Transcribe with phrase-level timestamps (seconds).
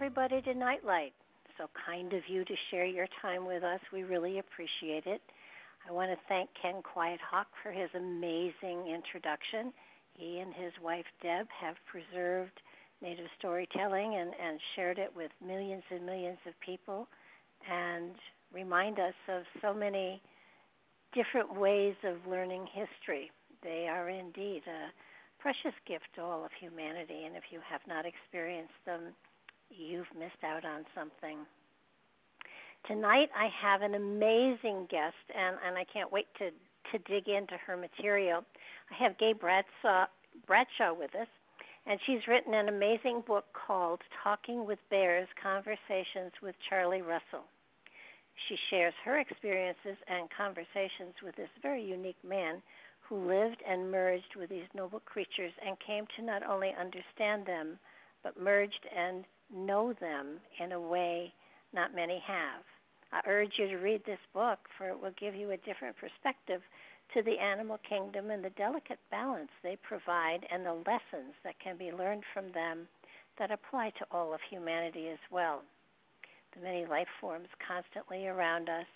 [0.00, 1.12] Everybody to Nightlight.
[1.58, 3.80] So kind of you to share your time with us.
[3.92, 5.20] We really appreciate it.
[5.86, 9.74] I want to thank Ken Quiet Hawk for his amazing introduction.
[10.14, 12.62] He and his wife Deb have preserved
[13.02, 17.06] Native storytelling and, and shared it with millions and millions of people
[17.70, 18.12] and
[18.54, 20.22] remind us of so many
[21.12, 23.30] different ways of learning history.
[23.62, 24.88] They are indeed a
[25.42, 29.12] precious gift to all of humanity, and if you have not experienced them,
[29.70, 31.38] you've missed out on something.
[32.86, 36.50] Tonight I have an amazing guest, and, and I can't wait to,
[36.92, 38.42] to dig into her material.
[38.90, 40.06] I have Gay Bradshaw,
[40.46, 41.28] Bradshaw with us,
[41.86, 47.44] and she's written an amazing book called Talking with Bears Conversations with Charlie Russell.
[48.48, 52.62] She shares her experiences and conversations with this very unique man
[53.00, 57.78] who lived and merged with these noble creatures and came to not only understand them,
[58.22, 59.24] but merged and
[59.54, 61.32] know them in a way
[61.72, 62.62] not many have.
[63.12, 66.62] I urge you to read this book, for it will give you a different perspective
[67.14, 71.76] to the animal kingdom and the delicate balance they provide and the lessons that can
[71.76, 72.86] be learned from them
[73.38, 75.62] that apply to all of humanity as well.
[76.54, 78.86] The many life forms constantly around us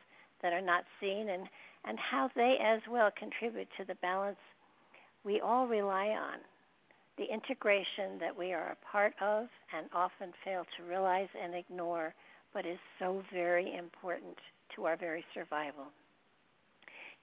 [0.42, 1.48] that are not seen and,
[1.84, 4.38] and how they as well contribute to the balance
[5.24, 6.38] we all rely on
[7.16, 12.14] the integration that we are a part of and often fail to realize and ignore,
[12.52, 14.36] but is so very important
[14.74, 15.86] to our very survival.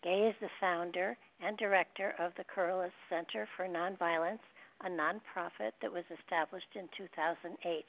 [0.03, 4.39] Gay is the founder and director of the Kerulos Center for Nonviolence,
[4.83, 7.85] a nonprofit that was established in 2008.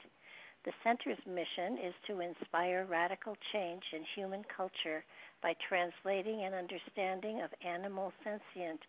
[0.65, 5.03] The center's mission is to inspire radical change in human culture
[5.41, 8.79] by translating an understanding of animal sentient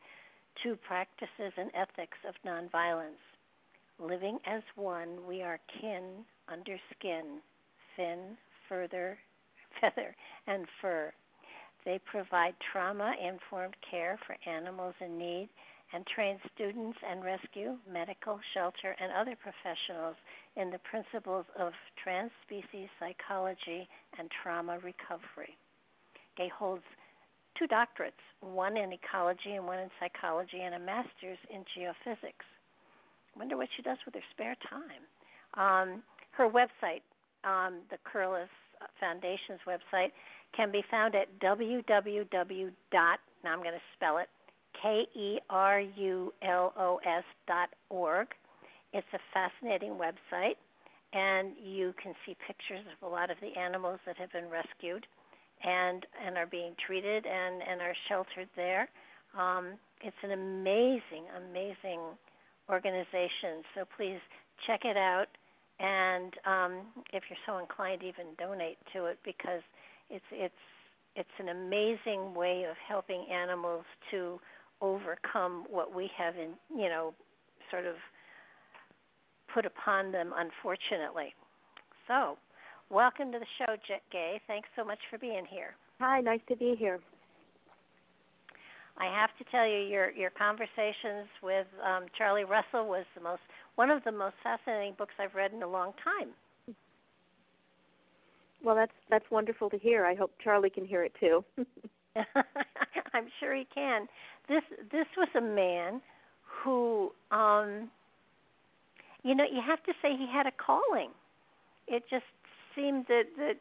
[0.63, 3.23] to practices and ethics of nonviolence.
[3.99, 7.41] Living as one, we are kin under skin,
[7.97, 8.37] fin,
[8.69, 9.19] further,
[9.81, 10.15] feather,
[10.47, 11.13] and fur.
[11.85, 15.49] They provide trauma informed care for animals in need
[15.93, 20.17] and train students and rescue, medical, shelter, and other professionals
[20.57, 21.73] in the principles of
[22.05, 23.89] transspecies psychology
[24.19, 25.57] and trauma recovery.
[26.37, 26.83] Gay holds
[27.59, 32.47] two doctorates, one in ecology and one in psychology, and a master's in geophysics.
[33.35, 35.03] I wonder what she does with her spare time.
[35.55, 36.03] Um,
[36.33, 37.03] her website,
[37.45, 38.49] um, the Kerulos
[39.01, 40.11] Foundation's website,
[40.57, 42.71] can be found at www.
[42.93, 44.29] Now I'm going to spell it
[44.81, 48.29] K E R U L O S dot org.
[48.93, 50.55] It's a fascinating website,
[51.13, 55.07] and you can see pictures of a lot of the animals that have been rescued
[55.65, 58.89] and and are being treated and and are sheltered there.
[59.39, 62.01] Um, it's an amazing, amazing
[62.71, 63.65] organization.
[63.75, 64.19] So please
[64.67, 65.27] check it out,
[65.81, 69.63] and um, if you're so inclined, even donate to it because
[70.11, 70.55] it's it's
[71.17, 74.39] it's an amazing way of helping animals to
[74.81, 77.15] overcome what we have in you know
[77.71, 77.95] sort of
[79.53, 81.35] put upon them unfortunately.
[82.07, 82.37] So
[82.91, 84.41] Welcome to the show, Jet Gay.
[84.47, 85.75] Thanks so much for being here.
[86.01, 87.01] Hi, nice to be here.
[88.97, 93.41] I have to tell you, your your conversations with um, Charlie Russell was the most
[93.75, 96.29] one of the most fascinating books I've read in a long time.
[98.63, 100.07] Well, that's that's wonderful to hear.
[100.07, 101.45] I hope Charlie can hear it too.
[103.15, 104.07] I'm sure he can.
[104.49, 106.01] This this was a man
[106.63, 107.91] who um
[109.25, 111.11] you know, you have to say he had a calling.
[111.89, 112.25] It just
[112.75, 113.57] seemed that that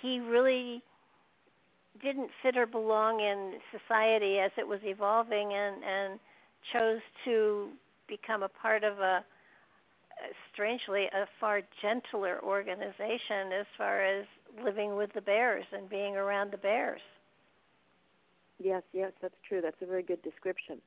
[0.00, 0.82] he really
[2.02, 6.20] didn't fit or belong in society as it was evolving and and
[6.72, 7.68] chose to
[8.08, 9.24] become a part of a
[10.52, 14.26] strangely a far gentler organization as far as
[14.64, 17.00] living with the bears and being around the bears.
[18.62, 19.60] Yes, yes, that's true.
[19.60, 20.80] That's a very good description.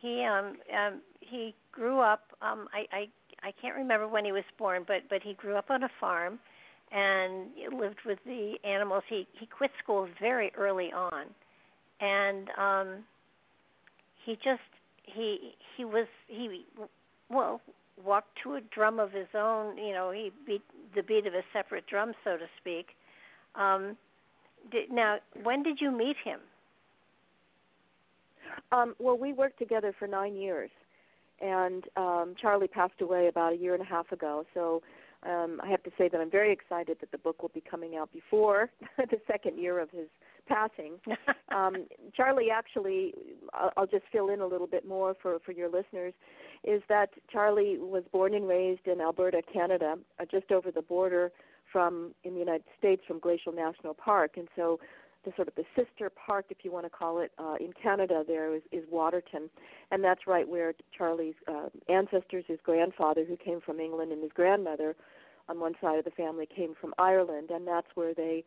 [0.00, 3.08] He um um he grew up um I I
[3.42, 6.38] I can't remember when he was born, but but he grew up on a farm
[6.90, 9.04] and lived with the animals.
[9.08, 11.26] He he quit school very early on,
[12.00, 13.04] and um,
[14.24, 14.60] he just
[15.04, 16.64] he he was he
[17.30, 17.60] well
[18.04, 19.76] walked to a drum of his own.
[19.78, 20.62] You know, he beat
[20.94, 22.88] the beat of a separate drum, so to speak.
[23.54, 23.96] Um,
[24.70, 26.40] did, now, when did you meet him?
[28.72, 30.70] Um, well, we worked together for nine years,
[31.40, 34.44] and um, Charlie passed away about a year and a half ago.
[34.54, 34.82] So
[35.24, 37.96] um, I have to say that I'm very excited that the book will be coming
[37.96, 40.08] out before the second year of his
[40.46, 40.94] passing.
[41.54, 43.14] um, Charlie actually,
[43.52, 46.14] I'll, I'll just fill in a little bit more for for your listeners,
[46.64, 51.32] is that Charlie was born and raised in Alberta, Canada, uh, just over the border
[51.70, 54.80] from in the United States from Glacier National Park, and so
[55.24, 58.22] the sort of the sister park, if you want to call it, uh, in Canada
[58.26, 59.50] there is, is Waterton,
[59.90, 64.32] and that's right where Charlie's uh, ancestors, his grandfather who came from England, and his
[64.32, 64.96] grandmother
[65.48, 68.44] on one side of the family came from Ireland, and that's where they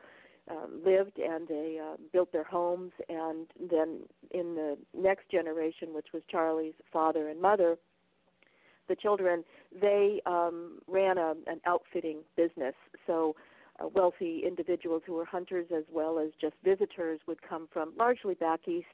[0.49, 2.91] um, lived and they uh, built their homes.
[3.09, 4.01] And then
[4.31, 7.77] in the next generation, which was Charlie's father and mother,
[8.87, 9.43] the children
[9.79, 12.75] they um, ran a, an outfitting business.
[13.07, 13.41] So uh,
[13.87, 18.67] wealthy individuals who were hunters as well as just visitors would come from largely back
[18.67, 18.85] east.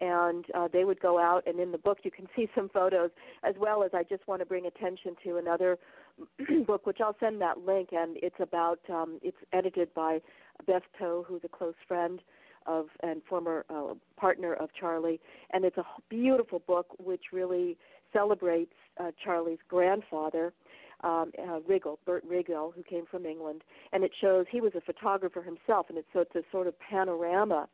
[0.00, 3.10] And uh, they would go out and in the book you can see some photos
[3.42, 5.78] as well as I just want to bring attention to another
[6.66, 10.20] book which I'll send that link and it's about um, it's edited by
[10.66, 12.20] Beth Toe who's a close friend
[12.66, 15.20] of and former uh, partner of Charlie.
[15.52, 17.76] And it's a beautiful book which really
[18.12, 20.52] celebrates uh, Charlie's grandfather
[21.02, 23.62] um, uh, Riggall, Bert Riggall, who came from England,
[23.92, 26.74] and it shows he was a photographer himself, and it's so it's a sort of
[26.78, 27.68] panorama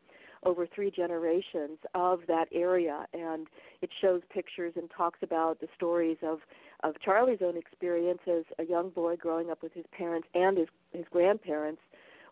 [0.44, 3.46] over three generations of that area, and
[3.82, 6.40] it shows pictures and talks about the stories of
[6.82, 10.68] of Charlie's own experience as a young boy growing up with his parents and his
[10.92, 11.80] his grandparents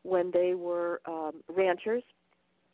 [0.03, 2.03] when they were um, ranchers.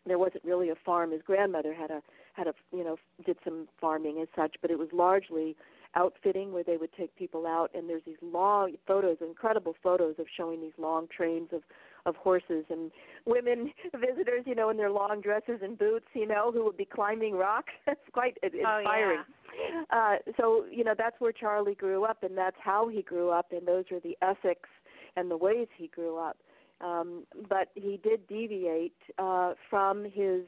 [0.06, 1.12] There wasn't really a farm.
[1.12, 4.79] His grandmother had a had a you know did some farming as such, but it
[4.79, 5.56] was largely
[5.98, 10.26] outfitting where they would take people out and there's these long photos incredible photos of
[10.36, 11.62] showing these long trains of
[12.06, 12.92] of horses and
[13.26, 16.84] women visitors you know in their long dresses and boots you know who would be
[16.84, 17.72] climbing rocks.
[17.88, 19.98] It's quite inspiring oh, yeah.
[19.98, 23.52] uh so you know that's where charlie grew up and that's how he grew up
[23.52, 24.69] and those are the ethics
[25.17, 26.36] and the ways he grew up.
[26.81, 30.43] Um but he did deviate uh from his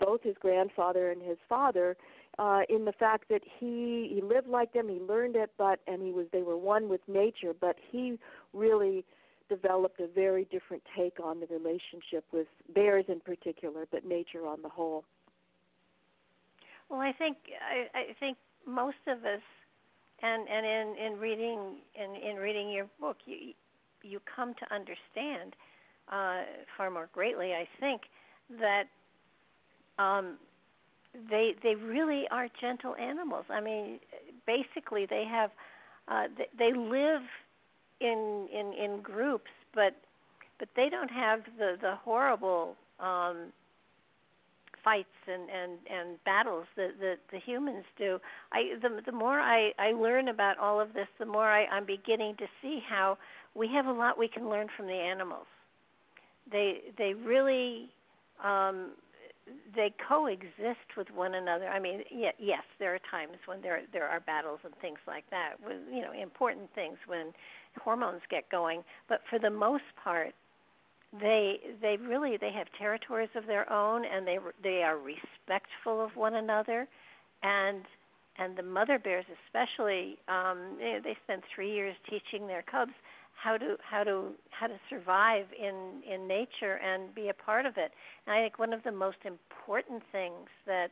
[0.00, 1.96] both his grandfather and his father
[2.38, 6.02] uh, in the fact that he he lived like them, he learned it, but and
[6.02, 8.18] he was they were one with nature, but he
[8.52, 9.04] really
[9.48, 14.62] developed a very different take on the relationship with bears in particular, but nature on
[14.62, 15.04] the whole.
[16.88, 19.42] Well, I think I, I think most of us,
[20.22, 23.52] and and in in reading in in reading your book, you
[24.02, 25.56] you come to understand
[26.10, 26.42] uh,
[26.76, 27.52] far more greatly.
[27.52, 28.02] I think
[28.60, 28.84] that
[29.98, 30.38] um,
[31.30, 33.44] they they really are gentle animals.
[33.50, 34.00] I mean,
[34.46, 35.50] basically they have
[36.08, 37.22] uh, they, they live
[38.00, 39.94] in in in groups, but
[40.58, 43.52] but they don't have the the horrible um,
[44.82, 48.18] fights and and and battles that that the humans do.
[48.52, 51.86] I the the more I I learn about all of this, the more I, I'm
[51.86, 53.18] beginning to see how
[53.54, 55.46] we have a lot we can learn from the animals.
[56.50, 57.88] They they really
[58.42, 58.90] um,
[59.74, 61.68] they coexist with one another.
[61.68, 65.54] I mean, yes, there are times when there there are battles and things like that,
[65.64, 67.32] with you know important things when
[67.82, 68.82] hormones get going.
[69.08, 70.34] But for the most part,
[71.20, 76.16] they they really they have territories of their own, and they they are respectful of
[76.16, 76.88] one another,
[77.42, 77.82] and
[78.38, 82.92] and the mother bears especially, um, they spend three years teaching their cubs
[83.34, 87.74] how to how to how to survive in in nature and be a part of
[87.76, 87.92] it.
[88.26, 90.88] And I think one of the most important things that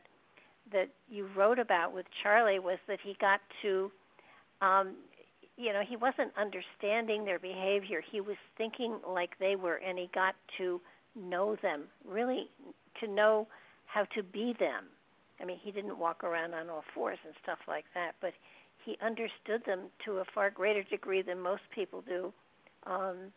[0.71, 3.91] that you wrote about with Charlie was that he got to
[4.61, 4.95] um
[5.57, 10.09] you know he wasn't understanding their behavior he was thinking like they were and he
[10.13, 10.81] got to
[11.15, 12.47] know them really
[12.99, 13.47] to know
[13.85, 14.85] how to be them
[15.39, 18.33] i mean he didn't walk around on all fours and stuff like that but
[18.85, 22.33] he understood them to a far greater degree than most people do.
[22.85, 23.31] Um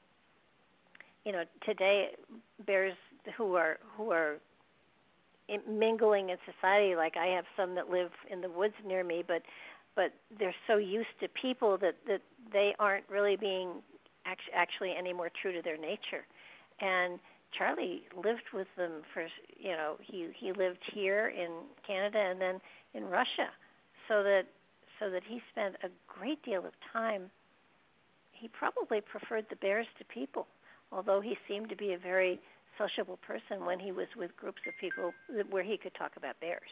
[1.25, 2.11] you know today
[2.67, 2.95] bears
[3.37, 4.37] who are who are
[5.69, 9.43] mingling in society like i have some that live in the woods near me but
[9.97, 12.21] but they're so used to people that that
[12.53, 13.83] they aren't really being
[14.25, 16.25] actually actually any more true to their nature.
[16.81, 17.19] And
[17.57, 19.27] charlie lived with them for
[19.59, 21.51] you know he he lived here in
[21.87, 22.61] canada and then
[22.93, 23.49] in russia
[24.09, 24.43] so that
[24.99, 27.31] so that he spent a great deal of time
[28.33, 30.47] he probably preferred the bears to people
[30.93, 32.41] although he seemed to be a very
[32.79, 35.13] sociable person when he was with groups of people
[35.51, 36.71] where he could talk about bears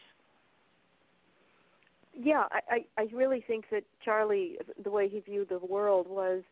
[2.17, 6.43] yeah, I, I really think that Charlie, the way he viewed the world was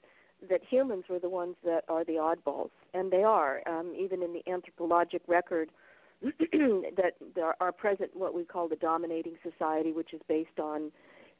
[0.49, 3.61] that humans were the ones that are the oddballs, and they are.
[3.65, 5.69] Um, even in the anthropologic record,
[6.21, 10.91] that there are present what we call the dominating society, which is based on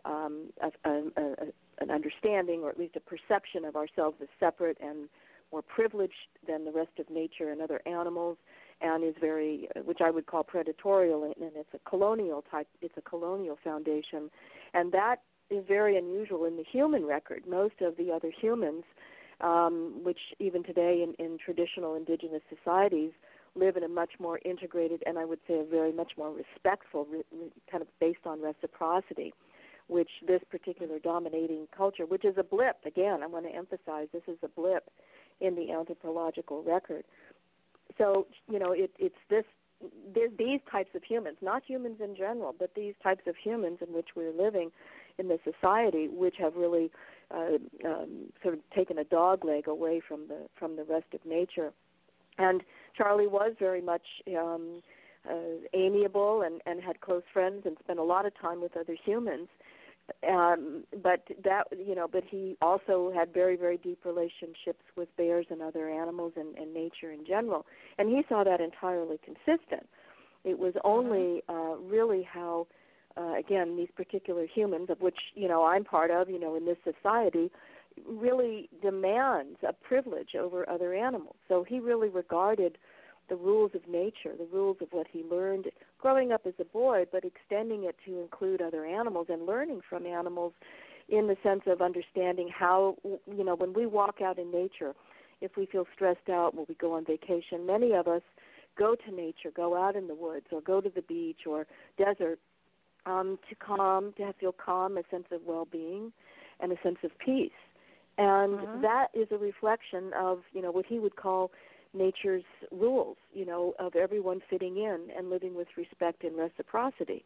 [0.05, 1.31] um, a, a, a,
[1.79, 5.09] an understanding, or at least a perception of ourselves as separate and
[5.51, 8.37] more privileged than the rest of nature and other animals
[8.81, 12.67] and is very, which I would call predatorial, and it's a colonial type.
[12.81, 14.29] It's a colonial foundation,
[14.73, 17.43] and that is very unusual in the human record.
[17.47, 18.83] Most of the other humans,
[19.41, 23.11] um, which even today in, in traditional indigenous societies,
[23.55, 27.05] live in a much more integrated and I would say a very much more respectful,
[27.05, 29.33] re, re, kind of based on reciprocity,
[29.87, 32.77] which this particular dominating culture, which is a blip.
[32.85, 34.89] Again, I want to emphasize this is a blip
[35.41, 37.03] in the anthropological record
[37.97, 39.45] so you know it, it's this
[40.15, 44.09] these types of humans, not humans in general, but these types of humans in which
[44.15, 44.71] we're living
[45.17, 46.89] in the society, which have really
[47.31, 51.19] uh, um, sort of taken a dog leg away from the from the rest of
[51.25, 51.73] nature.
[52.37, 52.63] And
[52.97, 54.05] Charlie was very much
[54.37, 54.81] um,
[55.29, 58.95] uh, amiable and, and had close friends and spent a lot of time with other
[59.05, 59.49] humans
[60.29, 65.45] um but that you know but he also had very very deep relationships with bears
[65.49, 67.65] and other animals and, and nature in general.
[67.97, 69.87] And he saw that entirely consistent.
[70.43, 72.67] It was only uh really how
[73.17, 76.65] uh, again these particular humans of which you know I'm part of you know in
[76.65, 77.51] this society
[78.07, 81.35] really demands a privilege over other animals.
[81.47, 82.77] So he really regarded
[83.33, 85.65] the rules of nature, the rules of what he learned
[85.97, 90.05] growing up as a boy, but extending it to include other animals and learning from
[90.05, 90.53] animals
[91.09, 94.93] in the sense of understanding how, you know, when we walk out in nature,
[95.41, 98.21] if we feel stressed out when we go on vacation, many of us
[98.77, 101.65] go to nature, go out in the woods, or go to the beach or
[101.97, 102.37] desert
[103.07, 106.13] um, to calm, to feel calm, a sense of well-being,
[106.59, 107.49] and a sense of peace.
[108.19, 108.81] And mm-hmm.
[108.83, 111.49] that is a reflection of, you know, what he would call
[111.93, 117.23] nature's rules, you know, of everyone fitting in and living with respect and reciprocity.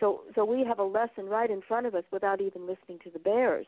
[0.00, 3.10] So, so we have a lesson right in front of us without even listening to
[3.10, 3.66] the bears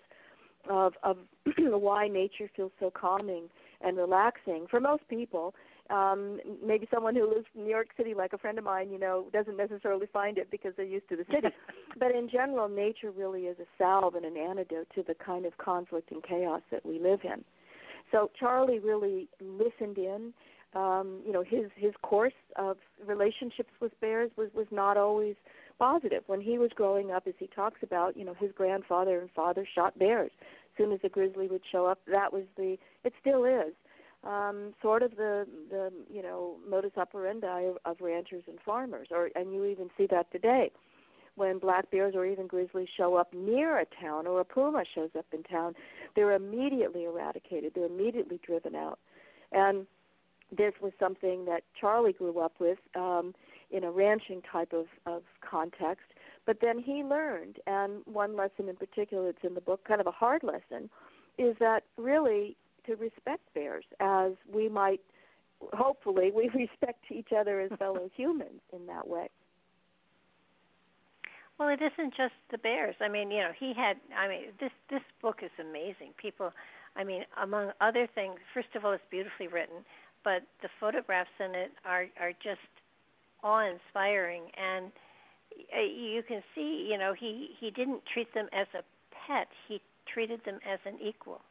[0.68, 1.16] of of
[1.58, 3.48] why nature feels so calming
[3.80, 5.54] and relaxing for most people.
[5.88, 8.98] Um, maybe someone who lives in New York City, like a friend of mine, you
[8.98, 11.48] know, doesn't necessarily find it because they're used to the city.
[11.98, 15.58] but in general, nature really is a salve and an antidote to the kind of
[15.58, 17.44] conflict and chaos that we live in.
[18.10, 20.32] So Charlie really listened in.
[20.72, 25.34] Um, you know, his his course of relationships with bears was was not always
[25.78, 26.22] positive.
[26.26, 29.66] When he was growing up, as he talks about, you know, his grandfather and father
[29.74, 30.30] shot bears.
[30.40, 33.74] As soon as a grizzly would show up, that was the it still is
[34.24, 39.30] um, sort of the the you know modus operandi of, of ranchers and farmers, or
[39.34, 40.70] and you even see that today
[41.36, 45.10] when black bears or even grizzlies show up near a town or a puma shows
[45.16, 45.74] up in town,
[46.14, 47.72] they're immediately eradicated.
[47.74, 48.98] They're immediately driven out.
[49.52, 49.86] And
[50.56, 53.34] this was something that Charlie grew up with um,
[53.70, 56.06] in a ranching type of, of context.
[56.46, 60.06] But then he learned, and one lesson in particular that's in the book, kind of
[60.06, 60.90] a hard lesson,
[61.38, 65.00] is that really to respect bears as we might,
[65.72, 69.28] hopefully, we respect each other as fellow humans in that way.
[71.60, 72.94] Well, it isn't just the bears.
[73.02, 73.98] I mean, you know, he had.
[74.16, 76.14] I mean, this this book is amazing.
[76.16, 76.52] People,
[76.96, 79.84] I mean, among other things, first of all, it's beautifully written,
[80.24, 82.64] but the photographs in it are are just
[83.42, 84.90] awe-inspiring, and
[85.76, 88.80] uh, you can see, you know, he he didn't treat them as a
[89.28, 89.48] pet.
[89.68, 91.42] He treated them as an equal,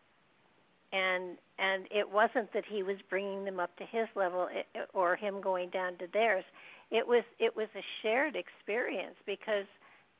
[0.91, 5.15] and and it wasn't that he was bringing them up to his level eh, or
[5.15, 6.45] him going down to theirs.
[6.89, 9.65] It was it was a shared experience because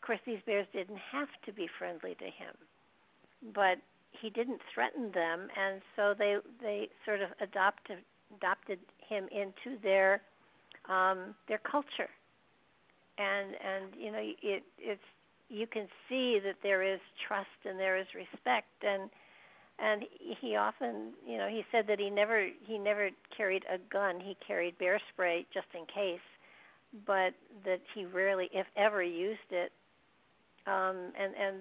[0.01, 2.55] of course, these bears didn't have to be friendly to him,
[3.53, 3.77] but
[4.11, 7.97] he didn't threaten them, and so they they sort of adopted
[8.37, 10.21] adopted him into their
[10.87, 12.09] um, their culture,
[13.17, 15.01] and and you know it it's
[15.49, 19.09] you can see that there is trust and there is respect and
[19.79, 20.05] and
[20.41, 24.19] he often you know he said that he never he never carried a gun.
[24.19, 26.23] He carried bear spray just in case
[27.05, 27.33] but
[27.65, 29.71] that he rarely if ever used it
[30.69, 31.57] um and and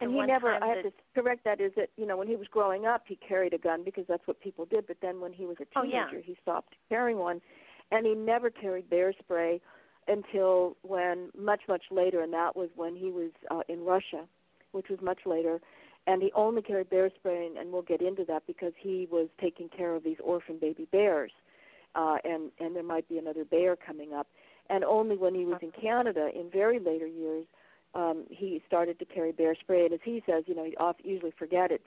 [0.00, 2.46] and he never i have to correct that is that you know when he was
[2.48, 5.46] growing up he carried a gun because that's what people did but then when he
[5.46, 6.20] was a teenager oh, yeah.
[6.24, 7.40] he stopped carrying one.
[7.92, 9.60] And he never carried bear spray
[10.06, 14.24] until when much much later and that was when he was uh, in Russia
[14.72, 15.60] which was much later.
[16.06, 19.28] And he only carried bear spray and, and we'll get into that because he was
[19.40, 21.32] taking care of these orphan baby bears.
[21.94, 24.28] Uh and and there might be another bear coming up.
[24.68, 27.44] And only when he was in Canada in very later years
[27.94, 30.96] um he started to carry bear spray and as he says you know he off
[31.02, 31.82] usually forget it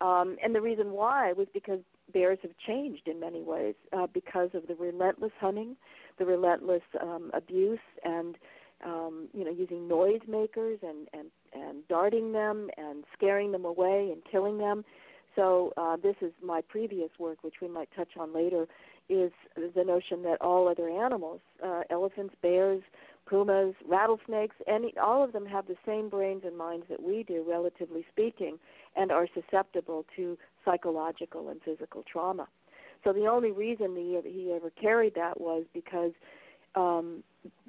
[0.00, 1.80] um and the reason why was because
[2.12, 5.76] bears have changed in many ways uh, because of the relentless hunting,
[6.18, 8.36] the relentless um, abuse, and
[8.84, 14.22] um, you know using noisemakers and and and darting them and scaring them away and
[14.30, 14.84] killing them.
[15.36, 18.66] So uh, this is my previous work, which we might touch on later,
[19.08, 22.82] is the notion that all other animals, uh, elephants, bears,
[23.26, 27.44] pumas, rattlesnakes, any all of them have the same brains and minds that we do,
[27.48, 28.58] relatively speaking,
[28.96, 32.48] and are susceptible to psychological and physical trauma.
[33.02, 36.12] So the only reason he he ever carried that was because
[36.74, 37.22] um,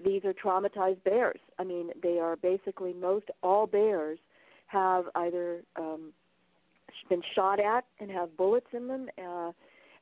[0.04, 1.40] these are traumatized bears.
[1.60, 4.20] I mean, they are basically most all bears
[4.68, 6.12] have either um,
[7.10, 9.10] been shot at and have bullets in them.
[9.18, 9.52] Uh,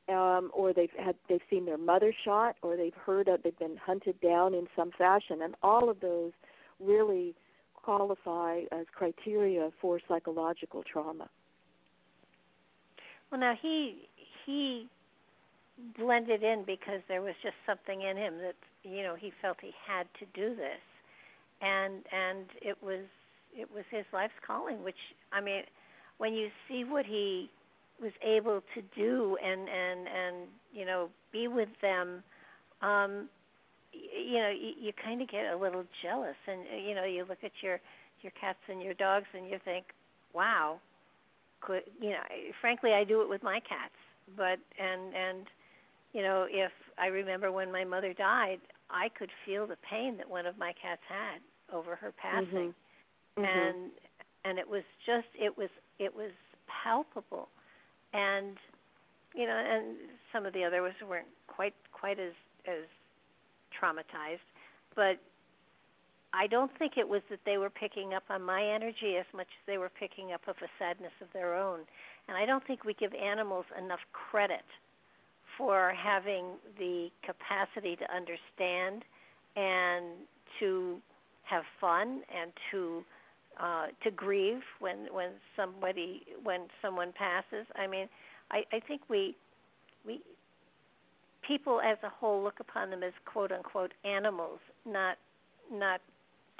[0.08, 3.76] um, or they've had they've seen their mother shot, or they've heard that they've been
[3.76, 6.32] hunted down in some fashion, and all of those
[6.80, 7.34] really
[7.74, 11.28] qualify as criteria for psychological trauma.
[13.30, 14.08] Well, now he
[14.44, 14.88] he
[15.98, 19.72] blended in because there was just something in him that you know he felt he
[19.86, 20.82] had to do this,
[21.62, 23.04] and and it was
[23.56, 24.84] it was his life's calling.
[24.84, 24.94] Which
[25.32, 25.62] I mean,
[26.18, 27.50] when you see what he
[28.04, 30.36] was able to do and and and
[30.72, 32.22] you know be with them
[32.82, 33.28] um
[33.92, 37.42] you know you, you kind of get a little jealous and you know you look
[37.42, 37.80] at your
[38.20, 39.86] your cats and your dogs and you think
[40.34, 40.78] wow
[41.60, 42.20] could you know
[42.60, 43.96] frankly I do it with my cats.
[44.36, 45.46] But and and
[46.12, 50.28] you know if I remember when my mother died I could feel the pain that
[50.28, 51.40] one of my cats had
[51.74, 52.74] over her passing.
[53.38, 53.44] Mm-hmm.
[53.44, 53.90] and
[54.44, 56.30] and it was just it was it was
[56.82, 57.48] palpable
[58.14, 58.56] and
[59.34, 59.96] you know, and
[60.32, 62.32] some of the others weren't quite quite as
[62.66, 62.84] as
[63.78, 64.46] traumatized,
[64.94, 65.18] but
[66.32, 69.46] I don't think it was that they were picking up on my energy as much
[69.46, 71.80] as they were picking up of a sadness of their own.
[72.26, 74.64] And I don't think we give animals enough credit
[75.56, 76.46] for having
[76.78, 79.04] the capacity to understand
[79.54, 80.06] and
[80.58, 80.96] to
[81.44, 83.04] have fun and to
[83.60, 87.66] uh, to grieve when when somebody when someone passes.
[87.76, 88.08] I mean,
[88.50, 89.36] I, I think we
[90.06, 90.20] we
[91.46, 95.16] people as a whole look upon them as quote unquote animals, not
[95.72, 96.00] not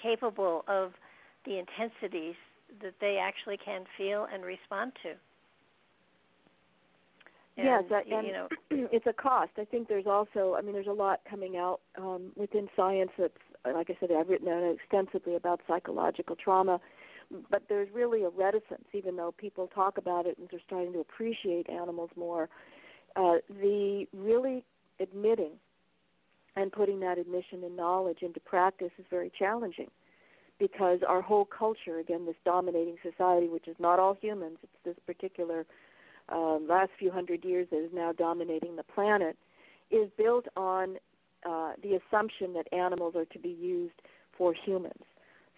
[0.02, 0.92] capable of
[1.44, 2.34] the intensities
[2.82, 5.14] that they actually can feel and respond to.
[7.56, 8.48] And, yes, and you know,
[8.92, 9.52] it's a cost.
[9.58, 13.32] I think there's also, I mean, there's a lot coming out um, within science that's
[13.72, 16.80] like I said, I've written extensively about psychological trauma,
[17.50, 21.00] but there's really a reticence, even though people talk about it and they're starting to
[21.00, 22.48] appreciate animals more.
[23.16, 24.64] Uh, the really
[25.00, 25.52] admitting
[26.56, 29.90] and putting that admission and knowledge into practice is very challenging
[30.58, 34.96] because our whole culture, again, this dominating society, which is not all humans, it's this
[35.06, 35.66] particular
[36.30, 39.36] uh, last few hundred years that is now dominating the planet,
[39.90, 40.96] is built on
[41.48, 44.00] uh, the assumption that animals are to be used
[44.36, 45.02] for humans.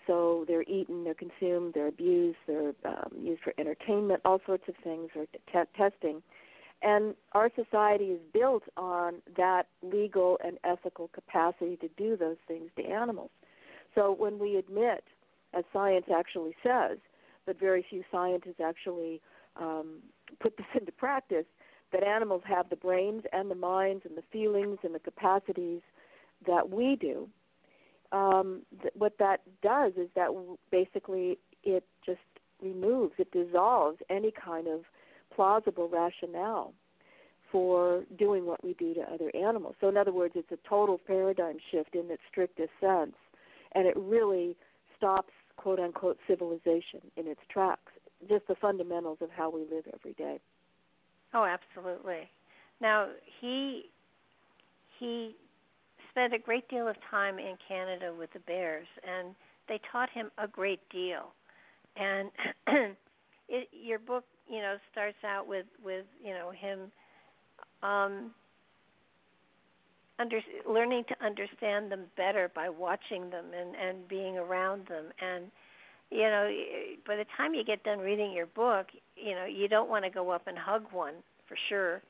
[0.07, 4.74] So they're eaten, they're consumed, they're abused, they're um, used for entertainment, all sorts of
[4.85, 6.22] things, or t- testing.
[6.83, 12.70] And our society is built on that legal and ethical capacity to do those things
[12.76, 13.31] to animals.
[13.94, 15.02] So when we admit,
[15.55, 16.98] as science actually says,
[17.46, 19.20] but very few scientists actually
[19.61, 19.99] um,
[20.40, 21.47] put this into practice,
[21.92, 25.81] that animals have the brains and the minds and the feelings and the capacities
[26.47, 27.29] that we do,
[28.12, 32.19] um, th- what that does is that w- basically it just
[32.61, 34.81] removes, it dissolves any kind of
[35.35, 36.73] plausible rationale
[37.51, 39.75] for doing what we do to other animals.
[39.81, 43.14] So, in other words, it's a total paradigm shift in its strictest sense,
[43.73, 44.57] and it really
[44.97, 47.92] stops quote unquote civilization in its tracks.
[48.29, 50.40] Just the fundamentals of how we live every day.
[51.35, 52.29] Oh, absolutely.
[52.81, 53.09] Now
[53.40, 53.85] he
[54.98, 55.35] he
[56.11, 59.35] spent a great deal of time in Canada with the bears, and
[59.68, 61.33] they taught him a great deal.
[61.96, 62.31] And
[63.48, 66.90] it, your book, you know, starts out with with you know him
[67.83, 68.31] um,
[70.18, 75.50] under, learning to understand them better by watching them and and being around them and
[76.11, 76.51] you know
[77.07, 80.11] by the time you get done reading your book you know you don't want to
[80.11, 81.14] go up and hug one
[81.49, 82.03] for sure.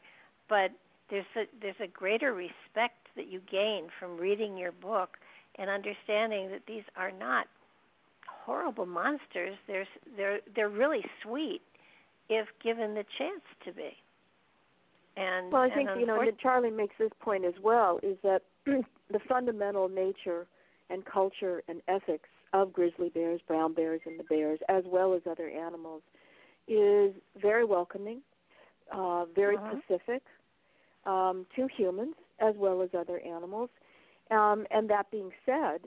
[0.48, 0.70] But
[1.10, 5.16] there's a there's a greater respect that you gain from reading your book
[5.58, 7.46] and understanding that these are not
[8.44, 9.56] horrible monsters.
[9.66, 11.62] They're they're they're really sweet
[12.28, 13.90] if given the chance to be.
[15.16, 18.42] And well, I think you know that Charlie makes this point as well is that
[18.66, 20.46] the fundamental nature
[20.90, 25.22] and culture and ethics of grizzly bears, brown bears, and the bears, as well as
[25.28, 26.02] other animals,
[26.68, 28.22] is very welcoming,
[28.92, 29.74] uh, very uh-huh.
[29.88, 30.22] pacific
[31.04, 33.70] um, to humans as well as other animals.
[34.30, 35.82] Um, and that being said,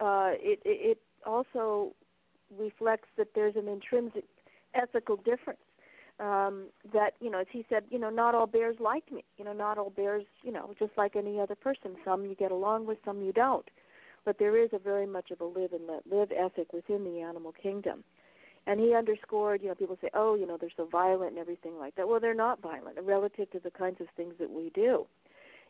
[0.00, 1.94] uh, it, it also
[2.56, 4.24] reflects that there's an intrinsic
[4.74, 5.60] ethical difference
[6.20, 9.44] um that you know as he said you know not all bears like me you
[9.44, 12.86] know not all bears you know just like any other person some you get along
[12.86, 13.70] with some you don't
[14.28, 17.22] but there is a very much of a live and let live ethic within the
[17.22, 18.04] animal kingdom
[18.66, 21.78] and he underscored you know people say oh you know they're so violent and everything
[21.78, 25.06] like that well they're not violent relative to the kinds of things that we do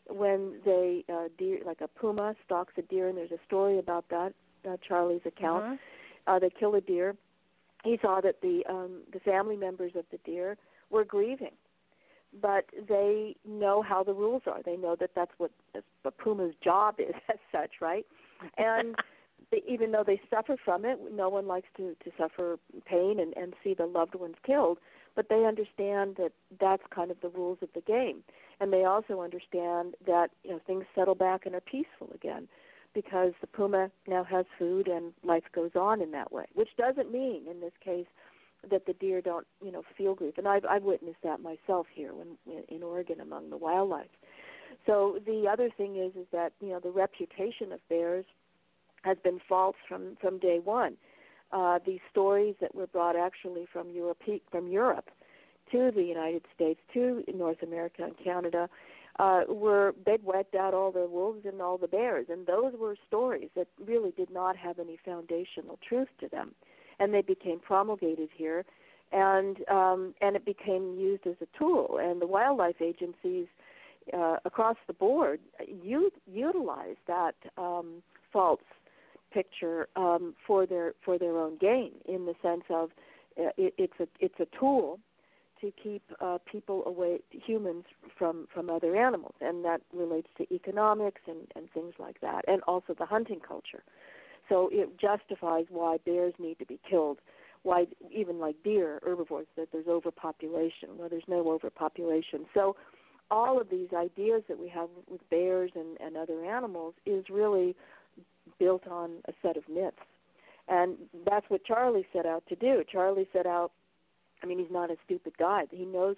[0.09, 4.03] when they uh deer like a puma stalks a deer and there's a story about
[4.09, 4.33] that
[4.69, 6.35] uh, charlie's account uh-huh.
[6.35, 7.15] uh they kill a deer
[7.83, 10.57] he saw that the um, the family members of the deer
[10.89, 11.53] were grieving,
[12.41, 14.61] but they know how the rules are.
[14.63, 15.51] They know that that's what
[16.03, 18.05] a puma's job is, as such, right?
[18.57, 18.95] And
[19.51, 23.35] they, even though they suffer from it, no one likes to to suffer pain and
[23.35, 24.77] and see the loved ones killed.
[25.15, 28.23] But they understand that that's kind of the rules of the game,
[28.59, 32.47] and they also understand that you know things settle back and are peaceful again
[32.93, 36.45] because the puma now has food and life goes on in that way.
[36.53, 38.07] Which doesn't mean, in this case,
[38.69, 40.37] that the deer don't, you know, feel grief.
[40.37, 44.09] And I've I've witnessed that myself here when in Oregon among the wildlife.
[44.85, 48.25] So the other thing is is that you know the reputation of bears
[49.03, 50.97] has been false from from day one.
[51.51, 55.09] Uh, these stories that were brought actually from Europe from Europe
[55.71, 58.69] to the United States to North America and Canada
[59.19, 62.95] uh, were they'd wiped out all the wolves and all the bears, and those were
[63.07, 66.53] stories that really did not have any foundational truth to them,
[66.99, 68.63] and they became promulgated here,
[69.11, 73.47] and um, and it became used as a tool, and the wildlife agencies
[74.13, 75.39] uh, across the board
[75.83, 78.61] u- utilize that um, false
[79.33, 82.89] picture um, for their for their own gain, in the sense of
[83.39, 84.99] uh, it, it's a it's a tool
[85.61, 87.83] to keep uh, people away, humans
[88.17, 92.61] from from other animals, and that relates to economics and and things like that, and
[92.63, 93.83] also the hunting culture.
[94.47, 97.19] So it justifies why bears need to be killed,
[97.63, 100.89] why even like deer, herbivores, that there's overpopulation.
[100.97, 102.45] Well, there's no overpopulation.
[102.53, 102.75] So
[103.31, 107.75] all of these ideas that we have with bears and, and other animals is really
[108.57, 109.97] built on a set of myths.
[110.67, 112.83] And that's what Charlie set out to do.
[112.91, 113.71] Charlie set out
[114.41, 115.65] I mean, he's not a stupid guy.
[115.71, 116.15] He knows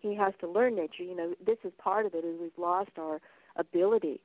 [0.00, 1.02] he has to learn nature.
[1.02, 3.20] You know, this is part of it is we've lost our
[3.56, 4.20] ability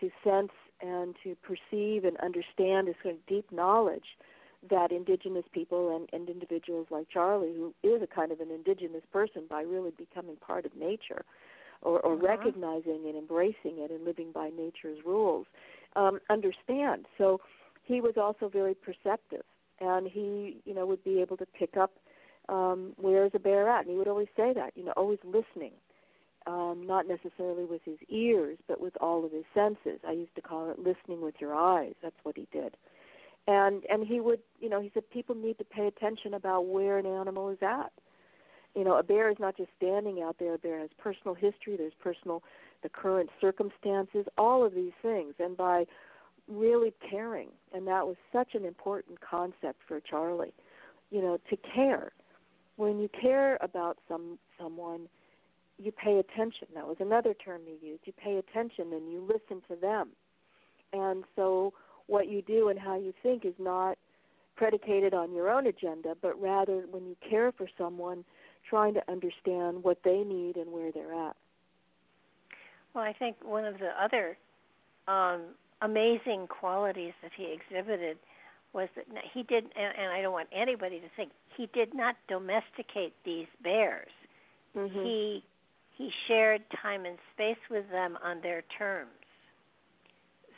[0.00, 4.16] to sense and to perceive and understand this kind of deep knowledge
[4.70, 9.02] that indigenous people and, and individuals like Charlie, who is a kind of an indigenous
[9.12, 11.24] person by really becoming part of nature
[11.82, 12.26] or, or uh-huh.
[12.26, 15.46] recognizing and embracing it and living by nature's rules,
[15.94, 17.06] um, understand.
[17.18, 17.40] So
[17.84, 19.44] he was also very perceptive
[19.80, 21.92] and he, you know, would be able to pick up
[22.48, 23.82] um, where's a bear at?
[23.82, 25.72] And he would always say that, you know, always listening,
[26.46, 30.00] um, not necessarily with his ears, but with all of his senses.
[30.06, 31.94] I used to call it listening with your eyes.
[32.02, 32.76] That's what he did.
[33.48, 36.98] And and he would, you know, he said people need to pay attention about where
[36.98, 37.92] an animal is at.
[38.76, 40.54] You know, a bear is not just standing out there.
[40.54, 41.76] A bear has personal history.
[41.76, 42.42] There's personal,
[42.82, 45.34] the current circumstances, all of these things.
[45.38, 45.86] And by
[46.46, 50.52] really caring, and that was such an important concept for Charlie,
[51.10, 52.12] you know, to care
[52.76, 55.08] when you care about some someone,
[55.78, 56.68] you pay attention.
[56.74, 58.02] That was another term he used.
[58.04, 60.10] You pay attention and you listen to them.
[60.92, 61.72] And so
[62.06, 63.98] what you do and how you think is not
[64.56, 68.24] predicated on your own agenda, but rather when you care for someone,
[68.68, 71.36] trying to understand what they need and where they're at.
[72.94, 74.36] Well, I think one of the other
[75.06, 75.42] um,
[75.82, 78.16] amazing qualities that he exhibited
[78.72, 82.16] was that he did, and, and I don't want anybody to think he did not
[82.28, 84.10] domesticate these bears.
[84.76, 85.02] Mm-hmm.
[85.02, 85.44] He
[85.96, 89.08] he shared time and space with them on their terms,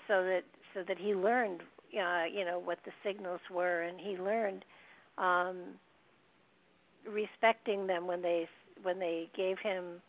[0.09, 0.43] so that
[0.75, 1.61] so that he learned,
[1.95, 4.65] uh, you know, what the signals were, and he learned
[5.17, 5.57] um,
[7.13, 8.49] respecting them when they
[8.83, 10.01] when they gave him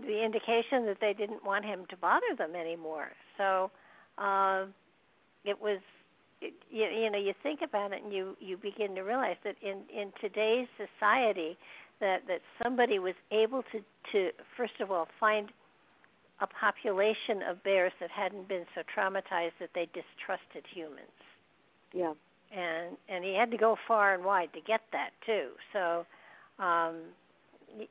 [0.00, 3.10] the indication that they didn't want him to bother them anymore.
[3.36, 3.70] So
[4.18, 4.66] uh,
[5.44, 5.80] it was,
[6.40, 9.56] it, you, you know, you think about it and you you begin to realize that
[9.62, 11.56] in in today's society,
[12.00, 13.80] that that somebody was able to
[14.12, 15.50] to first of all find
[16.40, 21.06] a population of bears that hadn't been so traumatized that they distrusted humans.
[21.92, 22.14] Yeah.
[22.56, 25.50] And and he had to go far and wide to get that too.
[25.72, 26.06] So
[26.62, 26.96] um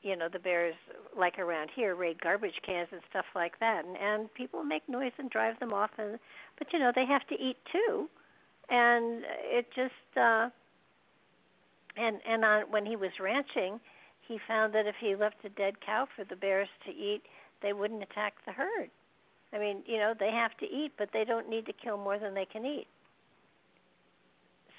[0.04, 0.76] you know the bears
[1.18, 5.12] like around here raid garbage cans and stuff like that and and people make noise
[5.18, 6.20] and drive them off and
[6.60, 8.08] but you know they have to eat too.
[8.70, 10.50] And it just uh
[11.98, 13.80] and and on when he was ranching
[14.28, 17.24] he found that if he left a dead cow for the bears to eat
[17.64, 18.92] they wouldn't attack the herd.
[19.54, 22.20] I mean you know they have to eat but they don't need to kill more
[22.20, 22.88] than they can eat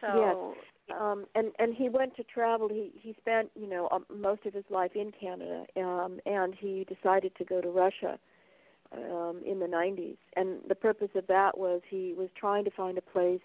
[0.02, 0.54] so
[0.90, 2.68] yes um and and he went to travel.
[2.68, 6.84] He he spent you know um, most of his life in canada um and he
[6.84, 8.18] decided to go to russia
[8.94, 12.98] um in the 90s and the purpose of that was he was trying to find
[12.98, 13.40] a place.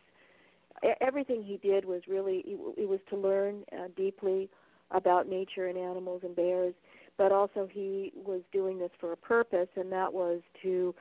[1.01, 2.43] Everything he did was really
[2.77, 4.49] it was to learn uh, deeply
[4.91, 6.73] about nature and animals and bears.
[7.17, 10.93] But also he was doing this for a purpose and that was to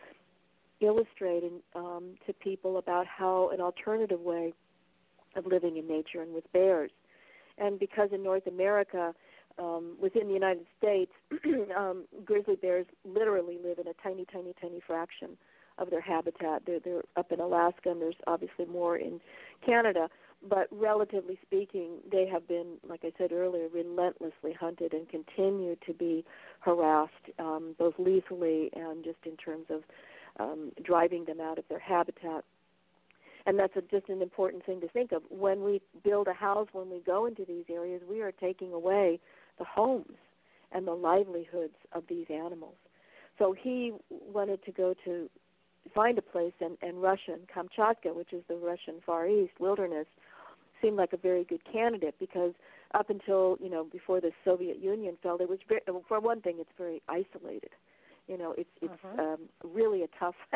[0.81, 1.43] illustrate
[1.75, 4.55] um, to people about how an alternative way
[5.37, 6.91] of living in nature and with bears.
[7.59, 9.15] And because in North America,
[9.59, 11.13] um, within the United States,
[11.77, 15.31] um, grizzly bears literally live in a tiny, tiny, tiny fraction
[15.79, 16.63] of their habitat.
[16.67, 19.21] They're, they're up in Alaska, and there's obviously more in
[19.65, 20.09] Canada.
[20.47, 25.95] But relatively speaking, they have been, like I said earlier, relentlessly hunted and continue to
[25.95, 26.25] be
[26.61, 29.83] harassed, um, both lethally and just in terms of
[30.39, 32.45] um, driving them out of their habitat
[33.47, 35.23] and that's a, just an important thing to think of.
[35.31, 39.21] When we build a house, when we go into these areas, we are taking away
[39.59, 40.17] the homes
[40.73, 42.75] and the livelihoods of these animals.
[43.39, 45.31] So he wanted to go to
[45.95, 50.07] find a place, and, and Russian Kamchatka, which is the Russian Far East wilderness,
[50.83, 52.53] seemed like a very good candidate because
[52.95, 56.57] up until you know before the Soviet Union fell, it was very, for one thing,
[56.59, 57.71] it's very isolated.
[58.29, 59.23] You know, it's it's uh-huh.
[59.23, 60.35] um, really a tough.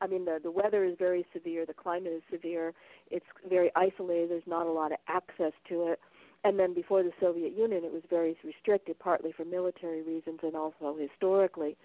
[0.00, 1.64] I mean, the the weather is very severe.
[1.64, 2.74] The climate is severe.
[3.10, 4.30] It's very isolated.
[4.30, 6.00] There's not a lot of access to it.
[6.44, 10.54] And then before the Soviet Union, it was very restricted, partly for military reasons and
[10.54, 11.76] also historically.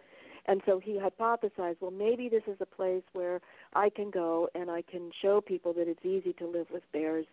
[0.45, 3.39] And so he hypothesized, well, maybe this is a place where
[3.73, 7.25] I can go and I can show people that it's easy to live with bears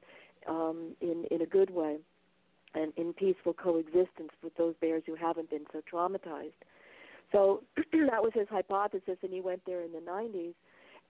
[0.49, 1.99] um, in in a good way
[2.75, 6.53] and in peaceful coexistence with those bears who haven't been so traumatized.
[7.33, 10.55] So that was his hypothesis, and he went there in the 90s.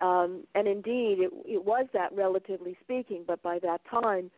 [0.00, 4.30] Um, and indeed, it, it was that, relatively speaking, but by that time,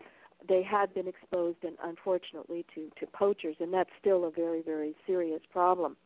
[0.48, 4.94] they had been exposed, and unfortunately, to, to poachers, and that's still a very, very
[5.06, 5.96] serious problem.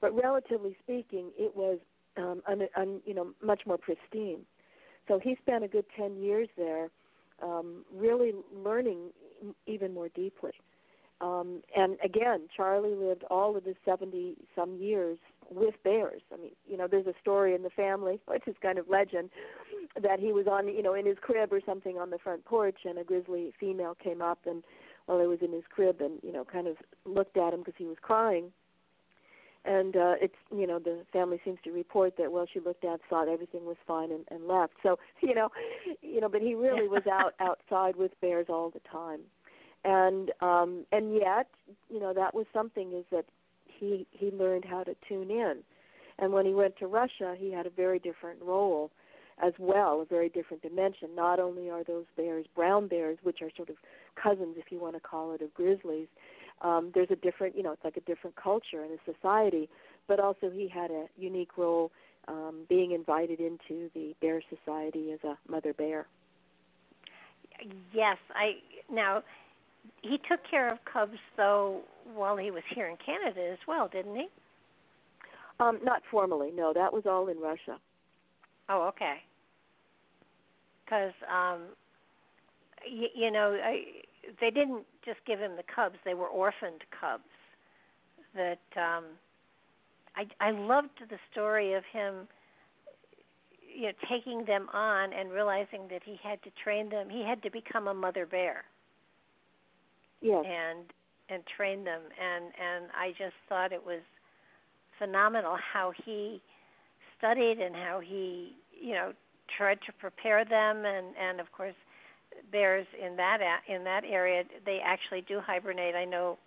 [0.00, 1.78] But relatively speaking, it was
[2.16, 4.40] um, un, un, you know much more pristine.
[5.08, 6.88] So he spent a good 10 years there,
[7.42, 9.10] um, really learning
[9.66, 10.52] even more deeply.
[11.22, 15.18] Um, and again, Charlie lived all of his 70 some years
[15.50, 16.22] with bears.
[16.32, 19.30] I mean, you know, there's a story in the family, which is kind of legend,
[20.02, 22.78] that he was on, you know, in his crib or something on the front porch,
[22.84, 24.64] and a grizzly female came up and
[25.06, 27.74] while he was in his crib and you know kind of looked at him because
[27.76, 28.52] he was crying.
[29.64, 33.00] And uh, it's you know the family seems to report that well she looked at
[33.08, 34.74] thought everything was fine and, and left.
[34.82, 35.48] So you know,
[36.00, 39.20] you know, but he really was out outside with bears all the time
[39.84, 41.48] and um and yet
[41.88, 43.24] you know that was something is that
[43.66, 45.58] he he learned how to tune in.
[46.18, 48.90] And when he went to russia he had a very different role
[49.42, 51.14] as well a very different dimension.
[51.16, 53.76] Not only are those bears brown bears which are sort of
[54.22, 56.08] cousins if you want to call it of grizzlies
[56.62, 59.68] um there's a different you know it's like a different culture and a society.
[60.08, 61.90] But also he had a unique role
[62.28, 66.06] um being invited into the bear society as a mother bear.
[67.92, 68.52] Yes i
[68.90, 69.22] now
[70.02, 71.80] he took care of cubs though
[72.14, 74.28] while he was here in Canada as well, didn't he?
[75.60, 76.72] Um, not formally, no.
[76.72, 77.78] That was all in Russia.
[78.68, 79.16] Oh, okay.
[80.84, 81.62] Because um,
[82.86, 83.82] y- you know, I,
[84.40, 87.24] they didn't just give him the cubs; they were orphaned cubs.
[88.34, 89.04] That um,
[90.16, 92.28] I I loved the story of him
[93.74, 97.08] you know taking them on and realizing that he had to train them.
[97.10, 98.64] He had to become a mother bear.
[100.22, 100.44] Yes.
[100.46, 100.84] And
[101.28, 104.02] and train them and and I just thought it was
[104.98, 106.40] phenomenal how he
[107.18, 109.12] studied and how he you know
[109.56, 111.74] tried to prepare them and and of course
[112.50, 115.94] bears in that in that area they actually do hibernate.
[115.94, 116.38] I know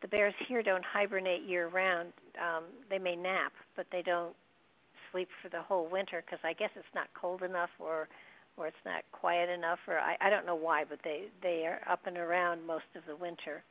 [0.00, 2.12] the bears here don't hibernate year round.
[2.40, 4.34] Um, they may nap, but they don't
[5.10, 8.08] sleep for the whole winter because I guess it's not cold enough or
[8.56, 11.80] or it's not quiet enough or I, I don't know why, but they they are
[11.90, 13.62] up and around most of the winter.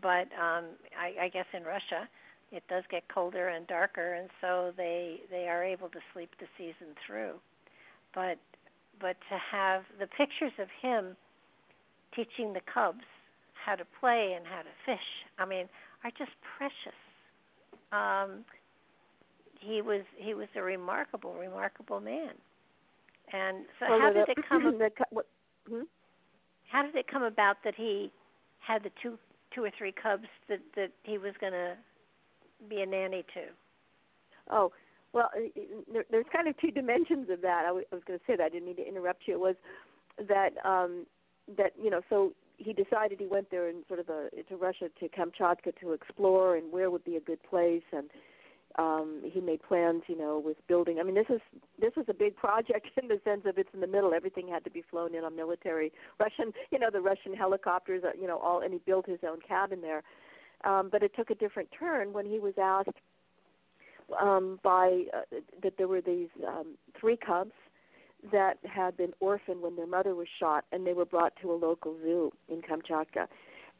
[0.00, 0.64] But um,
[0.98, 2.08] I, I guess in Russia,
[2.50, 6.46] it does get colder and darker, and so they they are able to sleep the
[6.56, 7.34] season through.
[8.14, 8.38] But
[9.00, 11.16] but to have the pictures of him
[12.14, 13.04] teaching the cubs
[13.66, 15.68] how to play and how to fish, I mean,
[16.04, 16.98] are just precious.
[17.92, 18.44] Um,
[19.60, 22.34] he was he was a remarkable, remarkable man.
[23.32, 24.78] And so, well, how did it come?
[24.78, 25.26] The, what,
[25.68, 25.82] hmm?
[26.70, 28.10] How did it come about that he
[28.60, 29.18] had the two
[29.54, 31.74] two or three cubs that that he was going to
[32.68, 33.46] be a nanny to?
[34.50, 34.72] Oh,
[35.12, 35.30] well,
[35.92, 37.62] there, there's kind of two dimensions of that.
[37.64, 38.44] I, w- I was going to say that.
[38.44, 39.34] I didn't mean to interrupt you.
[39.34, 39.54] It was
[40.28, 41.06] that um,
[41.56, 44.90] that you know, so he decided he went there in sort of a to Russia
[45.00, 48.10] to Kamchatka to explore and where would be a good place and
[48.78, 51.40] um he made plans you know with building i mean this is
[51.80, 54.14] this was a big project in the sense of it's in the middle.
[54.14, 58.10] Everything had to be flown in on military russian you know the russian helicopters uh,
[58.20, 60.02] you know all and he built his own cabin there.
[60.64, 62.98] Um but it took a different turn when he was asked
[64.20, 67.52] um, by uh, that there were these um, three cubs
[68.32, 71.54] that had been orphaned when their mother was shot, and they were brought to a
[71.54, 73.26] local zoo in Kamchatka.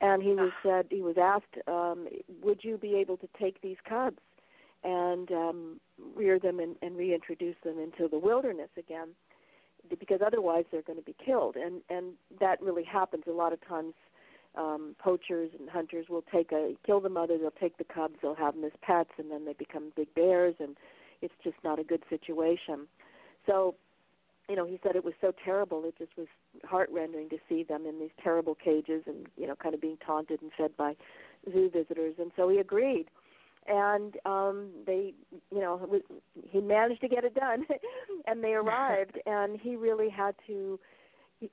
[0.00, 2.09] And he was said he was asked, um,
[2.42, 4.18] "Would you be able to take these cubs
[4.85, 5.81] and um,
[6.14, 9.09] rear them and, and reintroduce them into the wilderness again?"
[9.99, 13.66] Because otherwise they're going to be killed, and and that really happens a lot of
[13.66, 13.94] times
[14.57, 18.35] um, poachers and hunters will take a kill the mother, they'll take the cubs, they'll
[18.35, 20.77] have them as pets, and then they become big bears, and
[21.23, 22.87] it's just not a good situation.
[23.47, 23.75] So,
[24.49, 26.29] you know, he said it was so terrible, it just was
[26.64, 30.40] heartrending to see them in these terrible cages and you know, kind of being taunted
[30.42, 30.94] and fed by
[31.53, 33.07] zoo visitors, and so he agreed.
[33.66, 35.14] And um they,
[35.50, 36.00] you know,
[36.50, 37.64] he managed to get it done,
[38.27, 40.79] and they arrived, and he really had to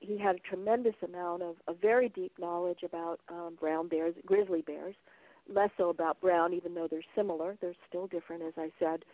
[0.00, 4.62] he had a tremendous amount of a very deep knowledge about um, brown bears, grizzly
[4.62, 4.94] bears,
[5.52, 7.56] less so about brown, even though they're similar.
[7.60, 9.04] They're still different, as I said.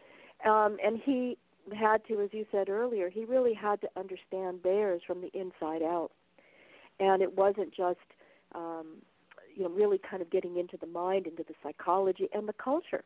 [0.48, 1.38] Um, and he
[1.78, 5.82] had to, as you said earlier, he really had to understand bears from the inside
[5.82, 6.10] out.
[7.00, 7.98] And it wasn't just,
[8.54, 9.02] um,
[9.58, 13.04] you know, really kind of getting into the mind, into the psychology and the culture.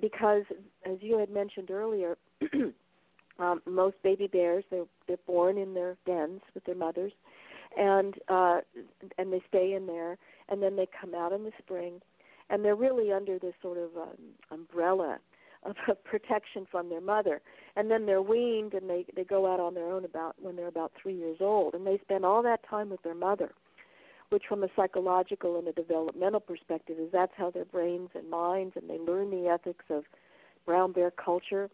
[0.00, 0.42] Because,
[0.86, 2.16] as you had mentioned earlier,
[3.38, 7.12] Um, most baby bears they're they're born in their dens with their mothers,
[7.76, 8.60] and uh,
[9.18, 12.00] and they stay in there, and then they come out in the spring,
[12.50, 14.16] and they're really under this sort of um,
[14.50, 15.18] umbrella
[15.64, 17.40] of, of protection from their mother,
[17.74, 20.68] and then they're weaned and they they go out on their own about when they're
[20.68, 23.52] about three years old, and they spend all that time with their mother,
[24.32, 28.74] which from a psychological and a developmental perspective is that's how their brains and minds
[28.76, 30.04] and they learn the ethics of
[30.64, 31.68] brown bear culture.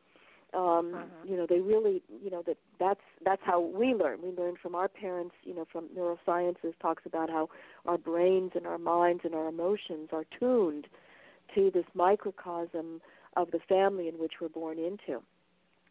[0.55, 1.05] Um uh-huh.
[1.25, 4.19] you know they really you know that that's that's how we learn.
[4.23, 7.49] We learn from our parents you know from neurosciences talks about how
[7.87, 10.89] our brains and our minds and our emotions are tuned
[11.55, 13.01] to this microcosm
[13.37, 15.23] of the family in which we're born into.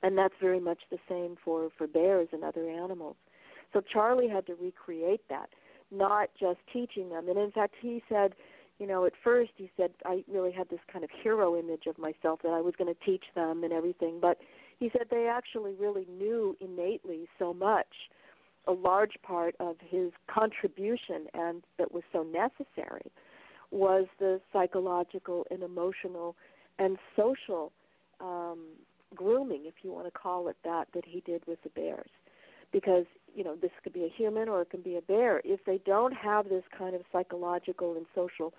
[0.04, 3.16] And that's very much the same for for bears and other animals.
[3.74, 5.50] So charlie had to recreate that
[5.92, 8.34] not just teaching them and in fact he said
[8.80, 11.98] you know, at first he said I really had this kind of hero image of
[11.98, 14.38] myself that I was going to teach them and everything, but
[14.80, 17.88] he said they actually really knew innately so much.
[18.68, 23.12] A large part of his contribution and that was so necessary
[23.72, 26.36] was the psychological and emotional
[26.78, 27.72] and social
[28.20, 28.60] um,
[29.16, 32.10] grooming, if you want to call it that, that he did with the bears.
[32.72, 33.06] Because
[33.36, 35.42] you know this could be a human or it can be a bear.
[35.44, 38.54] If they don't have this kind of psychological and social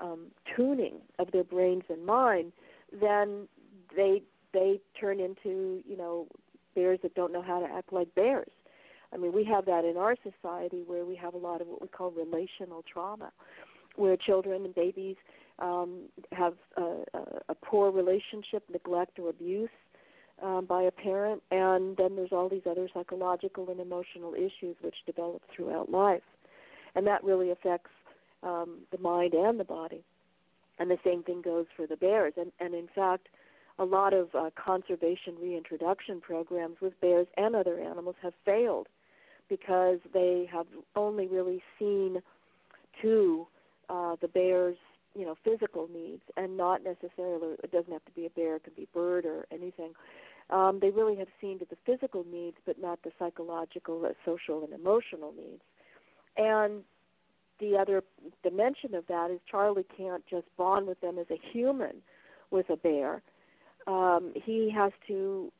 [0.00, 2.52] um, tuning of their brains and mind,
[3.00, 3.48] then
[3.96, 6.26] they they turn into you know
[6.74, 8.50] bears that don't know how to act like bears.
[9.12, 11.80] I mean, we have that in our society where we have a lot of what
[11.80, 13.30] we call relational trauma,
[13.94, 15.16] where children and babies
[15.58, 16.02] um,
[16.32, 16.82] have a,
[17.14, 19.70] a, a poor relationship, neglect, or abuse
[20.42, 24.96] um, by a parent, and then there's all these other psychological and emotional issues which
[25.06, 26.22] develop throughout life,
[26.94, 27.90] and that really affects
[28.42, 30.04] um, the mind and the body.
[30.78, 32.34] And the same thing goes for the bears.
[32.36, 33.28] And, and in fact,
[33.78, 38.88] a lot of uh, conservation reintroduction programs with bears and other animals have failed
[39.48, 42.20] because they have only really seen
[43.02, 43.46] to
[43.88, 44.76] uh, the bear's
[45.16, 48.64] you know physical needs and not necessarily it doesn't have to be a bear it
[48.64, 49.92] could be bird or anything
[50.50, 54.72] um, they really have seen to the physical needs but not the psychological social and
[54.72, 55.62] emotional needs.
[56.36, 56.82] And
[57.58, 58.04] the other
[58.42, 61.96] dimension of that is charlie can't just bond with them as a human
[62.50, 63.22] with a bear.
[63.86, 65.50] Um, he has to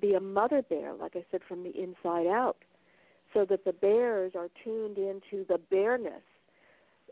[0.00, 2.56] be a mother bear like i said from the inside out
[3.34, 6.22] so that the bears are tuned into the bearness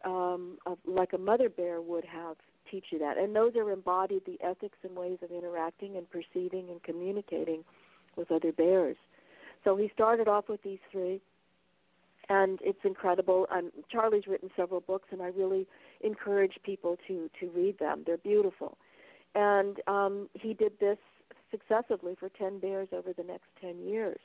[0.07, 2.37] um, of, like a mother bear would have
[2.71, 3.19] teach you that.
[3.19, 7.65] And those are embodied the ethics and ways of interacting and perceiving and communicating
[8.17, 8.97] with other bears.
[9.65, 11.21] So he started off with these three,
[12.29, 13.47] and it's incredible.
[13.51, 15.67] Um, Charlie's written several books, and I really
[16.03, 18.05] encourage people to to read them.
[18.07, 18.79] They're beautiful.
[19.35, 20.99] And um, he did this
[21.51, 24.19] successively for ten bears over the next ten years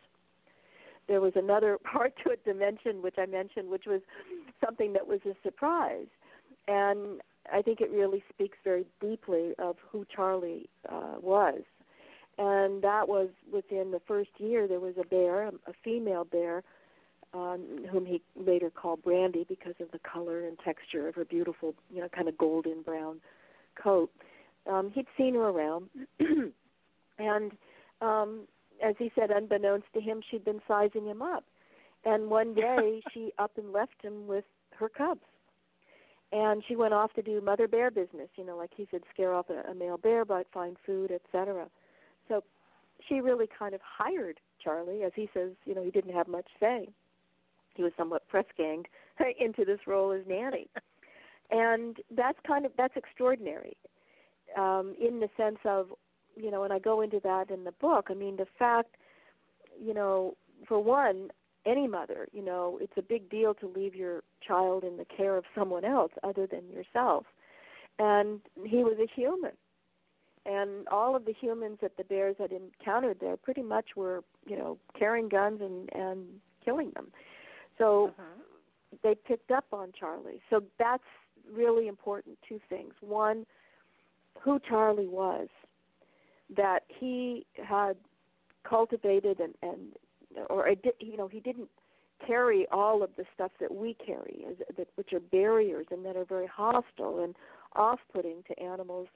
[1.08, 4.02] there was another part to it dimension which I mentioned, which was
[4.64, 6.08] something that was a surprise,
[6.68, 7.22] and
[7.52, 11.62] I think it really speaks very deeply of who Charlie uh, was.
[12.38, 14.68] And that was within the first year.
[14.68, 16.64] There was a bear, a female bear,
[17.34, 21.76] um, whom he later called Brandy because of the color and texture of her beautiful,
[21.94, 23.20] you know, kind of golden brown
[23.82, 24.12] coat.
[24.70, 25.90] Um, he'd seen her around,
[27.20, 27.52] and
[28.02, 28.42] um,
[28.84, 31.44] as he said, unbeknownst to him, she'd been sizing him up.
[32.06, 34.46] And one day she up and left him with
[34.78, 35.22] her cubs.
[36.34, 39.34] And she went off to do mother bear business, you know, like he said, scare
[39.34, 41.68] off a, a male bear, but find food, etc.
[42.30, 42.44] So
[43.08, 46.48] she really kind of hired Charlie, as he says, you know, he didn't have much
[46.60, 46.88] say.
[47.74, 48.88] He was somewhat press ganged
[49.40, 50.68] into this role as nanny.
[51.50, 53.76] And that's kind of that's extraordinary,
[54.58, 55.88] um, in the sense of
[56.36, 58.08] you know, and I go into that in the book.
[58.10, 58.96] I mean, the fact,
[59.80, 60.36] you know,
[60.68, 61.30] for one,
[61.66, 65.38] any mother, you know, it's a big deal to leave your child in the care
[65.38, 67.26] of someone else other than yourself.
[68.00, 69.52] And he was a human.
[70.46, 74.58] And all of the humans that the bears had encountered there pretty much were, you
[74.58, 76.26] know, carrying guns and and
[76.66, 77.12] killing them.
[77.78, 78.98] So uh-huh.
[79.04, 80.42] they picked up on Charlie.
[80.50, 81.04] So that's
[81.54, 82.94] really important two things.
[83.02, 83.46] One,
[84.40, 85.48] who Charlie was
[86.56, 87.96] that he had
[88.68, 89.94] cultivated and and
[90.50, 91.70] or you know he didn't
[92.26, 94.46] carry all of the stuff that we carry
[94.78, 97.36] that which are barriers and that are very hostile and
[97.76, 99.08] off-putting to animals.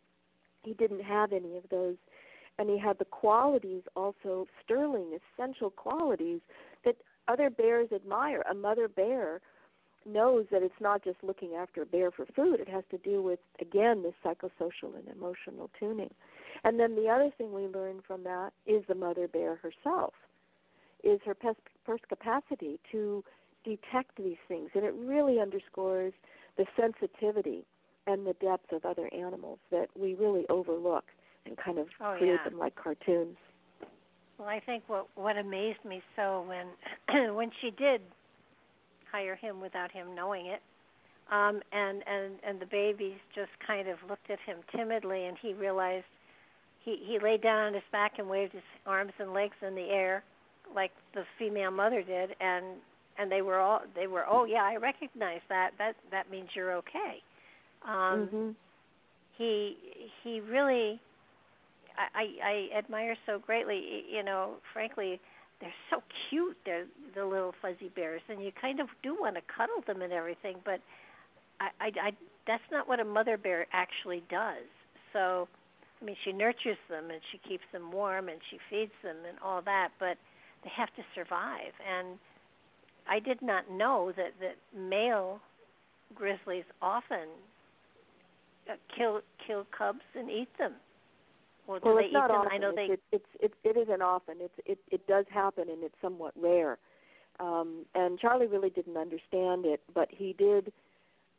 [0.63, 1.95] He didn't have any of those.
[2.57, 6.39] And he had the qualities also sterling essential qualities
[6.85, 6.95] that
[7.27, 8.43] other bears admire.
[8.49, 9.41] A mother bear
[10.05, 13.21] knows that it's not just looking after a bear for food it has to do
[13.21, 16.09] with again this psychosocial and emotional tuning
[16.65, 20.13] and then the other thing we learn from that is the mother bear herself,
[21.03, 21.35] is her
[21.85, 23.23] first capacity to
[23.63, 24.71] detect these things.
[24.73, 26.13] And it really underscores
[26.57, 27.65] the sensitivity
[28.07, 31.05] and the depth of other animals that we really overlook
[31.45, 32.49] and kind of oh, create yeah.
[32.49, 33.37] them like cartoons.
[34.39, 38.01] Well, I think what what amazed me so when when she did
[39.15, 40.61] hire him without him knowing it,
[41.31, 45.53] um, and and and the babies just kind of looked at him timidly, and he
[45.53, 46.05] realized
[46.83, 49.89] he he laid down on his back and waved his arms and legs in the
[49.89, 50.23] air
[50.73, 52.65] like the female mother did and
[53.17, 55.71] and they were all they were oh yeah i recognize that.
[55.77, 57.21] That that means you're okay.
[57.83, 58.49] Um mm-hmm.
[59.37, 59.77] he
[60.23, 60.99] he really
[61.97, 65.19] i i admire so greatly you know frankly
[65.61, 66.85] they're so cute they're
[67.15, 70.57] the little fuzzy bears and you kind of do want to cuddle them and everything
[70.65, 70.79] but
[71.59, 72.11] i i, I
[72.47, 74.67] that's not what a mother bear actually does
[75.13, 75.47] so
[76.01, 79.37] I mean, she nurtures them and she keeps them warm and she feeds them and
[79.43, 80.17] all that, but
[80.63, 81.73] they have to survive.
[81.87, 82.19] And
[83.07, 85.39] I did not know that that male
[86.13, 87.27] grizzlies often
[88.69, 90.73] uh, kill kill cubs and eat them.
[91.67, 92.51] Do well, it's not often.
[92.51, 92.93] I know it's, they.
[92.93, 94.35] It's, it's it it isn't often.
[94.39, 96.77] It's it it does happen and it's somewhat rare.
[97.39, 100.71] Um, and Charlie really didn't understand it, but he did.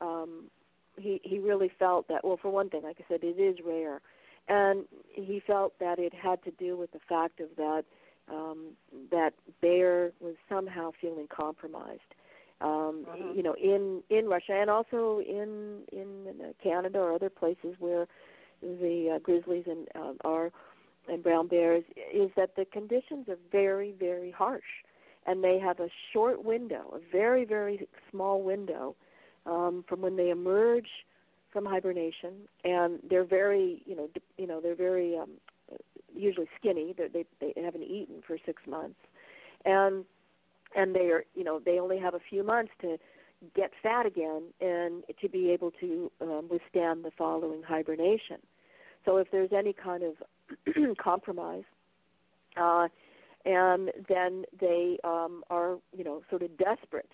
[0.01, 0.51] Um,
[0.99, 2.25] he he really felt that.
[2.25, 4.01] Well, for one thing, like I said, it is rare
[4.49, 7.85] and he felt that it had to do with the fact of that
[8.29, 8.73] um,
[9.11, 12.01] that Bear was somehow feeling compromised.
[12.61, 13.33] Um, uh-huh.
[13.35, 18.07] You know, in in Russia and also in in Canada or other places where
[18.61, 20.51] the uh, grizzlies and uh, are
[21.09, 24.83] and brown bears is that the conditions are very very harsh,
[25.27, 28.95] and they have a short window, a very very small window
[29.47, 30.89] um, from when they emerge
[31.53, 32.35] from hibernation,
[32.65, 35.31] and they're very, you know, you know, they're very um,
[36.15, 36.95] usually skinny.
[36.97, 38.99] They they they haven't eaten for six months,
[39.65, 40.05] and
[40.75, 42.99] and they are you know they only have a few months to
[43.55, 48.39] get fat again and to be able to um, withstand the following hibernation.
[49.05, 51.65] So if there's any kind of compromise,
[52.57, 52.89] uh,
[53.45, 57.11] and then they um, are you know sort of desperate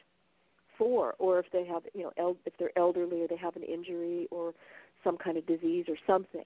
[0.78, 3.62] for, or if they have you know el- if they're elderly or they have an
[3.62, 4.54] injury or
[5.04, 6.44] some kind of disease or something,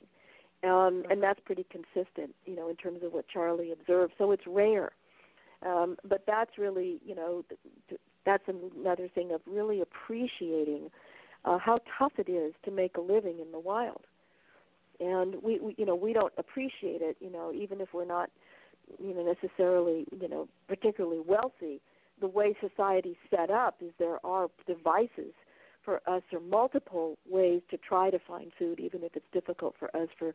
[0.64, 4.14] um, and that's pretty consistent you know in terms of what Charlie observed.
[4.18, 4.90] So it's rare.
[5.64, 10.90] Um, but that's really, you know, th- that's another thing of really appreciating
[11.44, 14.02] uh, how tough it is to make a living in the wild.
[15.00, 18.30] And we, we, you know, we don't appreciate it, you know, even if we're not,
[18.98, 21.80] you know, necessarily, you know, particularly wealthy.
[22.20, 25.32] The way society's set up is there are devices
[25.84, 29.94] for us or multiple ways to try to find food, even if it's difficult for
[29.96, 30.34] us for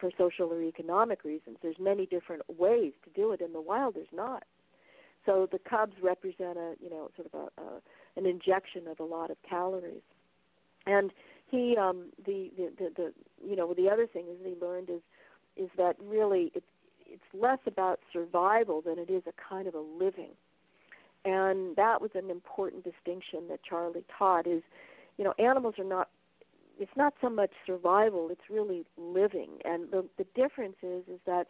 [0.00, 1.58] for social or economic reasons.
[1.62, 3.40] There's many different ways to do it.
[3.40, 4.42] In the wild, there's not.
[5.26, 7.80] So the cubs represent a you know sort of a, a
[8.16, 10.02] an injection of a lot of calories,
[10.86, 11.12] and
[11.50, 13.12] he um the, the the the
[13.46, 15.02] you know the other thing is he learned is
[15.56, 16.66] is that really it's
[17.06, 20.30] it's less about survival than it is a kind of a living,
[21.24, 24.62] and that was an important distinction that Charlie taught is
[25.18, 26.08] you know animals are not
[26.78, 29.58] it's not so much survival it's really living.
[29.64, 31.46] And the the difference is is that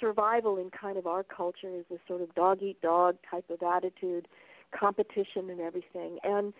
[0.00, 3.62] survival in kind of our culture is a sort of dog eat dog type of
[3.62, 4.26] attitude,
[4.78, 6.52] competition and everything, and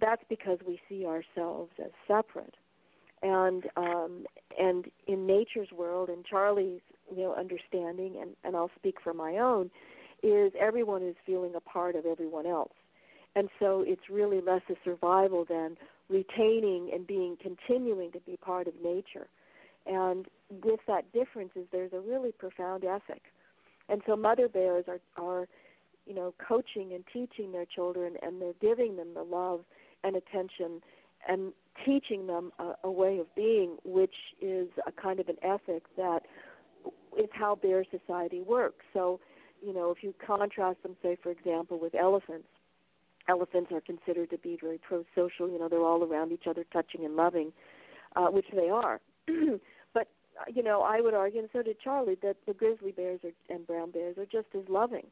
[0.00, 2.54] that's because we see ourselves as separate.
[3.22, 4.26] And um,
[4.58, 6.80] and in nature's world, and Charlie's
[7.10, 9.70] you know understanding, and and I'll speak for my own,
[10.22, 12.74] is everyone is feeling a part of everyone else,
[13.34, 15.76] and so it's really less a survival than
[16.10, 19.26] retaining and being continuing to be part of nature.
[19.86, 23.22] And with that difference is there's a really profound ethic.
[23.88, 25.46] And so mother bears are are
[26.06, 29.60] you know coaching and teaching their children and they're giving them the love
[30.02, 30.82] and attention
[31.28, 31.52] and
[31.84, 36.20] teaching them a, a way of being which is a kind of an ethic that
[37.18, 38.84] is how bear society works.
[38.92, 39.20] So,
[39.64, 42.48] you know, if you contrast them say for example with elephants,
[43.28, 47.04] elephants are considered to be very pro-social, you know, they're all around each other touching
[47.04, 47.52] and loving,
[48.16, 49.00] uh, which they are.
[50.52, 53.66] you know, I would argue, and so did Charlie, that the grizzly bears are, and
[53.66, 55.06] brown bears are just as loving.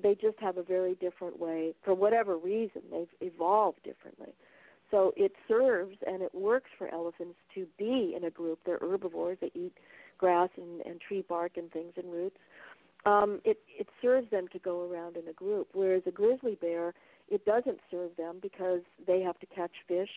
[0.00, 4.34] They just have a very different way, for whatever reason, they've evolved differently.
[4.90, 8.60] So it serves and it works for elephants to be in a group.
[8.64, 9.72] They're herbivores; they eat
[10.18, 12.36] grass and, and tree bark and things and roots.
[13.06, 15.68] Um, it it serves them to go around in a group.
[15.72, 16.94] Whereas a grizzly bear,
[17.28, 20.10] it doesn't serve them because they have to catch fish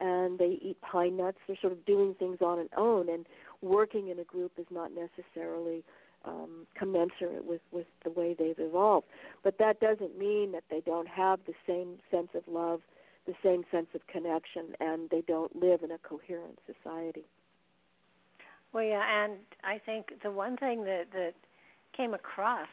[0.00, 1.38] and they eat pine nuts.
[1.46, 3.26] They're sort of doing things on their own, and
[3.62, 5.84] working in a group is not necessarily
[6.24, 9.06] um, commensurate with, with the way they've evolved.
[9.42, 12.80] But that doesn't mean that they don't have the same sense of love,
[13.26, 17.24] the same sense of connection, and they don't live in a coherent society.
[18.72, 19.34] Well, yeah, and
[19.64, 21.34] I think the one thing that that
[21.96, 22.68] came across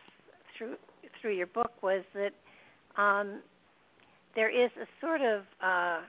[0.57, 0.75] through
[1.19, 2.31] through your book was that
[3.01, 3.41] um,
[4.35, 6.01] there is a sort of uh,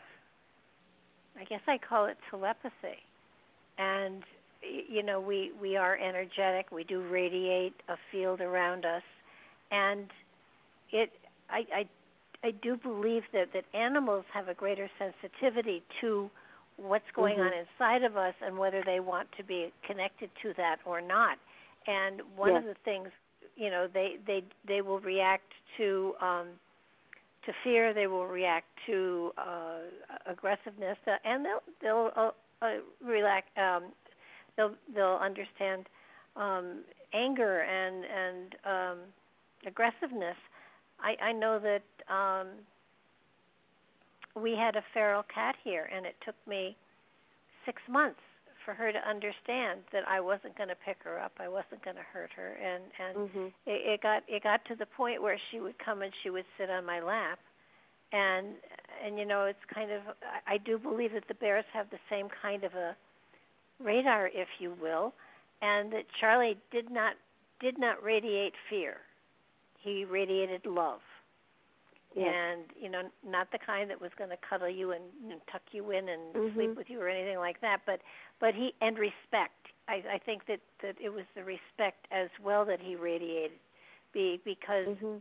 [1.37, 3.03] I guess I call it telepathy,
[3.79, 4.23] and
[4.63, 6.71] you know we we are energetic.
[6.71, 9.03] We do radiate a field around us.
[9.71, 10.07] And
[10.93, 11.13] it
[11.49, 11.89] i i
[12.45, 16.31] i do believe that that animals have a greater sensitivity to
[16.77, 17.43] what's going mm-hmm.
[17.43, 21.39] on inside of us and whether they want to be connected to that or not.
[21.87, 22.61] And one yes.
[22.61, 23.09] of the things
[23.57, 26.47] you know they they they will react to um
[27.47, 27.95] to fear.
[27.95, 29.79] They will react to uh
[30.27, 30.99] aggressiveness.
[31.07, 32.31] Uh, and they'll they'll uh,
[32.63, 32.69] uh,
[33.03, 33.93] relax um
[34.57, 35.87] they'll they'll understand
[36.37, 36.81] um,
[37.13, 38.99] anger and and um,
[39.67, 40.37] aggressiveness.
[41.03, 42.49] I, I know that um,
[44.41, 46.77] we had a feral cat here, and it took me
[47.65, 48.21] six months
[48.65, 51.33] for her to understand that I wasn't going to pick her up.
[51.41, 53.47] I wasn't going to hurt her, and and mm-hmm.
[53.67, 56.45] it, it got it got to the point where she would come and she would
[56.59, 57.39] sit on my lap,
[58.13, 58.49] and
[59.05, 61.99] and you know it's kind of I, I do believe that the bears have the
[62.11, 62.97] same kind of a
[63.83, 65.15] radar, if you will,
[65.63, 67.15] and that Charlie did not
[67.61, 68.97] did not radiate fear.
[69.79, 71.01] He radiated love.
[72.15, 72.29] Yes.
[72.35, 75.63] And you know, not the kind that was going to cuddle you and, and tuck
[75.73, 76.57] you in and mm-hmm.
[76.57, 78.01] sleep with you or anything like that, but
[78.41, 79.55] but he and respect.
[79.89, 83.59] I, I think that that it was the respect as well that he radiated,
[84.13, 85.17] be, because mm-hmm.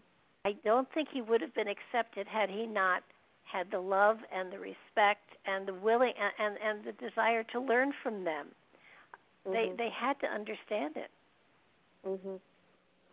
[0.45, 3.03] I don't think he would have been accepted had he not
[3.51, 7.59] had the love and the respect and the willing and and, and the desire to
[7.59, 8.47] learn from them.
[9.47, 9.53] Mm-hmm.
[9.53, 11.11] They they had to understand it.
[12.05, 12.39] Mhm.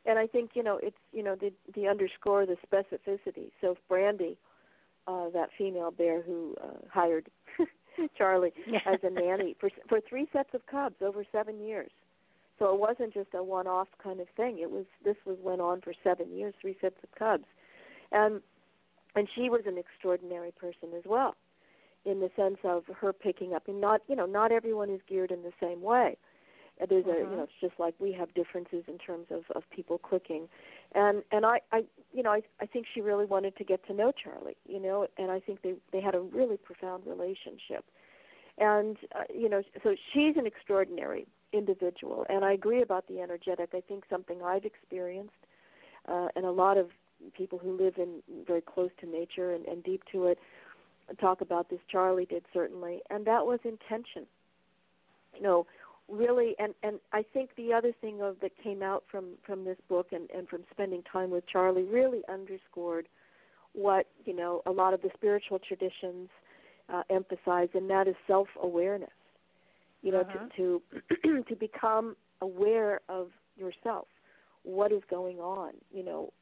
[0.05, 3.51] And I think you know it's you know the the underscore the specificity.
[3.61, 4.37] So if Brandy,
[5.07, 7.29] uh, that female bear who uh, hired
[8.19, 8.81] Charlie Yeah.
[8.87, 11.91] as a nanny for for three sets of cubs over seven years.
[12.59, 14.59] So it wasn't just a one-off kind of thing.
[14.61, 17.45] It was this was went on for seven years, three sets of cubs,
[18.13, 18.41] and
[19.17, 21.35] and she was an extraordinary person as well,
[22.05, 23.67] in the sense of her picking up.
[23.69, 26.17] And not you know not everyone is geared in the same way.
[26.79, 27.31] There's a Mhm.
[27.31, 30.49] you know it's just like we have differences in terms of of people clicking,
[30.95, 33.95] and and I I you know I I think she really wanted to get to
[33.95, 37.85] know Charlie you know and I think they they had a really profound relationship,
[38.59, 43.71] and uh, you know so she's an extraordinary individual and I agree about the energetic
[43.73, 45.33] I think something I've experienced
[46.07, 46.91] uh, and a lot of
[47.37, 50.39] people who live in very close to nature and, and deep to it
[51.21, 51.79] talk about this.
[51.91, 53.01] Charlie did certainly.
[53.11, 54.27] And that was intention.
[55.35, 55.67] You know
[56.09, 59.77] really and and I think the other thing of that came out from from this
[59.89, 63.09] book and and from spending time with Charlie really underscored
[63.73, 66.29] what you know a lot of the spiritual traditions
[66.93, 69.11] uh, emphasize and that is self awareness
[70.03, 70.47] you know Uh-huh.
[70.57, 70.81] to
[71.25, 74.07] to to become aware of yourself
[74.67, 76.33] what is going on you know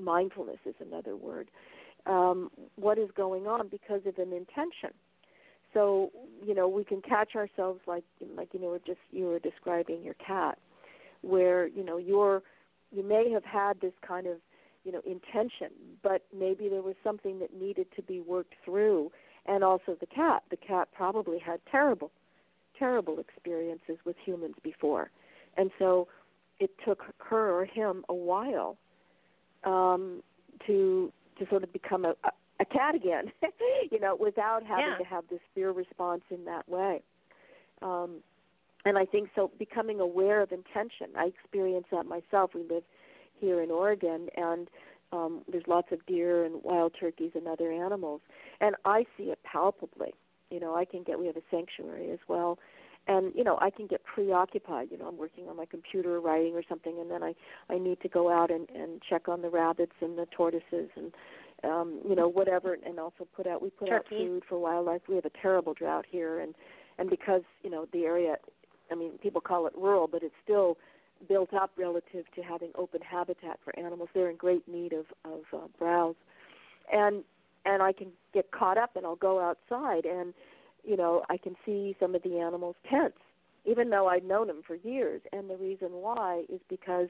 [0.00, 1.50] mindfulness is another word
[2.06, 4.90] um what is going on because of an intention.
[5.74, 6.10] So
[6.44, 8.04] you know we can catch ourselves like
[8.36, 10.58] like you know just you were describing your cat
[11.22, 12.42] where you know you're
[12.90, 14.38] you may have had this kind of
[14.84, 15.70] you know intention
[16.02, 19.10] but maybe there was something that needed to be worked through
[19.46, 20.42] and also the cat.
[20.50, 22.10] The cat probably had terrible
[22.78, 25.10] terrible experiences with humans before.
[25.56, 26.08] And so
[26.58, 28.76] it took her or him a while
[29.64, 30.22] um
[30.66, 32.30] to to sort of become a, a
[32.60, 33.32] a cat again,
[33.90, 34.98] you know, without having Yeah.
[34.98, 37.02] to have this fear response in that way.
[37.80, 38.22] Um,
[38.84, 39.50] and I think so.
[39.58, 42.54] Becoming aware of intention, I experience that myself.
[42.54, 42.84] We live
[43.34, 44.68] here in Oregon, and
[45.12, 48.20] um, there's lots of deer and wild turkeys and other animals,
[48.60, 50.14] and I see it palpably.
[50.50, 51.18] You know, I can get.
[51.18, 52.58] We have a sanctuary as well,
[53.08, 54.88] and you know, I can get preoccupied.
[54.90, 57.34] You know, I'm working on my computer, writing or something, and then I
[57.68, 61.12] I need to go out and and check on the rabbits and the tortoises and
[61.64, 65.02] um, you know, whatever, and also put out we put out food for wildlife.
[65.08, 66.54] We have a terrible drought here, and
[66.98, 68.36] and because you know the area,
[68.90, 70.78] I mean, people call it rural, but it's still
[71.28, 74.08] built up relative to having open habitat for animals.
[74.12, 76.16] They're in great need of of uh, browse,
[76.92, 77.22] and
[77.64, 80.34] and I can get caught up, and I'll go outside, and
[80.84, 83.18] you know, I can see some of the animals' tents,
[83.64, 85.22] even though I'd known them for years.
[85.32, 87.08] And the reason why is because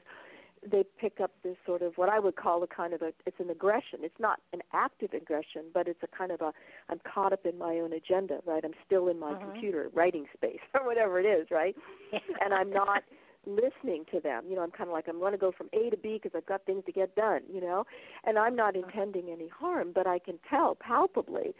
[0.71, 3.39] they pick up this sort of what I would call a kind of a it's
[3.39, 3.99] an aggression.
[4.01, 6.53] It's not an active aggression, but it's a kind of a
[6.89, 8.63] I'm caught up in my own agenda, right?
[8.63, 9.41] I'm still in my Mhm.
[9.41, 11.75] computer writing space or whatever it is, right?
[12.41, 13.03] and I'm not
[13.45, 14.45] listening to them.
[14.47, 16.31] You know, I'm kind of like I'm going to go from A to B because
[16.35, 17.41] I've got things to get done.
[17.51, 17.85] You know,
[18.23, 21.53] and I'm not intending any harm, but I can tell palpably.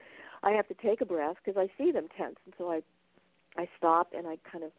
[0.44, 2.82] I have to take a breath because I see them tense, and so I
[3.58, 4.72] I stop and I kind of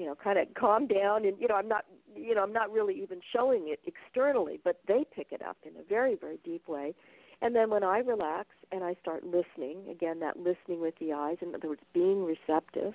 [0.00, 1.84] you know kind of calm down and you know i'm not
[2.16, 5.72] you know i'm not really even showing it externally but they pick it up in
[5.78, 6.94] a very very deep way.
[7.42, 11.38] And then when i relax and i start listening again that listening with the eyes
[11.40, 12.94] in other words being receptive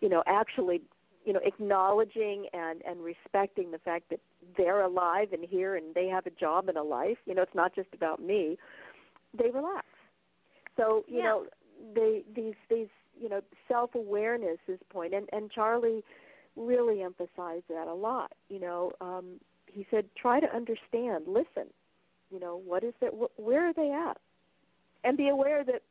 [0.00, 0.82] you know actually
[1.24, 4.20] you know acknowledging and and respecting the fact that
[4.56, 7.54] they're alive and here and they have a job and a life you know it's
[7.54, 8.58] not just about me
[9.38, 9.86] they relax
[10.76, 11.22] so you Yeah.
[11.22, 11.46] know
[11.94, 12.88] they these these
[13.20, 16.02] you know self awareness is point and and charlie
[16.56, 21.68] really emphasized that a lot you know um he said try to understand listen
[22.30, 24.16] you know what is it wh- where are they at
[25.04, 25.82] and be aware that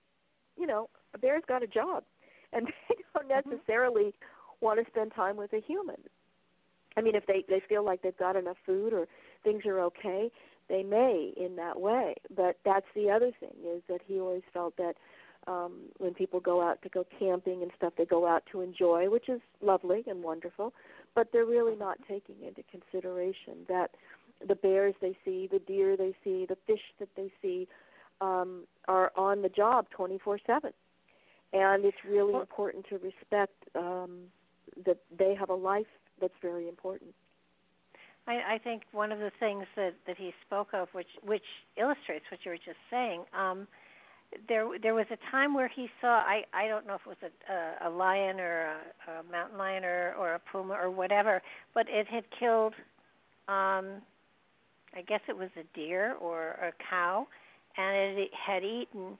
[0.57, 2.03] you know a bear's got a job
[2.53, 3.49] and they don't Mm-hmm.
[3.49, 4.13] necessarily
[4.61, 5.97] want to spend time with a human
[6.97, 9.07] i mean if they they feel like they've got enough food or
[9.43, 10.29] things are okay
[10.69, 12.15] they may in that way.
[12.35, 14.95] But that's the other thing is that he always felt that
[15.45, 19.09] um when people go out to go camping and stuff they go out to enjoy
[19.09, 20.73] which is lovely and wonderful.
[21.15, 23.91] But they're really not taking into consideration that
[24.47, 27.67] the bears they see the deer they see the fish that they see
[28.21, 30.71] um are on the job 24/7
[31.51, 34.31] and it's really Well- important to respect um
[34.85, 35.87] that they have a life
[36.19, 37.13] that's very important
[38.27, 41.43] I, I think one of the things that, that he spoke of, which which
[41.77, 43.67] illustrates what you were just saying, um,
[44.47, 47.31] there there was a time where he saw I I don't know if it was
[47.49, 48.61] a a, a lion or
[49.07, 51.41] a, a mountain lion or or a puma or whatever,
[51.73, 52.73] but it had killed,
[53.47, 54.01] um,
[54.95, 57.27] I guess it was a deer or a cow,
[57.77, 59.17] and it had eaten,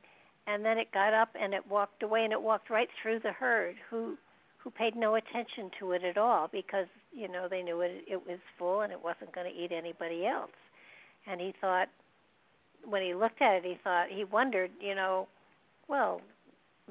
[0.48, 3.32] and then it got up and it walked away and it walked right through the
[3.34, 3.76] herd.
[3.90, 4.18] Who
[4.64, 8.26] who paid no attention to it at all because you know they knew it it
[8.28, 10.52] was full and it wasn't going to eat anybody else
[11.28, 11.90] and he thought
[12.86, 15.28] when he looked at it he thought he wondered you know
[15.88, 16.22] well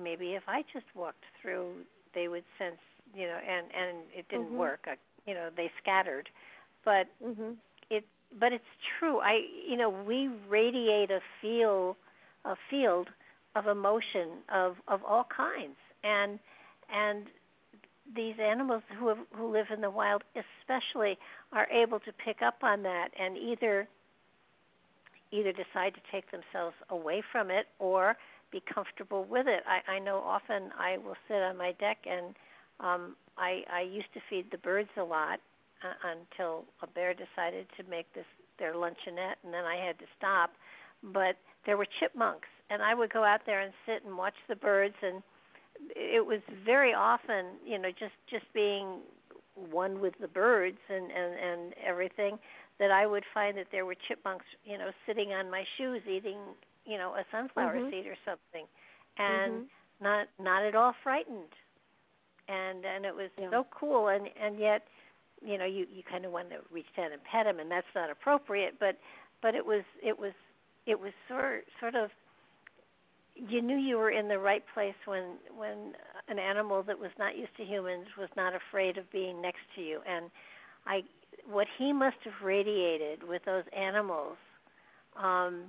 [0.01, 1.73] maybe if i just walked through
[2.14, 2.81] they would sense
[3.14, 4.59] you know and and it didn't mm-hmm.
[4.59, 4.97] work I,
[5.27, 6.29] you know they scattered
[6.85, 7.53] but mm-hmm.
[7.91, 8.05] it
[8.39, 8.64] but it's
[8.99, 11.97] true i you know we radiate a feel
[12.45, 13.09] a field
[13.57, 16.39] of emotion of of all kinds and
[16.93, 17.27] and
[18.15, 21.19] these animals who have, who live in the wild especially
[21.53, 23.89] are able to pick up on that and either
[25.31, 28.17] either decide to take themselves away from it or
[28.51, 29.63] be comfortable with it.
[29.67, 32.35] I, I know often I will sit on my deck and
[32.81, 35.41] um, I, I used to feed the birds a lot
[35.83, 38.27] uh, until a bear decided to make this
[38.59, 40.51] their luncheonette, and then I had to stop.
[41.03, 41.37] But
[41.67, 44.95] there were chipmunks, and I would go out there and sit and watch the birds,
[45.03, 45.23] and
[45.91, 49.01] it was very often, you know, just just being
[49.70, 52.39] one with the birds and and and everything
[52.78, 56.39] that I would find that there were chipmunks, you know, sitting on my shoes eating,
[56.85, 57.91] you know, a sunflower mm-hmm.
[57.91, 58.66] seed or something,
[59.18, 60.05] and mm-hmm.
[60.05, 61.53] not not at all frightened,
[62.49, 63.51] and and it was yeah.
[63.51, 64.87] so cool, and and yet,
[65.45, 67.87] you know, you you kind of want to reach down and pet him, and that's
[67.95, 68.99] not appropriate, but
[69.43, 70.33] but it was it was
[70.87, 72.11] it was sort sort of
[73.35, 75.93] you knew you were in the right place when when
[76.28, 79.83] an animal that was not used to humans was not afraid of being next to
[79.83, 80.01] you.
[80.07, 80.30] And
[80.87, 81.01] i
[81.51, 84.37] what he must have radiated with those animals
[85.16, 85.64] um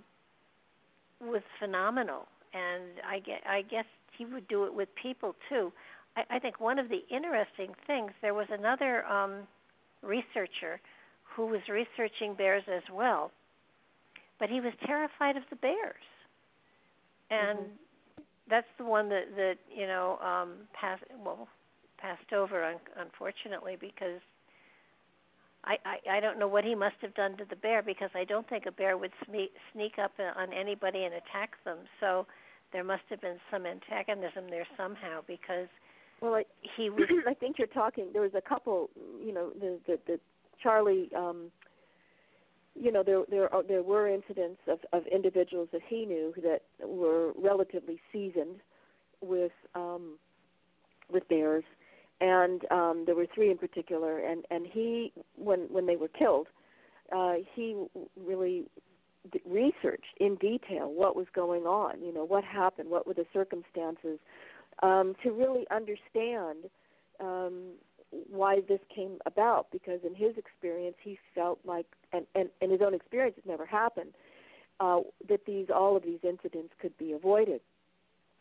[1.21, 2.27] was phenomenal.
[2.53, 3.85] And i get i guess
[4.17, 5.71] he would do it with people too.
[6.17, 9.47] I i think one of the interesting things there was another um
[10.01, 10.79] researcher
[11.35, 13.31] who was researching bears as well
[14.39, 16.03] but he was terrified of the bears
[17.29, 18.21] and mm-hmm.
[18.49, 21.47] that's the one that that you know um passed well
[21.97, 24.19] passed over un- unfortunately because
[25.63, 28.25] I, I I don't know what he must have done to the bear because I
[28.25, 31.79] don't think a bear would sneak sneak up on anybody and attack them.
[31.99, 32.27] So
[32.73, 35.67] there must have been some antagonism there somehow because
[36.21, 36.43] well I,
[36.75, 38.89] he was I think you're talking there was a couple
[39.23, 40.19] you know the the, the
[40.61, 41.51] Charlie um
[42.75, 46.61] you know there there are, there were incidents of of individuals that he knew that
[46.87, 48.57] were relatively seasoned
[49.21, 50.17] with um
[51.11, 51.63] with bears.
[52.21, 54.19] And um there were three in particular.
[54.19, 56.47] And and he when when they were killed
[57.15, 57.85] uh he
[58.19, 58.65] really
[59.45, 64.19] researched in detail what was going on you know what happened what were the circumstances
[64.81, 66.65] um to really understand
[67.21, 67.71] um
[68.29, 72.81] why this came about because in his experience he felt like and and in his
[72.81, 74.13] own experience it never happened
[74.79, 77.61] uh that these all of these incidents could be avoided.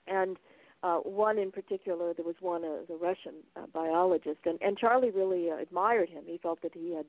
[0.06, 0.36] And
[0.82, 5.10] uh one in particular there was one uh, the Russian uh, biologist and and Charlie
[5.10, 6.24] really uh, admired him.
[6.26, 7.06] He felt that he had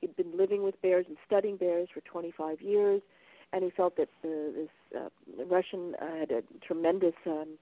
[0.00, 3.02] he'd been living with bears and studying bears for 25 years
[3.52, 7.58] and he felt that the, this uh, Russian uh, had a tremendous um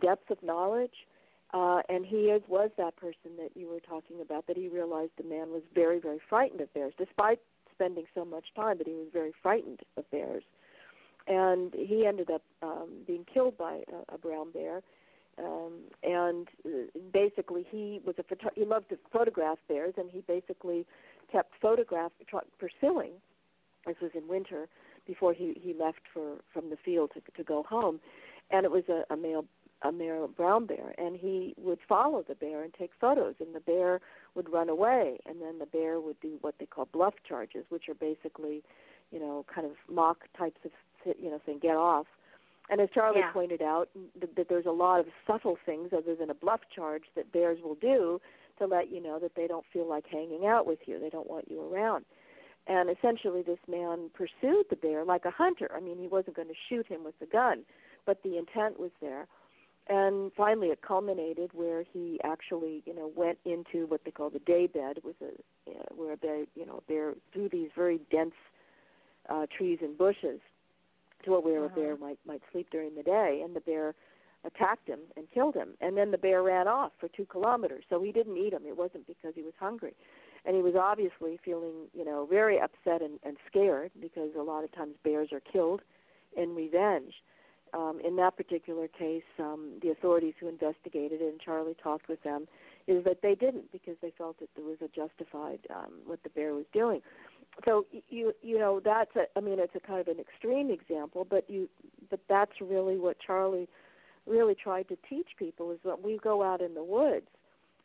[0.00, 1.06] depth of knowledge
[1.52, 4.46] uh, and he is was that person that you were talking about.
[4.46, 7.40] That he realized the man was very, very frightened of bears, despite
[7.72, 8.78] spending so much time.
[8.78, 10.42] But he was very frightened of bears,
[11.26, 14.82] and he ended up um, being killed by a, a brown bear.
[15.38, 15.72] Um,
[16.02, 20.86] and uh, basically, he was a photo- he loved to photograph bears, and he basically
[21.30, 23.12] kept photograph tr- pursuing.
[23.86, 24.66] This was in winter
[25.06, 28.00] before he he left for from the field to to go home,
[28.50, 29.44] and it was a, a male
[29.82, 33.60] a male brown bear and he would follow the bear and take photos and the
[33.60, 34.00] bear
[34.34, 37.88] would run away and then the bear would do what they call bluff charges which
[37.88, 38.62] are basically
[39.10, 40.70] you know kind of mock types of
[41.20, 42.06] you know saying get off.
[42.68, 43.32] And as charlie yeah.
[43.32, 43.88] pointed out
[44.20, 47.58] that, that there's a lot of subtle things other than a bluff charge that bears
[47.62, 48.20] will do
[48.58, 51.28] to let you know that they don't feel like hanging out with you they don't
[51.28, 52.04] want you around.
[52.66, 55.70] And essentially this man pursued the bear like a hunter.
[55.76, 57.64] I mean he wasn't going to shoot him with the gun
[58.06, 59.26] but the intent was there
[59.88, 64.38] and finally it culminated where he actually you know went into what they call the
[64.40, 68.34] day bed with a uh, where a bear you know bear through these very dense
[69.28, 70.40] uh trees and bushes
[71.24, 71.74] to where uh-huh.
[71.74, 73.94] a bear might might sleep during the day and the bear
[74.46, 75.70] attacked him and killed him.
[75.80, 78.62] And then the bear ran off for 2 kilometers so he didn't eat him.
[78.66, 79.94] It wasn't because he was hungry.
[80.44, 84.64] And he was obviously feeling you know very upset and, and scared because a lot
[84.64, 85.80] of times bears are killed
[86.36, 87.14] in revenge
[87.74, 92.22] um, in that particular case, um, the authorities who investigated it, and Charlie talked with
[92.22, 92.46] them,
[92.86, 96.30] is that they didn't because they felt that there was a justified um, what the
[96.30, 97.00] bear was doing.
[97.64, 101.26] So you you know that's a I mean it's a kind of an extreme example,
[101.28, 101.68] but you
[102.10, 103.68] but that's really what Charlie
[104.26, 107.26] really tried to teach people is that we go out in the woods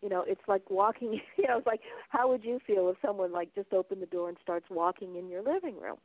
[0.02, 3.32] you know it's like walking you know it's like how would you feel if someone
[3.32, 5.98] like just opened the door and starts walking in your living room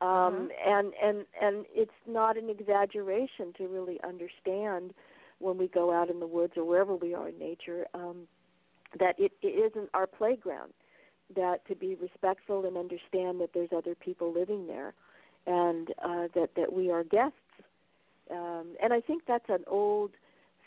[0.00, 0.46] um mm-hmm.
[0.66, 4.92] and and and it's not an exaggeration to really understand
[5.38, 8.26] when we go out in the woods or wherever we are in nature um
[8.98, 10.72] that it, it isn't our playground
[11.34, 14.94] that to be respectful and understand that there's other people living there
[15.46, 17.36] and uh that that we are guests
[18.30, 20.10] um and i think that's an old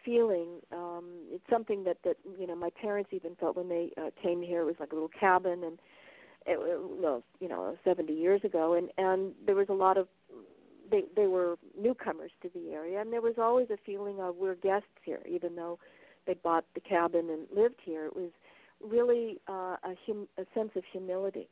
[0.03, 0.47] feeling.
[0.71, 4.41] Um, it's something that that you know my parents even felt when they uh, came
[4.41, 4.61] here.
[4.61, 5.80] It was like a little cabin, and
[6.49, 10.07] it, well, you know, 70 years ago, and and there was a lot of
[10.91, 14.55] they they were newcomers to the area, and there was always a feeling of we're
[14.55, 15.77] guests here, even though
[16.25, 18.05] they bought the cabin and lived here.
[18.05, 18.31] It was
[18.83, 21.47] really uh, a, hum, a sense of humility,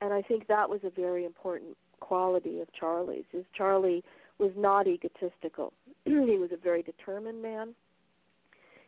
[0.00, 3.24] and I think that was a very important quality of Charlie's.
[3.32, 4.02] Is Charlie
[4.38, 5.72] was not egotistical.
[6.04, 7.74] he was a very determined man.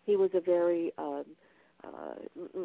[0.05, 1.24] He was a very um,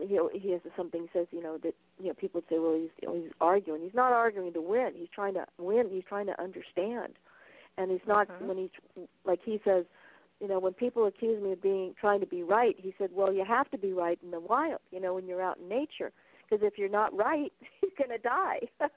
[0.08, 3.08] he he has something says you know that you know people say well he's you
[3.08, 3.82] know, he's arguing.
[3.82, 4.92] He's not arguing to win.
[4.96, 5.90] He's trying to win.
[5.92, 7.14] He's trying to understand,
[7.78, 8.48] and he's not mm-hmm.
[8.48, 9.86] when he's like he says.
[10.40, 13.32] You know, when people accuse me of being trying to be right, he said, "Well,
[13.32, 14.80] you have to be right in the wild.
[14.92, 16.12] You know, when you're out in nature,
[16.54, 17.52] because if you're not right,
[17.82, 18.60] you're going to die.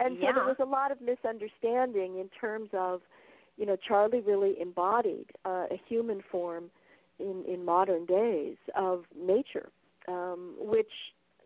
[0.00, 0.28] and yeah.
[0.28, 3.00] so there was a lot of misunderstanding in terms of,
[3.56, 6.70] you know, Charlie really embodied uh, a human form
[7.22, 9.70] in in modern days of nature,
[10.08, 10.90] um, which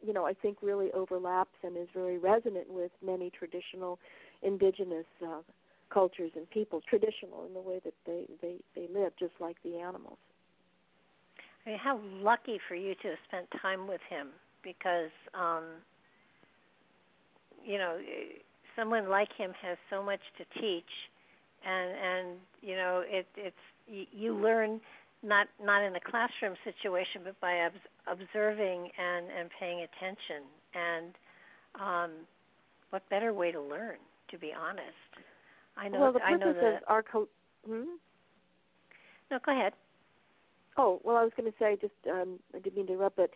[0.02, 3.98] you know I think really overlaps and is very resonant with many traditional
[4.42, 5.40] indigenous uh,
[5.92, 9.78] cultures and people, traditional in the way that they they they live, just like the
[9.78, 10.18] animals.
[11.64, 14.28] I mean, how lucky for you to have spent time with him
[14.62, 15.64] because um
[17.64, 17.98] you know
[18.76, 20.84] someone like him has so much to teach
[21.64, 23.56] and and you know it it's
[23.88, 24.80] you, you learn
[25.26, 27.72] not not in a classroom situation but by ob-
[28.06, 30.46] observing and and paying attention.
[30.74, 31.14] And
[31.80, 32.10] um
[32.90, 33.98] what better way to learn
[34.30, 35.10] to be honest?
[35.76, 37.28] I know well the i know purpose that of our co-
[37.66, 37.96] hmm?
[39.30, 39.72] no go ahead.
[40.76, 43.30] Oh well i was going to say just um i didn't mean to interrupt but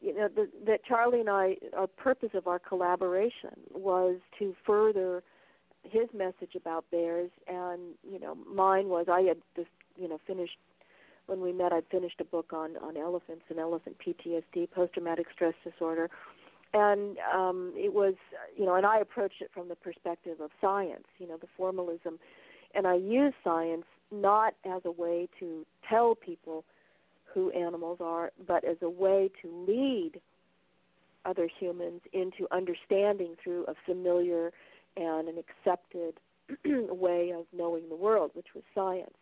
[0.00, 5.22] you know the, that Charlie and I, our purpose of our collaboration was to further
[5.82, 10.58] his message about bears, and you know mine was I had just you know finished
[11.26, 11.72] when we met.
[11.72, 16.10] I'd finished a book on on elephants and elephant PTSD, post traumatic stress disorder,
[16.72, 18.14] and um, it was
[18.56, 22.18] you know, and I approached it from the perspective of science, you know, the formalism,
[22.74, 26.64] and I used science not as a way to tell people
[27.32, 30.20] who animals are, but as a way to lead
[31.24, 34.52] other humans into understanding through a familiar
[34.96, 36.14] and an accepted
[36.64, 39.14] way of knowing the world, which was science.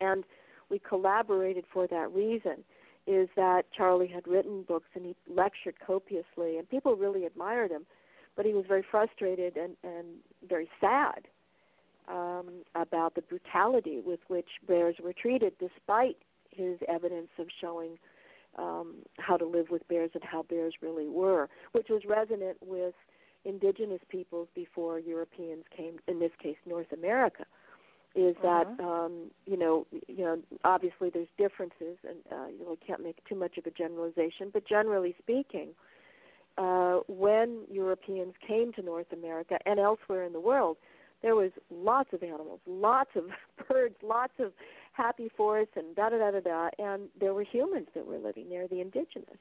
[0.00, 0.24] And
[0.72, 2.64] we collaborated for that reason
[3.06, 7.84] is that Charlie had written books and he lectured copiously and people really admired him,
[8.36, 10.06] but he was very frustrated and, and
[10.48, 11.28] very sad
[12.08, 16.16] um, about the brutality with which bears were treated despite
[16.50, 17.98] his evidence of showing
[18.58, 22.94] um, how to live with bears and how bears really were, which was resonant with
[23.44, 25.98] indigenous peoples before Europeans came.
[26.06, 27.44] In this case, North America,
[28.14, 28.84] is that mm-hmm.
[28.84, 33.34] um, you know you know obviously there's differences, and uh, you know, can't make too
[33.34, 35.68] much of a generalization, but generally speaking.
[36.58, 40.76] Uh, when Europeans came to North America and elsewhere in the world,
[41.22, 43.24] there was lots of animals, lots of
[43.68, 44.52] birds, lots of
[44.92, 46.68] happy forests and da da da da da.
[46.78, 49.38] And there were humans that were living there, the indigenous.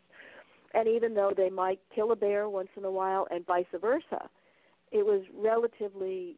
[0.74, 4.30] And even though they might kill a bear once in a while and vice versa,
[4.92, 6.38] it was relatively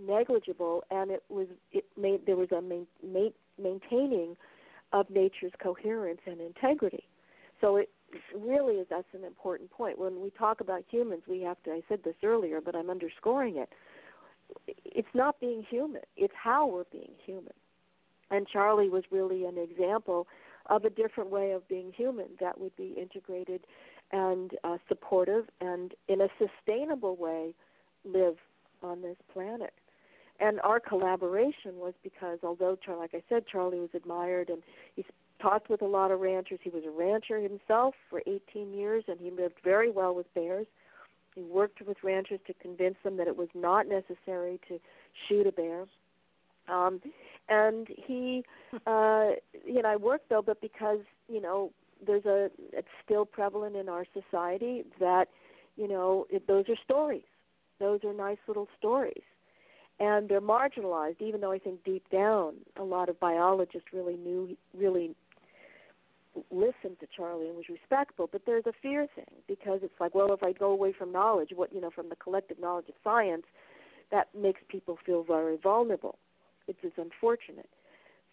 [0.00, 4.36] negligible, and it was it made there was a main, main, maintaining
[4.92, 7.04] of nature's coherence and integrity.
[7.60, 7.90] So it
[8.36, 9.98] really is that's an important point.
[9.98, 11.70] When we talk about humans, we have to.
[11.70, 13.68] I said this earlier, but I'm underscoring it.
[14.84, 17.52] It's not being human; it's how we're being human.
[18.30, 20.26] And Charlie was really an example
[20.66, 23.62] of a different way of being human that would be integrated
[24.12, 27.54] and uh, supportive and in a sustainable way
[28.04, 28.36] live
[28.82, 29.72] on this planet.
[30.40, 34.62] And our collaboration was because although, like I said, Charlie was admired and
[34.96, 35.04] he
[35.40, 36.60] talked with a lot of ranchers.
[36.62, 40.66] He was a rancher himself for 18 years and he lived very well with bears.
[41.34, 44.80] He worked with ranchers to convince them that it was not necessary to
[45.28, 45.84] shoot a bear.
[46.68, 47.00] Um,
[47.48, 48.44] and he,
[48.86, 49.30] uh,
[49.64, 51.70] you know, I work though, but because you know,
[52.04, 55.26] there's a it's still prevalent in our society that,
[55.76, 57.22] you know, it, those are stories.
[57.78, 59.22] Those are nice little stories,
[60.00, 61.20] and they're marginalized.
[61.20, 65.14] Even though I think deep down, a lot of biologists really knew, really
[66.50, 70.32] listened to Charlie and was respectful, but there's a fear thing because it's like, well,
[70.32, 73.44] if I go away from knowledge, what you know, from the collective knowledge of science,
[74.10, 76.18] that makes people feel very vulnerable.
[76.66, 77.68] It's, it's unfortunate.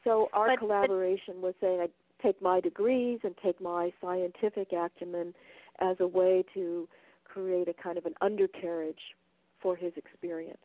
[0.03, 1.87] So our but, collaboration but, was saying, I
[2.23, 5.33] take my degrees and take my scientific acumen
[5.79, 6.87] as a way to
[7.25, 9.15] create a kind of an undercarriage
[9.61, 10.57] for his experience.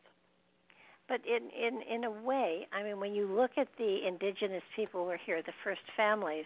[1.13, 5.01] But in in in a way, I mean, when you look at the indigenous people
[5.01, 6.45] who were here, the first families,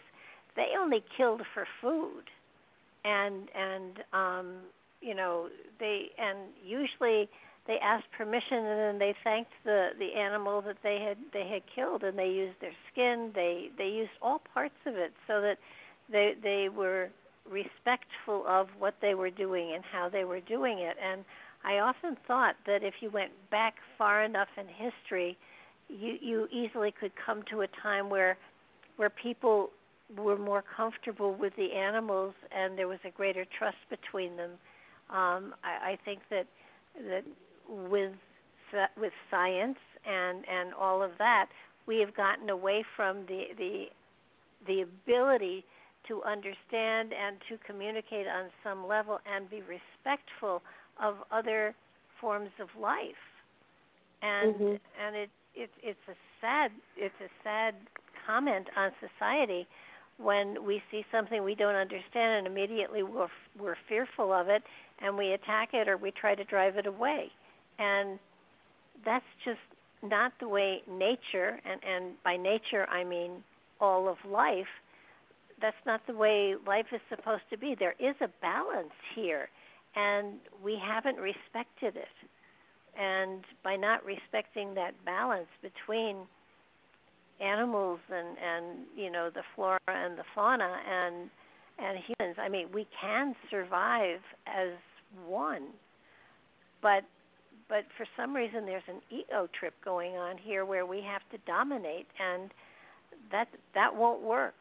[0.57, 2.23] they only killed for food,
[3.05, 4.55] and and um,
[4.99, 5.47] you know
[5.79, 7.29] they and usually
[7.65, 11.61] they asked permission and then they thanked the the animal that they had they had
[11.73, 13.31] killed and they used their skin.
[13.33, 15.59] They they used all parts of it so that
[16.11, 17.07] they they were
[17.49, 20.97] respectful of what they were doing and how they were doing it.
[21.01, 21.23] And
[21.67, 25.37] I often thought that if you went back far enough in history
[25.89, 28.37] you you easily could come to a time where
[28.95, 29.69] where people
[30.17, 34.51] were more comfortable with the animals and there was a greater trust between them.
[35.09, 36.47] Um I, I think that
[37.09, 37.23] that
[37.67, 38.13] with
[38.97, 41.47] with science and and all of that,
[41.85, 43.85] we have gotten away from the the
[44.67, 45.65] the ability
[46.07, 50.61] to understand and to communicate on some level and be respectful
[51.01, 51.75] of other
[52.19, 53.23] forms of life.
[54.21, 54.75] And mm-hmm.
[55.05, 57.75] and it, it it's a sad it's a sad
[58.25, 59.67] comment on society
[60.17, 63.27] when we see something we don't understand and immediately we're
[63.59, 64.63] we're fearful of it
[64.99, 67.31] and we attack it or we try to drive it away
[67.79, 68.19] and
[69.05, 69.59] that's just
[70.03, 73.43] not the way nature and and by nature I mean
[73.79, 74.65] all of life
[75.61, 79.49] that's not the way life is supposed to be there is a balance here
[79.97, 82.17] and we haven't respected it.
[82.99, 86.17] And by not respecting that balance between
[87.39, 91.29] animals and and you know the flora and the fauna and
[91.77, 94.69] and humans i mean we can survive as
[95.27, 95.67] one.
[96.81, 97.03] But
[97.69, 101.37] but for some reason there's an ego trip going on here where we have to
[101.45, 102.51] dominate and
[103.31, 104.55] that that won't work.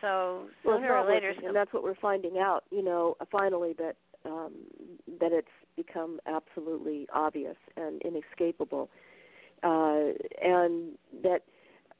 [0.00, 3.96] So sooner well, or later and that's what we're finding out you know finally that
[4.24, 4.52] um
[5.20, 8.88] that it's become absolutely obvious and inescapable
[9.62, 10.12] uh
[10.42, 10.92] and
[11.22, 11.42] that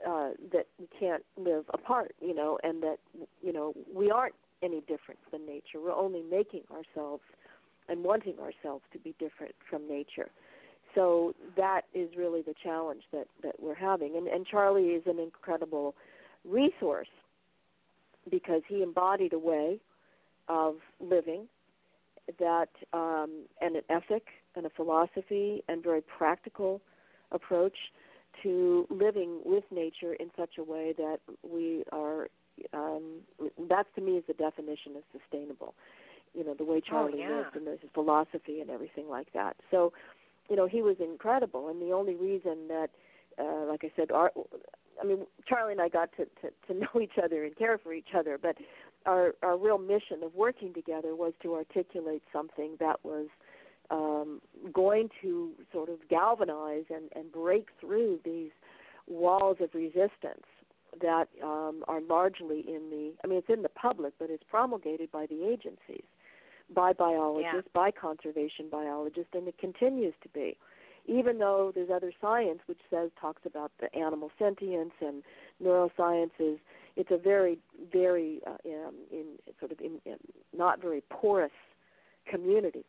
[0.07, 2.99] uh that we can't live apart you know and that
[3.43, 7.23] you know we aren't any different than nature we're only making ourselves
[7.89, 10.31] and wanting ourselves to be different from nature.
[10.95, 14.17] So that is really the challenge that, that we're having.
[14.17, 15.95] And, and Charlie is an incredible
[16.45, 17.09] resource
[18.31, 19.81] because he embodied a way
[20.49, 21.47] of living
[22.39, 24.27] that um, and an ethic
[24.57, 26.81] and a philosophy and very practical
[27.33, 27.77] approach
[28.43, 32.29] to living with nature in such a way that we are
[32.73, 33.21] um,
[33.69, 35.75] that to me is the definition of sustainable
[36.35, 37.37] you know the way oh, Charlie oh, yeah.
[37.37, 39.57] lived and his philosophy and everything like that.
[39.71, 39.93] So,
[40.49, 42.91] you know, he was incredible, and the only reason that,
[43.39, 44.33] uh, like I said, our,
[45.01, 47.93] I mean, Charlie and I got to, to to know each other and care for
[47.93, 48.57] each other, but
[49.07, 53.27] our our real mission of working together was to articulate something that was
[53.91, 54.41] um,
[54.73, 58.51] going to sort of galvanize and, and break through these
[59.07, 60.45] walls of resistance
[61.01, 65.11] that um, are largely in the I mean it's in the public but it's promulgated
[65.11, 66.05] by the agencies
[66.75, 67.81] by biologists, yeah.
[67.81, 70.57] by conservation biologists, and it continues to be.
[71.07, 75.23] Even though there's other science which says talks about the animal sentience and
[75.63, 76.59] neurosciences,
[76.99, 77.59] it's a very,
[77.93, 79.25] very uh, um, in
[79.61, 80.17] sort of in, in
[80.55, 81.53] not very porous
[82.29, 82.85] community,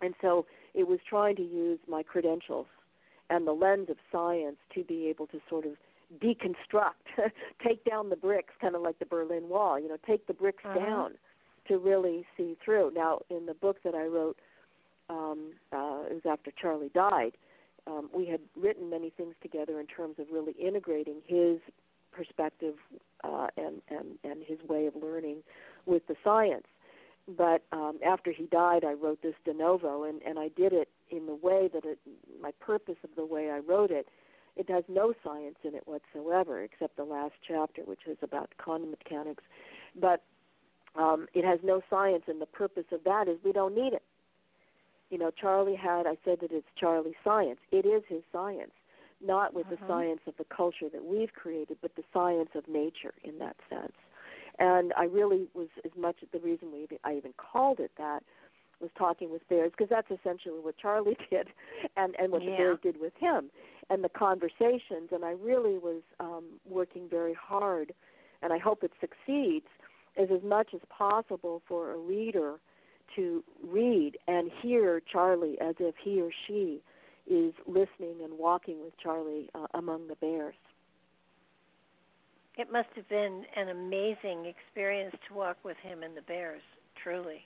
[0.00, 2.66] and so it was trying to use my credentials
[3.28, 5.72] and the lens of science to be able to sort of
[6.20, 7.04] deconstruct,
[7.66, 9.78] take down the bricks, kind of like the Berlin Wall.
[9.78, 10.78] You know, take the bricks uh-huh.
[10.78, 11.10] down
[11.68, 12.92] to really see through.
[12.94, 14.38] Now, in the book that I wrote,
[15.10, 17.32] um, uh, it was after Charlie died.
[17.86, 21.58] Um, we had written many things together in terms of really integrating his
[22.12, 22.74] perspective
[23.24, 25.38] uh, and, and and his way of learning
[25.86, 26.66] with the science.
[27.26, 30.88] But um, after he died, I wrote this de novo, and, and I did it
[31.10, 31.98] in the way that it,
[32.40, 34.08] my purpose of the way I wrote it,
[34.56, 38.90] it has no science in it whatsoever, except the last chapter, which is about quantum
[38.90, 39.42] mechanics.
[39.98, 40.22] But
[40.96, 44.02] um, it has no science, and the purpose of that is we don't need it.
[45.10, 47.58] You know, Charlie had, I said that it's Charlie's science.
[47.72, 48.72] It is his science,
[49.24, 49.76] not with uh-huh.
[49.80, 53.56] the science of the culture that we've created, but the science of nature in that
[53.68, 53.92] sense.
[54.58, 58.22] And I really was as much the reason we I even called it that
[58.80, 61.48] was talking with bears because that's essentially what Charlie did,
[61.96, 62.50] and and what yeah.
[62.50, 63.50] the bears did with him,
[63.90, 65.10] and the conversations.
[65.10, 67.92] And I really was um, working very hard
[68.44, 69.66] and I hope it succeeds,
[70.16, 72.56] is as much as possible for a reader
[73.16, 76.80] to read and hear Charlie as if he or she
[77.26, 80.54] is listening and walking with Charlie uh, among the bears.
[82.56, 86.62] It must have been an amazing experience to walk with him and the bears,
[87.02, 87.42] truly.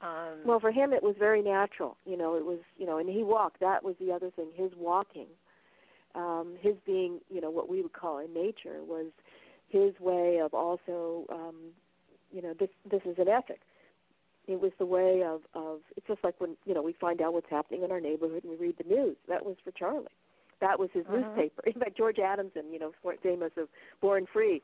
[0.00, 1.96] Um, well, for him, it was very natural.
[2.06, 3.60] You know, it was you know, and he walked.
[3.60, 4.48] That was the other thing.
[4.54, 5.26] His walking,
[6.14, 9.06] um, his being, you know, what we would call in nature was
[9.68, 11.54] his way of also, um,
[12.32, 13.60] you know, this this is an ethic.
[14.46, 15.80] It was the way of of.
[15.96, 18.52] It's just like when you know we find out what's happening in our neighborhood and
[18.52, 19.16] we read the news.
[19.28, 20.06] That was for Charlie.
[20.60, 21.16] That was his uh-huh.
[21.18, 21.62] newspaper.
[21.66, 22.92] In fact, George Adamson, you know,
[23.22, 23.68] famous of
[24.00, 24.62] Born Free,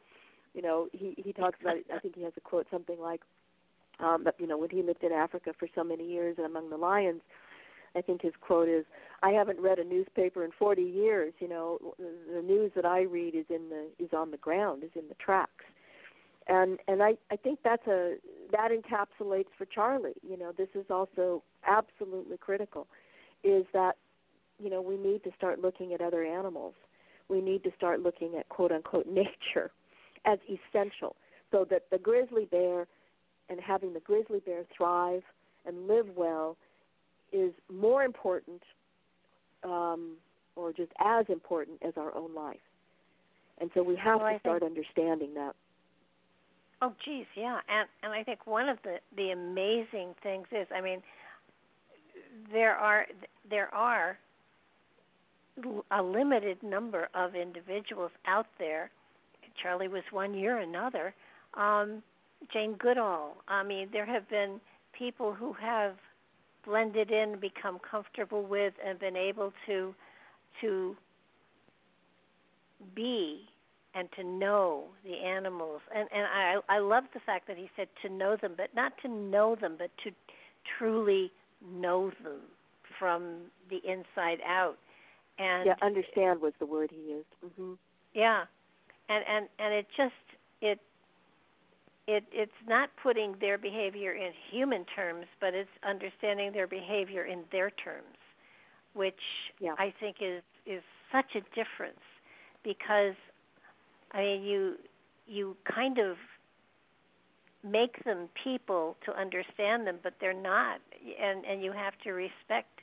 [0.54, 1.76] you know, he he talks about.
[1.94, 3.20] I think he has a quote something like,
[4.00, 6.70] um, but you know, when he lived in Africa for so many years and among
[6.70, 7.22] the lions,
[7.94, 8.84] I think his quote is,
[9.22, 11.34] "I haven't read a newspaper in 40 years.
[11.38, 14.90] You know, the news that I read is in the is on the ground, is
[14.94, 15.64] in the tracks."
[16.48, 18.16] And and I I think that's a
[18.52, 20.14] that encapsulates for Charlie.
[20.26, 22.86] You know, this is also absolutely critical,
[23.44, 23.96] is that
[24.58, 26.74] you know we need to start looking at other animals.
[27.28, 29.70] We need to start looking at quote unquote nature
[30.24, 31.16] as essential,
[31.50, 32.86] so that the grizzly bear
[33.48, 35.22] and having the grizzly bear thrive
[35.66, 36.56] and live well
[37.32, 38.62] is more important
[39.64, 40.16] um,
[40.56, 42.58] or just as important as our own life.
[43.60, 45.54] And so we have well, to start think, understanding that.
[46.82, 50.80] Oh, geez, yeah, and and I think one of the the amazing things is, I
[50.80, 51.02] mean,
[52.52, 53.06] there are
[53.48, 54.18] there are
[55.90, 58.90] a limited number of individuals out there.
[59.62, 61.12] Charlie was one, you're another.
[61.54, 62.02] Um,
[62.52, 63.36] Jane Goodall.
[63.48, 64.60] I mean, there have been
[64.96, 65.96] people who have
[66.64, 69.94] blended in, become comfortable with, and been able to
[70.62, 70.96] to
[72.94, 73.49] be
[73.94, 75.80] and to know the animals.
[75.94, 78.92] And and I I love the fact that he said to know them, but not
[79.02, 80.10] to know them, but to
[80.78, 81.32] truly
[81.64, 82.40] know them
[82.98, 84.76] from the inside out.
[85.38, 87.26] And yeah, understand was the word he used.
[87.44, 87.72] Mm-hmm.
[88.14, 88.44] Yeah,
[89.08, 90.12] and and and it just
[90.60, 90.78] it
[92.06, 97.44] it it's not putting their behavior in human terms, but it's understanding their behavior in
[97.52, 98.18] their terms,
[98.94, 99.14] which
[99.60, 99.74] yeah.
[99.78, 102.04] I think is is such a difference
[102.62, 103.14] because
[104.12, 104.74] I mean you
[105.26, 106.16] you kind of
[107.62, 110.80] make them people to understand them, but they're not,
[111.20, 112.80] and and you have to respect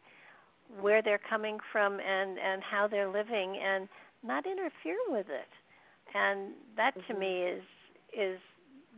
[0.80, 3.88] where they're coming from and and how they're living and
[4.24, 5.50] not interfere with it,
[6.14, 7.14] and that mm-hmm.
[7.14, 7.64] to me is
[8.18, 8.40] is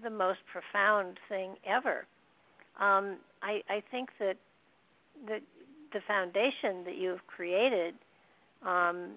[0.04, 2.06] the most profound thing ever.
[2.80, 4.38] Um, I, I think that
[5.26, 5.40] the
[5.94, 7.96] the foundation that you've created.
[8.66, 9.12] Um,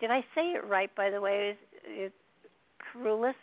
[0.00, 0.92] did I say it right?
[0.96, 1.56] By the way,
[1.88, 2.12] is
[2.92, 3.34] Carolus?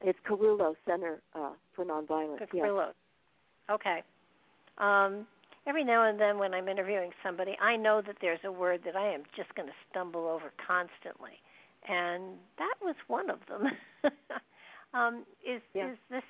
[0.00, 2.38] It's Kerulos Center uh, for Nonviolence.
[2.52, 3.74] Yes.
[3.74, 4.02] Okay.
[4.78, 5.26] Um,
[5.66, 8.96] every now and then, when I'm interviewing somebody, I know that there's a word that
[8.96, 11.40] I am just going to stumble over constantly,
[11.88, 13.70] and that was one of them.
[14.94, 15.90] Um, is yeah.
[15.90, 16.22] is this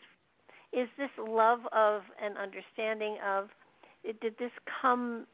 [0.73, 3.51] is this love of and understanding of
[4.21, 5.27] did this come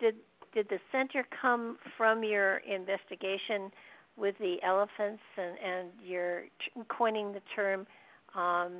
[0.00, 0.14] did
[0.54, 3.70] did the center come from your investigation
[4.20, 6.42] with the elephants and and your
[6.88, 7.86] coining the term
[8.34, 8.72] um,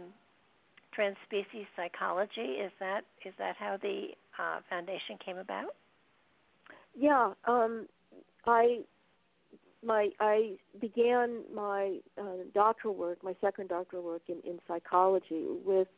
[0.97, 4.09] transspecies psychology is that is that how the
[4.39, 5.75] uh, foundation came about?
[6.95, 7.87] Yeah um,
[8.47, 8.81] i
[9.85, 15.89] my I began my uh, doctoral work, my second doctoral work in, in psychology with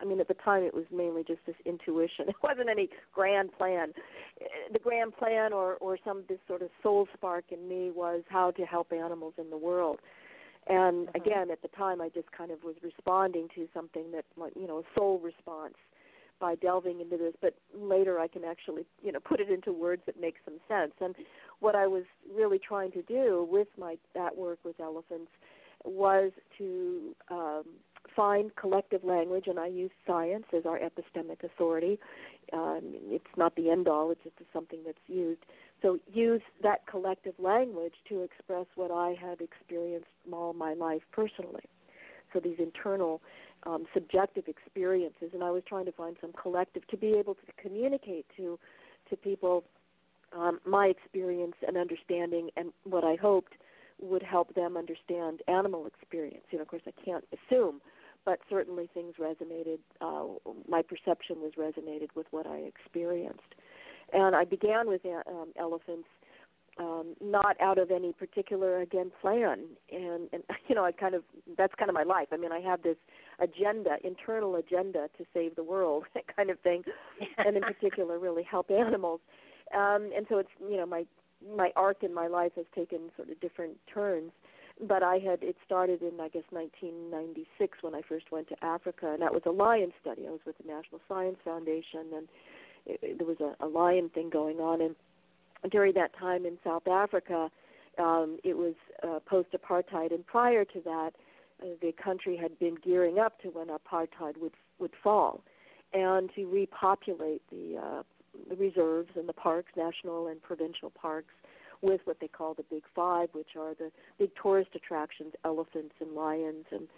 [0.00, 2.26] I mean at the time it was mainly just this intuition.
[2.28, 3.92] It wasn't any grand plan.
[4.72, 8.50] The grand plan or or some this sort of soul spark in me was how
[8.52, 10.00] to help animals in the world.
[10.66, 11.16] And mm-hmm.
[11.16, 14.24] again, at the time, I just kind of was responding to something that,
[14.56, 15.74] you know, a soul response
[16.40, 17.34] by delving into this.
[17.40, 20.92] But later, I can actually, you know, put it into words that make some sense.
[21.00, 21.14] And
[21.60, 22.04] what I was
[22.34, 25.30] really trying to do with my that work with elephants
[25.84, 27.64] was to um,
[28.16, 31.98] find collective language, and I use science as our epistemic authority.
[32.52, 35.40] Um, it's not the end all; it's just something that's used.
[35.82, 41.64] So use that collective language to express what I had experienced all my life personally.
[42.32, 43.20] So these internal,
[43.66, 47.40] um, subjective experiences, and I was trying to find some collective to be able to
[47.60, 48.58] communicate to
[49.10, 49.64] to people
[50.36, 53.52] um, my experience and understanding and what I hoped
[54.00, 56.44] would help them understand animal experience.
[56.50, 57.80] You know, of course, I can't assume,
[58.24, 59.78] but certainly things resonated.
[60.00, 60.24] Uh,
[60.68, 63.54] my perception was resonated with what I experienced,
[64.12, 66.08] and I began with uh, um, elephants
[66.78, 69.60] um, not out of any particular again plan.
[69.92, 71.22] And and you know i kind of
[71.56, 72.28] that's kind of my life.
[72.32, 72.96] I mean i have this
[73.40, 76.82] agenda internal agenda to save the world that kind of thing
[77.38, 79.20] and in particular really help animals.
[79.74, 81.04] Um and so it's you know my
[81.56, 84.32] my arc in my life has taken sort of different turns.
[84.88, 89.12] But i had it started in i guess 1996 when i first went to africa
[89.12, 90.26] and that was a lion study.
[90.26, 92.28] I was with the national science foundation and
[92.86, 94.96] it, it, there was a, a lion thing going on and
[95.70, 97.50] during that time in South Africa,
[97.98, 101.10] um, it was uh, post-apartheid, and prior to that,
[101.62, 105.42] uh, the country had been gearing up to when apartheid would would fall,
[105.92, 108.02] and to repopulate the uh,
[108.48, 111.32] the reserves and the parks, national and provincial parks,
[111.82, 116.12] with what they call the Big Five, which are the big tourist attractions, elephants and
[116.14, 116.88] lions and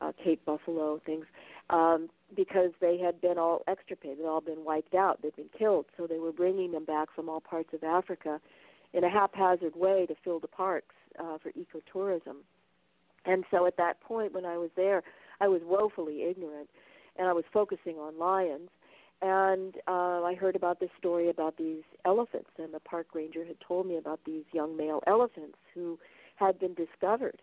[0.00, 1.26] uh, Cape buffalo things,
[1.70, 5.86] um, because they had been all extirpated, all been wiped out, they'd been killed.
[5.96, 8.40] So they were bringing them back from all parts of Africa
[8.92, 12.36] in a haphazard way to fill the parks uh, for ecotourism.
[13.24, 15.02] And so at that point, when I was there,
[15.40, 16.68] I was woefully ignorant,
[17.18, 18.70] and I was focusing on lions.
[19.22, 23.56] And uh, I heard about this story about these elephants, and the park ranger had
[23.66, 25.98] told me about these young male elephants who
[26.36, 27.40] had been discovered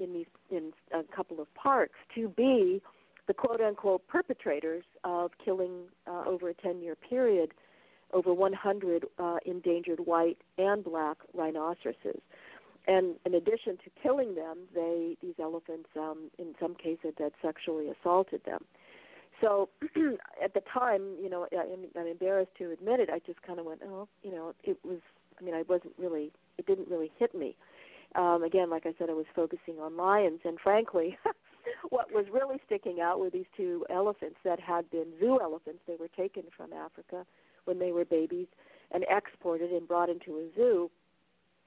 [0.00, 2.80] in these in a couple of parks to be
[3.26, 7.52] the quote unquote perpetrators of killing uh, over a 10 year period
[8.12, 12.20] over 100 uh, endangered white and black rhinoceroses.
[12.86, 17.88] And in addition to killing them, they these elephants, um, in some cases, had sexually
[17.88, 18.64] assaulted them.
[19.42, 19.68] So
[20.42, 23.10] at the time, you know, I'm, I'm embarrassed to admit it.
[23.12, 25.00] I just kind of went, oh, you know, it was.
[25.38, 26.32] I mean, I wasn't really.
[26.56, 27.56] It didn't really hit me.
[28.14, 31.18] Um, again, like I said, I was focusing on lions, and frankly,
[31.90, 35.80] what was really sticking out were these two elephants that had been zoo elephants.
[35.86, 37.26] They were taken from Africa
[37.64, 38.46] when they were babies
[38.92, 40.90] and exported and brought into a zoo.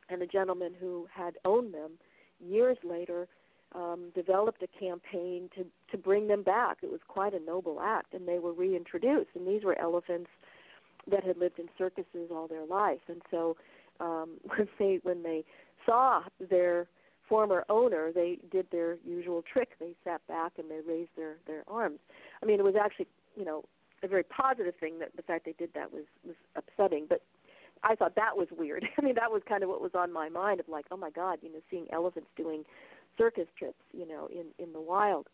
[0.09, 1.91] And the gentleman who had owned them
[2.39, 3.27] years later
[3.73, 6.77] um, developed a campaign to to bring them back.
[6.81, 9.29] It was quite a noble act, and they were reintroduced.
[9.35, 10.29] And these were elephants
[11.09, 12.99] that had lived in circuses all their life.
[13.07, 13.55] And so
[13.99, 15.43] um, when they when they
[15.85, 16.87] saw their
[17.27, 19.69] former owner, they did their usual trick.
[19.79, 21.99] They sat back and they raised their their arms.
[22.41, 23.63] I mean, it was actually you know
[24.03, 27.21] a very positive thing that the fact they did that was was upsetting, but
[27.83, 28.85] I thought that was weird.
[28.97, 31.09] I mean, that was kind of what was on my mind of like, oh my
[31.09, 32.63] God, you know, seeing elephants doing
[33.17, 35.27] circus trips, you know, in in the wild.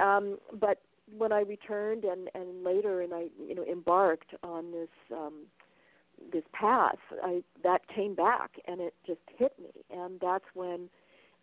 [0.00, 0.80] Um, but
[1.16, 5.42] when I returned and and later and I you know embarked on this um,
[6.32, 10.88] this path, I that came back and it just hit me, and that's when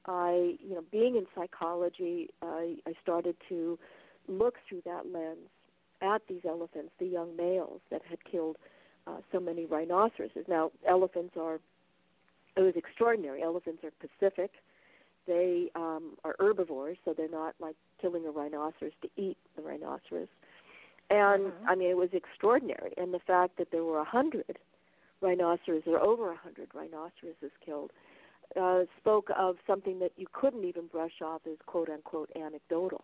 [0.06, 3.78] I, you know, being in psychology, I, I started to
[4.28, 5.50] look through that lens
[6.02, 8.58] at these elephants, the young males that had killed
[9.06, 10.46] uh, so many rhinoceroses.
[10.48, 11.60] Now, elephants are,
[12.56, 13.44] it was extraordinary.
[13.44, 14.52] Elephants are Pacific.
[15.28, 20.28] They um, are herbivores, so they're not like killing a rhinoceros to eat the rhinoceros.
[21.12, 21.70] And mm-hmm.
[21.70, 22.94] I mean, it was extraordinary.
[22.98, 24.58] And the fact that there were a hundred
[25.22, 27.92] rhinoceros or over a hundred rhinoceroses killed
[28.60, 33.04] uh, spoke of something that you couldn't even brush off as quote unquote anecdotal,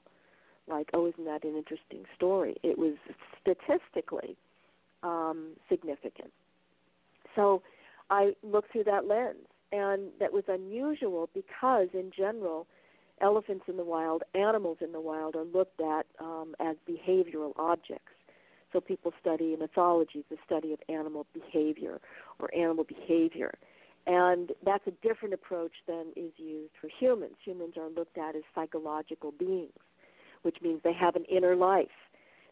[0.68, 2.56] like oh isn't that an interesting story?
[2.64, 2.96] It was
[3.42, 4.36] statistically
[5.04, 6.32] um, significant.
[7.36, 7.62] So
[8.10, 12.68] I looked through that lens, and that was unusual because in general
[13.22, 18.12] elephants in the wild, animals in the wild are looked at um, as behavioral objects.
[18.74, 22.00] So people study in ethology the study of animal behavior
[22.40, 23.54] or animal behavior.
[24.06, 27.36] And that's a different approach than is used for humans.
[27.44, 29.80] Humans are looked at as psychological beings,
[30.44, 31.88] which means they have an inner life,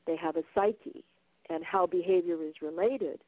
[0.06, 1.04] they have a psyche.
[1.50, 3.20] And how behavior is related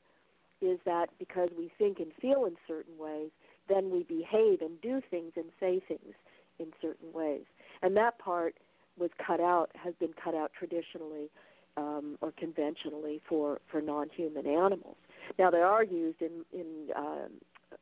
[0.60, 3.30] is that because we think and feel in certain ways,
[3.70, 6.16] then we behave and do things and say things
[6.60, 7.44] in certain ways.
[7.82, 8.56] And that part
[8.98, 11.30] was cut out, has been cut out traditionally
[11.78, 14.98] um, or conventionally for, for non-human animals.
[15.38, 17.32] Now they are used in in um,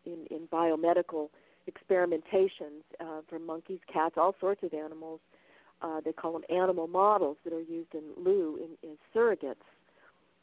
[0.05, 1.29] in, in biomedical
[1.69, 5.19] experimentations uh, for monkeys, cats, all sorts of animals.
[5.81, 9.55] Uh, they call them animal models that are used in Lou in, in surrogates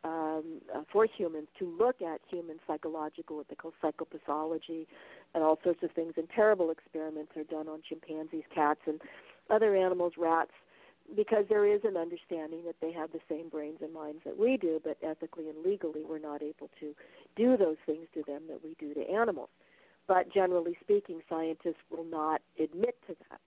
[0.04, 4.86] um, uh, for humans to look at human psychological, what they call psychopathology,
[5.34, 6.14] and all sorts of things.
[6.16, 9.00] And terrible experiments are done on chimpanzees, cats, and
[9.50, 10.52] other animals, rats,
[11.16, 14.56] because there is an understanding that they have the same brains and minds that we
[14.56, 16.94] do, but ethically and legally we're not able to
[17.36, 19.48] do those things to them that we do to animals.
[20.08, 23.40] But generally speaking, scientists will not admit to that.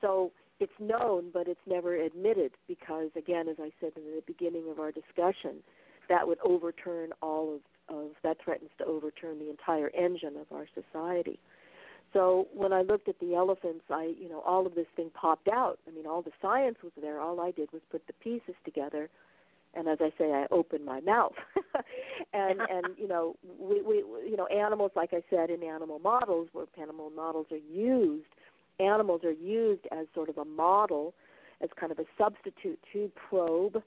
[0.00, 4.64] So it's known, but it's never admitted because, again, as I said in the beginning
[4.70, 5.62] of our discussion,
[6.08, 10.66] that would overturn all of of that threatens to overturn the entire engine of our
[10.74, 11.38] society.
[12.12, 15.48] So when I looked at the elephants, I you know all of this thing popped
[15.48, 15.78] out.
[15.86, 17.20] I mean, all the science was there.
[17.20, 19.10] All I did was put the pieces together,
[19.74, 21.34] and as I say, I opened my mouth.
[22.32, 23.96] and and you know we we
[24.28, 28.28] you know animals, like I said, in animal models, where animal models are used,
[28.80, 31.14] animals are used as sort of a model,
[31.62, 33.82] as kind of a substitute to probe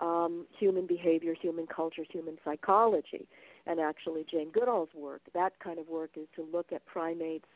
[0.00, 3.26] um, human behavior, human cultures, human psychology.
[3.66, 7.46] And actually, Jane Goodall's work, that kind of work, is to look at primates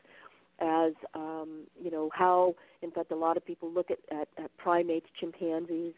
[0.59, 4.55] as um, you know how in fact a lot of people look at, at, at
[4.57, 5.93] primates chimpanzees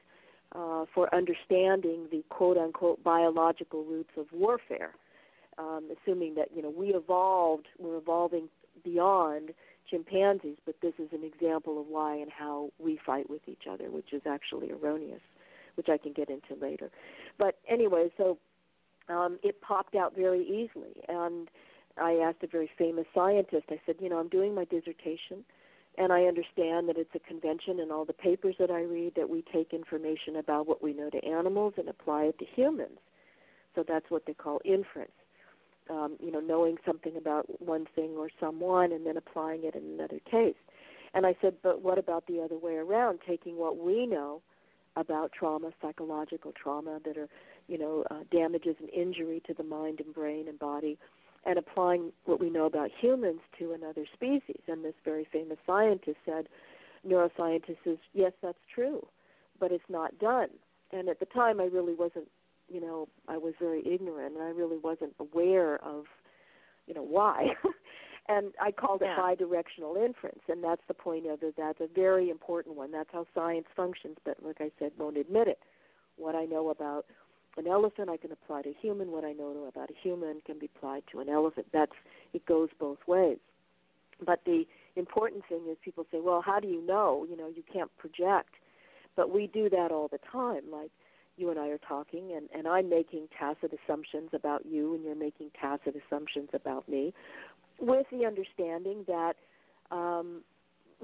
[0.53, 4.91] uh, for understanding the quote unquote biological roots of warfare
[5.57, 8.47] um, assuming that you know we evolved we're evolving
[8.83, 9.51] beyond
[9.89, 13.89] chimpanzees but this is an example of why and how we fight with each other
[13.89, 15.21] which is actually erroneous
[15.75, 16.89] which I can get into later.
[17.37, 18.37] But anyway so
[19.09, 21.49] um, it popped out very easily and
[21.97, 25.43] I asked a very famous scientist, I said, you know, I'm doing my dissertation,
[25.97, 29.29] and I understand that it's a convention in all the papers that I read that
[29.29, 32.99] we take information about what we know to animals and apply it to humans.
[33.75, 35.11] So that's what they call inference.
[35.89, 39.83] Um, you know, knowing something about one thing or someone and then applying it in
[39.83, 40.55] another case.
[41.13, 44.41] And I said, but what about the other way around, taking what we know
[44.95, 47.27] about trauma, psychological trauma that are,
[47.67, 50.97] you know, uh, damages and injury to the mind and brain and body,
[51.45, 54.61] and applying what we know about humans to another species.
[54.67, 56.47] And this very famous scientist said,
[57.07, 59.05] neuroscientist says, yes, that's true,
[59.59, 60.49] but it's not done.
[60.91, 62.27] And at the time, I really wasn't,
[62.69, 66.05] you know, I was very ignorant, and I really wasn't aware of,
[66.85, 67.47] you know, why.
[68.27, 69.13] and I called yeah.
[69.13, 71.55] it bidirectional inference, and that's the point of it.
[71.57, 72.91] That's a very important one.
[72.91, 75.59] That's how science functions, but like I said, won't admit it.
[76.17, 77.05] What I know about
[77.57, 79.11] an elephant I can apply to a human.
[79.11, 81.67] What I know about a human can be applied to an elephant.
[81.73, 81.91] That's
[82.33, 83.37] it goes both ways.
[84.25, 84.65] But the
[84.95, 87.25] important thing is people say, well, how do you know?
[87.29, 88.53] You know, you can't project.
[89.15, 90.63] But we do that all the time.
[90.71, 90.91] Like
[91.37, 95.15] you and I are talking, and, and I'm making tacit assumptions about you, and you're
[95.15, 97.13] making tacit assumptions about me,
[97.79, 99.33] with the understanding that
[99.91, 100.43] um,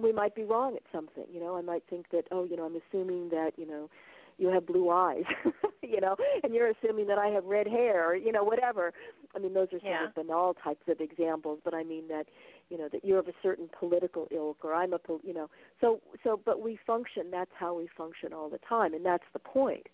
[0.01, 1.25] we might be wrong at something.
[1.33, 3.89] You know, I might think that, oh, you know, I'm assuming that, you know,
[4.37, 5.23] you have blue eyes,
[5.81, 8.93] you know, and you're assuming that I have red hair, or, you know, whatever.
[9.35, 10.07] I mean, those are sort yeah.
[10.07, 12.27] of banal types of examples, but I mean that,
[12.69, 15.49] you know, that you're of a certain political ilk, or I'm a, pol- you know,
[15.81, 16.39] so so.
[16.43, 17.31] But we function.
[17.31, 19.87] That's how we function all the time, and that's the point.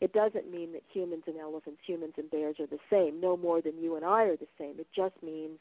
[0.00, 3.60] It doesn't mean that humans and elephants, humans and bears are the same, no more
[3.60, 4.76] than you and I are the same.
[4.78, 5.58] It just means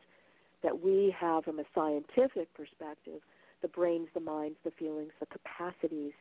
[0.63, 3.21] that we have, from a scientific perspective,
[3.61, 6.13] the brains, the minds, the feelings, the capacities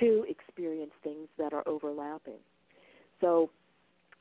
[0.00, 2.38] to experience things that are overlapping.
[3.20, 3.50] So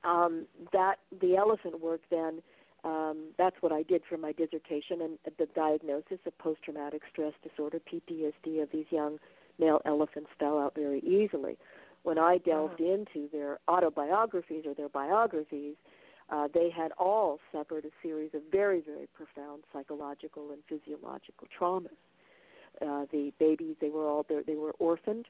[0.04, 2.42] um, that the elephant work then
[2.84, 7.80] um, that's what I did for my dissertation and the diagnosis of post-traumatic stress disorder
[7.80, 9.20] PTSD of these young
[9.58, 11.58] male elephants fell out very easily.
[12.04, 12.94] When I delved uh-huh.
[12.94, 15.76] into their autobiographies or their biographies,
[16.30, 21.88] uh, they had all suffered a series of very, very profound psychological and physiological traumas.
[22.82, 25.28] Uh, the babies, they were all they were orphaned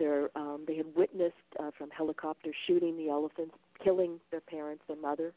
[0.00, 3.54] they're, um, they had witnessed uh, from helicopters shooting the elephants,
[3.84, 5.32] killing their parents, their mother,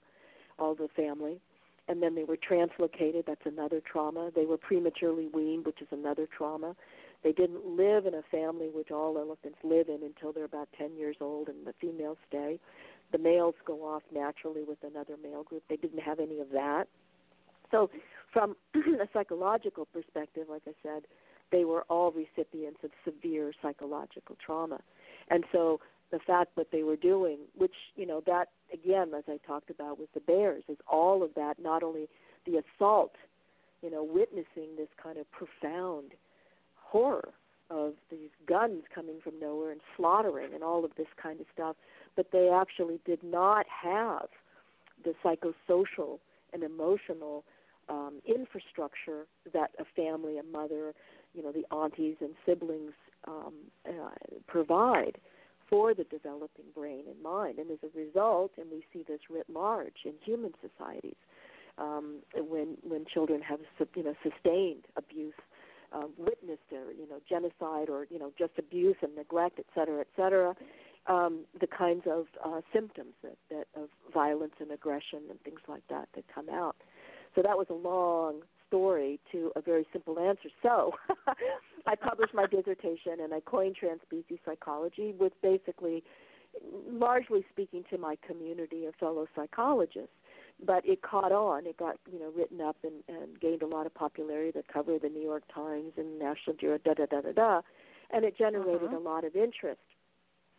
[0.57, 1.40] all the family.
[1.88, 3.26] And then they were translocated.
[3.27, 4.31] That's another trauma.
[4.34, 6.76] They were prematurely weaned, which is another trauma.
[7.23, 10.95] They didn't live in a family which all elephants live in until they're about 10
[10.95, 12.60] years old, and the females stay.
[13.11, 15.64] The males go off naturally with another male group.
[15.69, 16.85] They didn't have any of that.
[17.69, 17.90] So,
[18.31, 21.03] from a psychological perspective, like I said,
[21.53, 24.80] they were all recipients of severe psychological trauma.
[25.30, 25.80] And so
[26.11, 29.99] the fact that they were doing, which, you know, that, again, as I talked about
[29.99, 32.09] with the bears, is all of that, not only
[32.45, 33.13] the assault,
[33.84, 36.11] you know, witnessing this kind of profound
[36.75, 37.30] horror
[37.69, 41.75] of these guns coming from nowhere and slaughtering and all of this kind of stuff,
[42.15, 44.27] but they actually did not have
[45.03, 46.19] the psychosocial
[46.51, 47.43] and emotional
[47.89, 50.93] um, infrastructure that a family, a mother,
[51.34, 52.93] you know the aunties and siblings
[53.27, 53.53] um,
[53.88, 54.10] uh,
[54.47, 55.18] provide
[55.69, 57.57] for the developing brain and mind.
[57.57, 61.15] And as a result, and we see this writ large in human societies,
[61.77, 63.60] um, when when children have
[63.95, 65.34] you know sustained abuse,
[65.91, 70.01] uh, witnessed or you know genocide or you know just abuse and neglect, et cetera,
[70.01, 70.55] et cetera.
[71.05, 75.84] Um, the kinds of uh, symptoms that, that of violence and aggression and things like
[75.89, 76.77] that that come out.
[77.35, 78.43] So that was a long
[78.74, 80.50] story to a very simple answer.
[80.64, 80.94] So
[81.88, 86.04] I published my dissertation and I coined transspecies psychology with basically
[86.90, 90.16] largely speaking to my community of fellow psychologists.
[90.66, 91.66] but it caught on.
[91.66, 94.52] It got you know written up and, and gained a lot of popularity.
[94.52, 97.62] The cover of the New York Times and National Geographic, da da da da da,
[98.12, 98.98] and it generated uh-huh.
[98.98, 99.82] a lot of interest.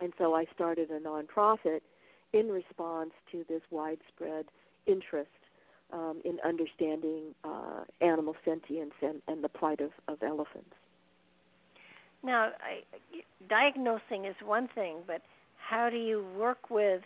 [0.00, 1.80] And so I started a nonprofit
[2.32, 4.46] in response to this widespread
[4.86, 5.30] interest
[5.94, 10.74] um, in understanding uh, animal sentience and, and the plight of, of elephants.
[12.22, 12.82] Now, I,
[13.48, 15.22] diagnosing is one thing, but
[15.56, 17.02] how do you work with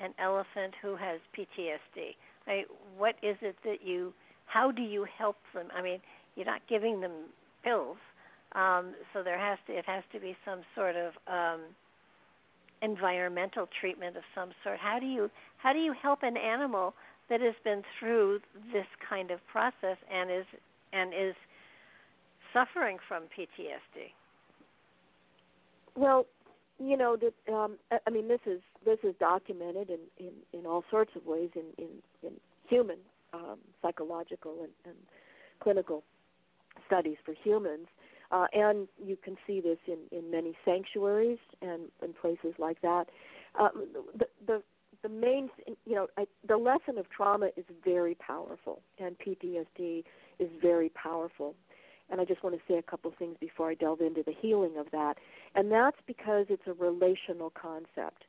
[0.00, 2.14] an elephant who has PTSD?
[2.46, 2.62] I,
[2.96, 4.14] what is it that you?
[4.46, 5.66] How do you help them?
[5.76, 5.98] I mean,
[6.36, 7.12] you're not giving them
[7.62, 7.96] pills,
[8.52, 11.60] um, so there has to it has to be some sort of um,
[12.82, 14.78] environmental treatment of some sort.
[14.78, 16.94] How do you how do you help an animal
[17.30, 18.40] that has been through
[18.72, 20.46] this kind of process and is
[20.92, 21.34] and is
[22.52, 24.12] suffering from PTSD?
[25.96, 26.26] Well,
[26.78, 27.16] you know
[27.52, 27.76] um,
[28.06, 31.64] I mean this is this is documented in in, in all sorts of ways in
[31.78, 31.90] in,
[32.22, 32.32] in
[32.68, 32.98] human
[33.32, 34.96] um, psychological and, and
[35.60, 36.02] clinical
[36.86, 37.86] studies for humans.
[38.30, 43.04] Uh, and you can see this in, in many sanctuaries and, and places like that.
[43.60, 43.86] Um,
[44.18, 44.62] the, the
[45.04, 45.50] the main,
[45.84, 50.02] you know, I, the lesson of trauma is very powerful, and PTSD
[50.38, 51.54] is very powerful.
[52.10, 54.78] And I just want to say a couple things before I delve into the healing
[54.78, 55.14] of that.
[55.54, 58.24] And that's because it's a relational concept.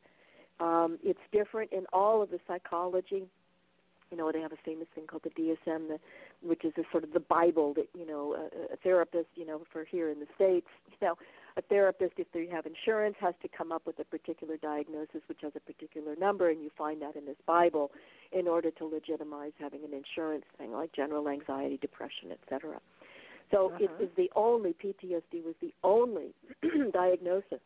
[0.60, 3.24] Um, it's different in all of the psychology.
[4.12, 6.00] You know, they have a famous thing called the DSM, the,
[6.42, 9.62] which is a sort of the Bible that you know a, a therapist, you know,
[9.72, 11.16] for here in the states, you know,
[11.58, 15.40] a therapist, if they have insurance, has to come up with a particular diagnosis, which
[15.42, 17.92] has a particular number, and you find that in this Bible,
[18.32, 22.80] in order to legitimize having an insurance thing like general anxiety, depression, etc.
[23.52, 23.86] So uh-huh.
[23.86, 26.34] it is the only PTSD was the only
[26.94, 27.62] diagnosis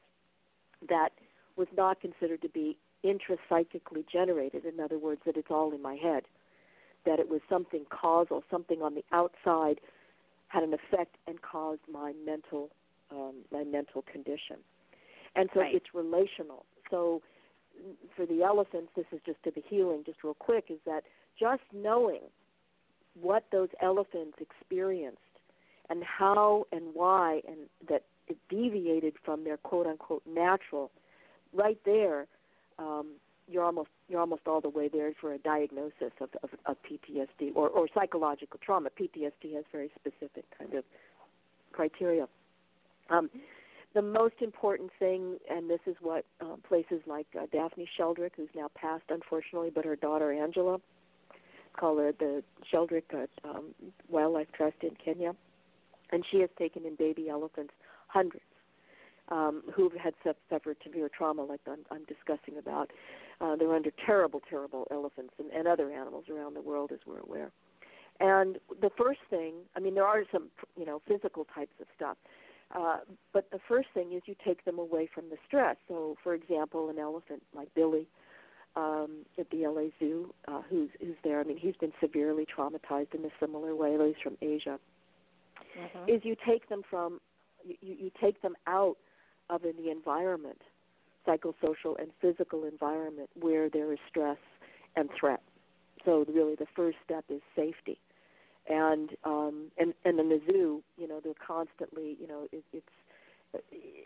[0.88, 1.10] that
[1.56, 4.66] was not considered to be intrapsychically generated.
[4.66, 6.24] In other words, that it's all in my head,
[7.06, 9.80] that it was something causal, something on the outside
[10.50, 12.70] had an effect and caused my mental
[13.12, 14.58] um, my mental condition.
[15.36, 15.76] And so right.
[15.76, 16.66] it's relational.
[16.90, 17.22] So
[18.16, 21.04] for the elephants, this is just to the healing, just real quick, is that
[21.40, 22.22] just knowing
[23.20, 25.18] what those elephants experienced
[25.90, 27.58] and how and why and
[27.88, 30.92] that it deviated from their quote unquote natural,
[31.54, 32.28] right there,
[32.78, 33.14] um,
[33.48, 37.52] you're almost you're almost all the way there for a diagnosis of, of, of PTSD
[37.56, 38.90] or, or psychological trauma.
[38.90, 40.84] PTSD has very specific kind of
[41.72, 42.28] criteria.
[43.10, 43.30] Um,
[43.96, 48.50] the most important thing, and this is what uh, places like uh, Daphne Sheldrick, who's
[48.56, 50.80] now passed unfortunately, but her daughter Angela,
[51.78, 53.74] call her the Sheldrick uh, um,
[54.10, 55.34] Wildlife Trust in Kenya,
[56.12, 57.74] and she has taken in baby elephants,
[58.08, 58.44] hundreds,
[59.30, 60.14] um, who've had
[60.50, 62.92] suffered severe trauma, like I'm, I'm discussing about.
[63.42, 67.20] Uh, they're under terrible, terrible elephants and, and other animals around the world, as we're
[67.22, 67.52] aware.
[68.20, 72.18] And the first thing, I mean, there are some, you know, physical types of stuff.
[72.74, 72.98] Uh,
[73.34, 75.76] but the first thing is you take them away from the stress.
[75.88, 78.08] So, for example, an elephant like Billy
[78.76, 81.40] um, at the LA Zoo, uh, who's who's there.
[81.40, 83.98] I mean, he's been severely traumatized in a similar way.
[84.06, 84.80] He's from Asia.
[85.80, 86.10] Mm-hmm.
[86.10, 87.20] Is you take them from
[87.66, 88.98] you, you take them out
[89.50, 90.62] of the environment,
[91.28, 94.38] psychosocial and physical environment where there is stress
[94.96, 95.42] and threat.
[96.06, 98.00] So really, the first step is safety
[98.70, 102.86] and um and and in the zoo you know they're constantly you know it, it's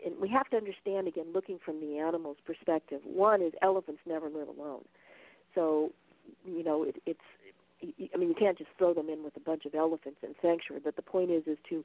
[0.06, 4.28] and we have to understand again looking from the animal's perspective one is elephants never
[4.28, 4.82] live alone
[5.54, 5.92] so
[6.46, 7.20] you know it, it's
[8.14, 10.80] I mean, you can't just throw them in with a bunch of elephants in sanctuary.
[10.82, 11.84] But the point is, is to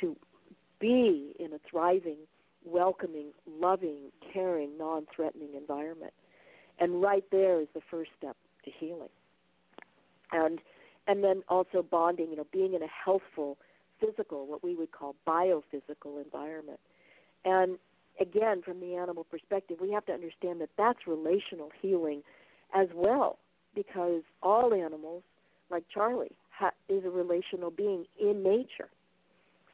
[0.00, 0.16] to
[0.80, 2.18] be in a thriving,
[2.64, 6.12] welcoming, loving, caring, non-threatening environment.
[6.78, 9.10] And right there is the first step to healing.
[10.32, 10.60] And
[11.06, 13.58] and then also bonding, you know, being in a healthful
[14.00, 16.80] physical, what we would call biophysical environment.
[17.44, 17.78] And
[18.20, 22.22] again, from the animal perspective, we have to understand that that's relational healing
[22.74, 23.38] as well,
[23.74, 25.22] because all animals,
[25.70, 28.88] like Charlie, ha- is a relational being in nature.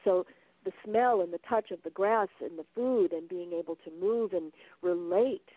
[0.03, 0.25] So
[0.65, 3.91] the smell and the touch of the grass and the food and being able to
[3.99, 4.51] move and
[4.81, 5.49] relate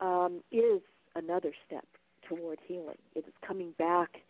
[0.00, 0.80] um, is
[1.14, 1.86] another step
[2.28, 2.98] toward healing.
[3.14, 4.22] It is coming back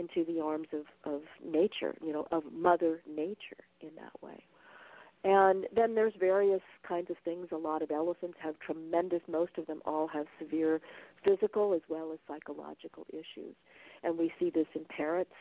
[0.00, 4.44] into the arms of, of nature, you know, of Mother Nature in that way.
[5.22, 7.48] And then there's various kinds of things.
[7.52, 10.80] A lot of elephants have tremendous, most of them all have severe
[11.22, 13.54] physical as well as psychological issues.
[14.02, 15.34] And we see this in parrots.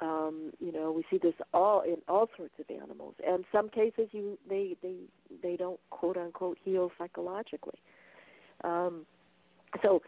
[0.00, 3.14] Um, you know, we see this all in all sorts of animals.
[3.24, 4.96] And some cases you they they
[5.42, 7.78] they don't quote unquote heal psychologically.
[8.64, 9.04] Um,
[9.82, 10.02] so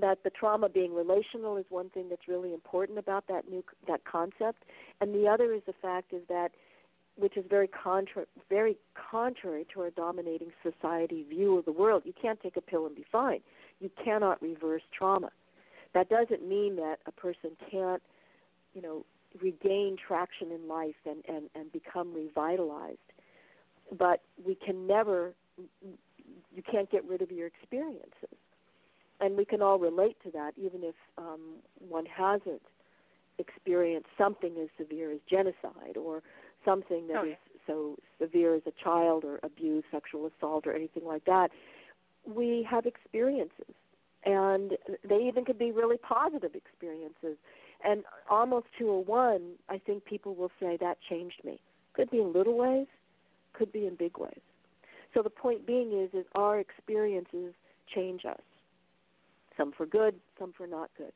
[0.00, 4.04] that the trauma being relational is one thing that's really important about that new that
[4.04, 4.64] concept,
[5.00, 6.50] and the other is the fact is that
[7.16, 12.02] which is very contra- very contrary to our dominating society view of the world.
[12.04, 13.40] You can't take a pill and be fine.
[13.80, 15.30] You cannot reverse trauma.
[15.94, 18.02] That doesn't mean that a person can't,
[18.74, 19.04] you know,
[19.42, 22.98] regain traction in life and, and, and become revitalized.
[23.96, 25.32] But we can never,
[26.54, 28.36] you can't get rid of your experiences.
[29.20, 31.40] And we can all relate to that, even if um,
[31.88, 32.62] one hasn't
[33.38, 36.22] experienced something as severe as genocide or
[36.64, 37.36] something that oh, is
[37.66, 41.50] so severe as a child or abuse, sexual assault, or anything like that.
[42.26, 43.74] We have experiences,
[44.24, 44.72] and
[45.08, 47.36] they even could be really positive experiences.
[47.84, 51.60] And almost to a one, I think people will say that changed me.
[51.94, 52.86] Could be in little ways,
[53.52, 54.40] could be in big ways.
[55.14, 57.54] So the point being is, is our experiences
[57.94, 58.40] change us.
[59.58, 61.12] Some for good, some for not good.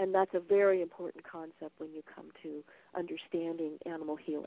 [0.00, 2.64] And that's a very important concept when you come to
[2.96, 4.46] understanding animal healing.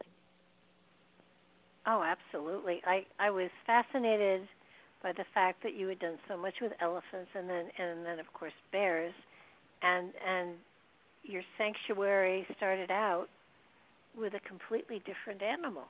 [1.85, 2.81] Oh, absolutely.
[2.85, 4.41] I I was fascinated
[5.01, 8.19] by the fact that you had done so much with elephants and then and then
[8.19, 9.13] of course bears
[9.81, 10.55] and and
[11.23, 13.27] your sanctuary started out
[14.17, 15.85] with a completely different animal.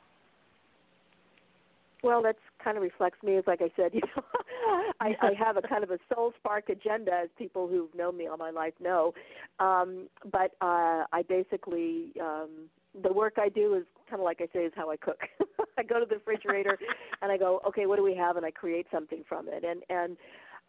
[2.04, 3.38] Well, that's kind of reflects me.
[3.38, 6.70] As like I said, you know, I, I have a kind of a soul spark
[6.70, 9.14] agenda, as people who've known me all my life know.
[9.60, 12.70] Um, but uh, I basically um,
[13.02, 15.20] the work I do is kind of like I say is how I cook.
[15.78, 16.78] I go to the refrigerator
[17.22, 19.64] and I go, okay, what do we have, and I create something from it.
[19.64, 20.18] And and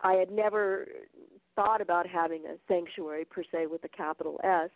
[0.02, 0.86] I had never
[1.56, 4.70] thought about having a sanctuary per se with a capital S.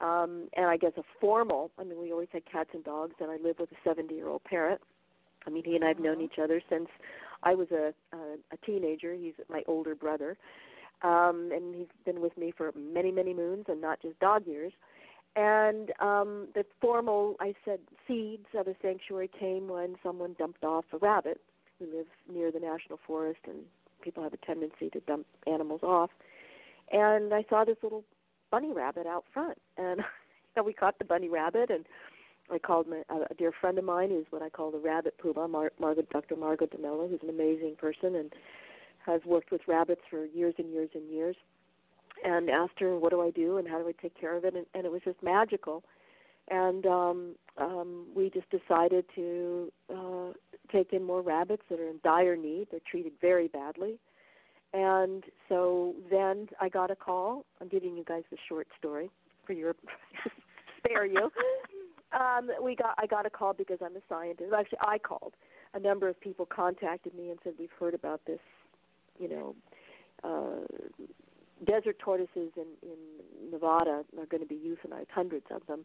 [0.00, 1.72] Um, and I guess a formal.
[1.76, 4.80] I mean, we always had cats and dogs, and I live with a 70-year-old parent.
[5.44, 6.88] I mean, he and I have known each other since
[7.42, 8.18] I was a a,
[8.52, 9.14] a teenager.
[9.14, 10.36] He's my older brother,
[11.02, 14.72] um, and he's been with me for many, many moons, and not just dog years.
[15.36, 17.78] And um, the formal, I said,
[18.08, 21.40] seeds of a sanctuary came when someone dumped off a rabbit.
[21.80, 23.58] We live near the national forest, and
[24.02, 26.10] people have a tendency to dump animals off.
[26.90, 28.02] And I saw this little
[28.50, 30.00] bunny rabbit out front, and
[30.54, 31.84] so we caught the bunny rabbit, and
[32.50, 35.48] I called my, a dear friend of mine, who's what I call the rabbit puma,
[35.48, 36.36] Mar- Margaret, Dr.
[36.36, 38.32] Margo DeMello, who's an amazing person and
[39.04, 41.36] has worked with rabbits for years and years and years
[42.24, 44.54] and asked her what do I do and how do I take care of it?
[44.54, 45.82] And, and it was just magical.
[46.50, 50.32] And um um we just decided to uh
[50.72, 52.68] take in more rabbits that are in dire need.
[52.70, 53.98] They're treated very badly.
[54.74, 57.44] And so then I got a call.
[57.60, 59.10] I'm giving you guys the short story
[59.46, 59.74] for your
[60.78, 61.30] spare you
[62.12, 64.52] um we got I got a call because I'm a scientist.
[64.56, 65.34] Actually I called.
[65.74, 68.40] A number of people contacted me and said we've heard about this
[69.18, 69.54] you know
[70.24, 70.64] uh
[71.66, 75.84] desert tortoises in in Nevada are going to be euthanized, hundreds of them,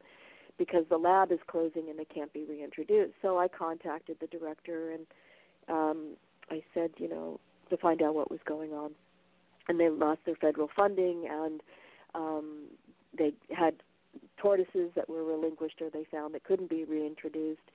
[0.57, 3.13] because the lab is closing and they can't be reintroduced.
[3.21, 5.05] So I contacted the director and
[5.69, 6.17] um,
[6.51, 7.39] I said, you know,
[7.69, 8.91] to find out what was going on,
[9.67, 11.61] and they lost their federal funding and
[12.15, 12.65] um,
[13.17, 13.75] they had
[14.44, 17.72] tortoises that were relinquished or they found that couldn't be reintroduced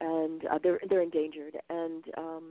[0.00, 1.58] and uh, they're they're endangered.
[1.68, 2.44] And um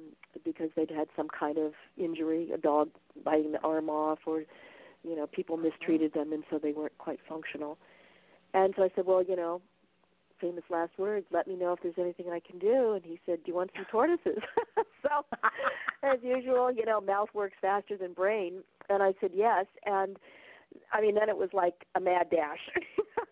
[0.43, 2.89] because they'd had some kind of injury a dog
[3.23, 4.43] biting the arm off or
[5.03, 7.77] you know people mistreated them and so they weren't quite functional.
[8.53, 9.61] And so i said well you know
[10.39, 12.93] famous last words let me know if there's anything i can do.
[12.93, 14.41] And he said do you want some tortoises?
[15.03, 15.23] So
[16.03, 18.63] as usual you know mouth works faster than brain.
[18.89, 19.65] And i said yes.
[19.85, 20.17] And
[20.93, 22.59] i mean then it was like a mad dash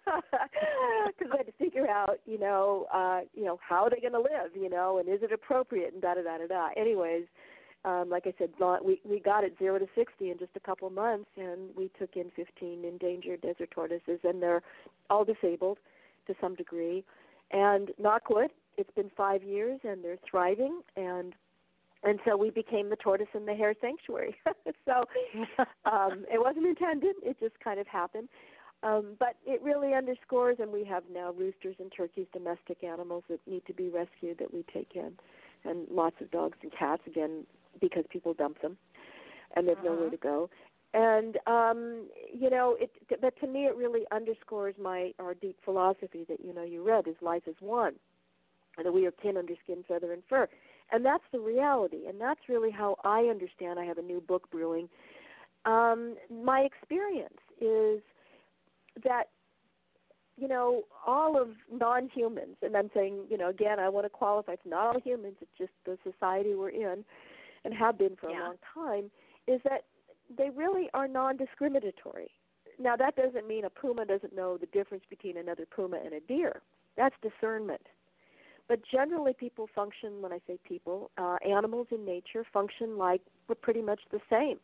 [0.05, 4.13] because I had to figure out, you know, uh, you know, how are they going
[4.13, 6.69] to live, you know, and is it appropriate, and da da da da da.
[6.75, 7.23] Anyways,
[7.85, 8.49] um, like I said,
[8.83, 12.15] we we got it zero to sixty in just a couple months, and we took
[12.15, 14.61] in fifteen endangered desert tortoises, and they're
[15.09, 15.79] all disabled
[16.27, 17.03] to some degree.
[17.51, 21.33] And knockwood, it's been five years, and they're thriving, and
[22.03, 24.35] and so we became the tortoise and the hare sanctuary.
[24.85, 25.03] so
[25.85, 28.29] um, it wasn't intended; it just kind of happened.
[28.83, 33.39] Um, but it really underscores, and we have now roosters and turkeys, domestic animals that
[33.47, 35.13] need to be rescued that we take in,
[35.63, 37.45] and lots of dogs and cats again
[37.79, 38.77] because people dump them,
[39.55, 39.83] and there's Uh-huh.
[39.83, 40.49] nowhere to go.
[40.93, 42.91] And um, you know, it.
[43.21, 47.07] But to me, it really underscores my our deep philosophy that you know you read
[47.07, 47.95] is life is one,
[48.77, 50.47] and that we are kin under skin, feather, and fur,
[50.93, 53.79] and that's the reality, and that's really how I understand.
[53.79, 54.87] I have a new book brewing.
[55.65, 58.01] Um, my experience is
[59.03, 59.23] that
[60.37, 64.53] you know all of non-humans and i'm saying you know again i want to qualify
[64.53, 67.05] it's not all humans it's just the society we're in
[67.65, 68.39] and have been for Yeah.
[68.39, 69.11] a long time
[69.47, 69.83] is that
[70.37, 72.31] they really are non-discriminatory.
[72.79, 76.19] Now that doesn't mean a puma doesn't know the difference between another puma and a
[76.21, 76.61] deer.
[76.97, 77.81] That's discernment.
[78.67, 80.21] But generally, people function.
[80.21, 84.59] When I say people, uh, animals in nature function like we're pretty much the same.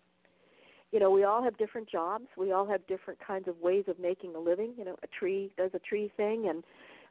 [0.91, 2.26] You know, we all have different jobs.
[2.35, 4.73] We all have different kinds of ways of making a living.
[4.77, 6.63] You know, a tree does a tree thing, and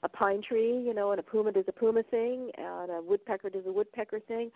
[0.02, 3.50] a pine tree, you know, and a puma does a puma thing, and a woodpecker
[3.50, 4.50] does a woodpecker thing.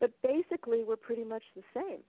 [0.00, 2.00] But basically, we're pretty much the same.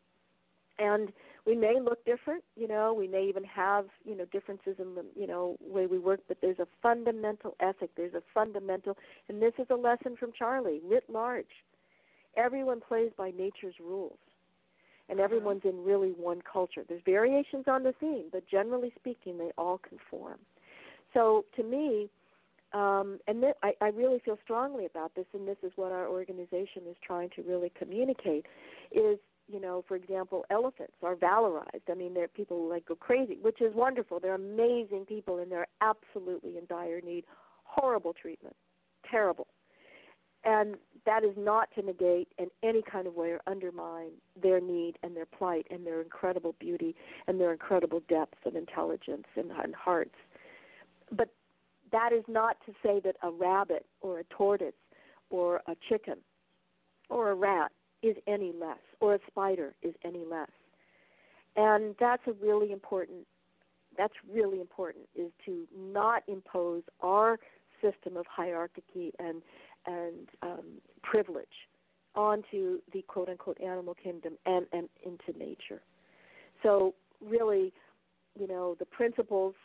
[0.79, 1.11] And
[1.45, 5.05] we may look different, you know, we may even have, you know, differences in the,
[5.15, 7.91] you know, way we work, but there's a fundamental ethic.
[7.95, 8.97] There's a fundamental,
[9.29, 11.45] and this is a lesson from Charlie, writ large.
[12.35, 14.17] Everyone plays by nature's rules
[15.09, 15.25] and uh-huh.
[15.25, 16.83] everyone's in really one culture.
[16.87, 20.39] There's variations on the theme, but generally speaking, they all conform.
[21.13, 22.09] So to me,
[22.73, 26.07] um, and th- I, I really feel strongly about this, and this is what our
[26.07, 28.47] organization is trying to really communicate,
[28.91, 31.89] is you know, for example, elephants are valorized.
[31.89, 34.19] I mean, there are people like go crazy, which is wonderful.
[34.19, 37.25] They're amazing people, and they're absolutely in dire need.
[37.63, 38.55] Horrible treatment,
[39.09, 39.47] terrible,
[40.43, 40.75] and
[41.05, 44.11] that is not to negate in any kind of way or undermine
[44.41, 46.95] their need and their plight and their incredible beauty
[47.27, 50.15] and their incredible depth of intelligence and, and hearts.
[51.11, 51.29] But
[51.91, 54.73] that is not to say that a rabbit or a tortoise
[55.29, 56.15] or a chicken
[57.09, 57.71] or a rat
[58.03, 60.49] is any less or a spider is any less.
[61.55, 63.25] And that's a really important
[63.97, 67.39] that's really important is to not impose our
[67.81, 69.41] system of hierarchy and
[69.85, 71.67] and um, privilege
[72.15, 75.81] onto the quote unquote animal kingdom and, and into nature.
[76.61, 77.73] So really,
[78.39, 79.55] you know, the principles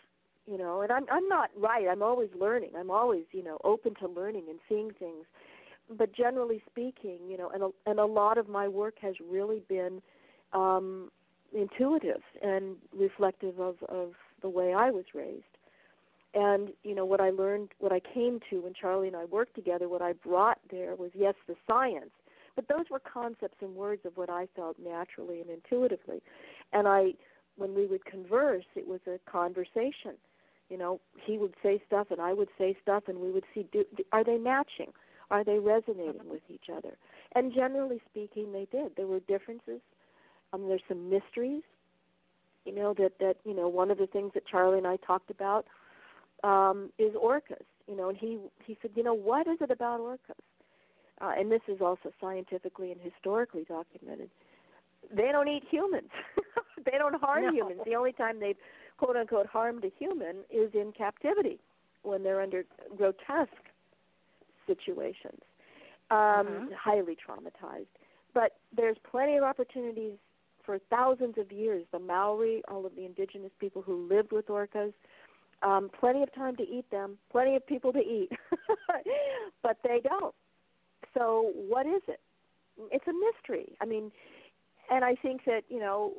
[0.46, 3.94] you know and i'm i'm not right i'm always learning i'm always you know open
[3.94, 5.26] to learning and seeing things
[5.96, 9.62] but generally speaking you know and a, and a lot of my work has really
[9.68, 10.02] been
[10.52, 11.10] um
[11.52, 14.12] intuitive and reflective of of
[14.42, 15.44] the way i was raised.
[16.34, 19.54] And you know what i learned what i came to when charlie and i worked
[19.54, 22.10] together what i brought there was yes the science
[22.54, 26.22] but those were concepts and words of what i felt naturally and intuitively.
[26.72, 27.14] And i
[27.56, 30.14] when we would converse it was a conversation.
[30.68, 33.66] You know he would say stuff and i would say stuff and we would see
[33.72, 34.92] do, are they matching
[35.30, 36.96] are they resonating with each other?
[37.34, 38.92] And generally speaking they did.
[38.96, 39.80] There were differences.
[40.52, 41.62] Um there's some mysteries
[42.64, 45.30] you know that that you know one of the things that charlie and i talked
[45.30, 45.66] about
[46.44, 50.00] um is orcas you know and he he said you know what is it about
[50.00, 50.42] orcas?
[51.20, 54.30] Uh, and this is also scientifically and historically documented.
[55.12, 56.10] They don't eat humans.
[56.84, 57.52] They don't harm no.
[57.52, 57.80] humans.
[57.84, 58.56] The only time they've
[58.98, 61.58] quote unquote harmed a human is in captivity
[62.02, 62.64] when they're under
[62.96, 63.67] grotesque
[64.68, 65.40] situations,
[66.10, 66.66] um, uh-huh.
[66.78, 67.86] highly traumatized.
[68.34, 70.12] But there's plenty of opportunities
[70.64, 71.84] for thousands of years.
[71.92, 74.92] The Maori, all of the indigenous people who lived with orcas,
[75.62, 78.28] um, plenty of time to eat them, plenty of people to eat,
[79.62, 80.34] but they don't.
[81.14, 82.20] So what is it?
[82.92, 83.76] It's a mystery.
[83.80, 84.12] I mean,
[84.90, 86.12] and I think that you know,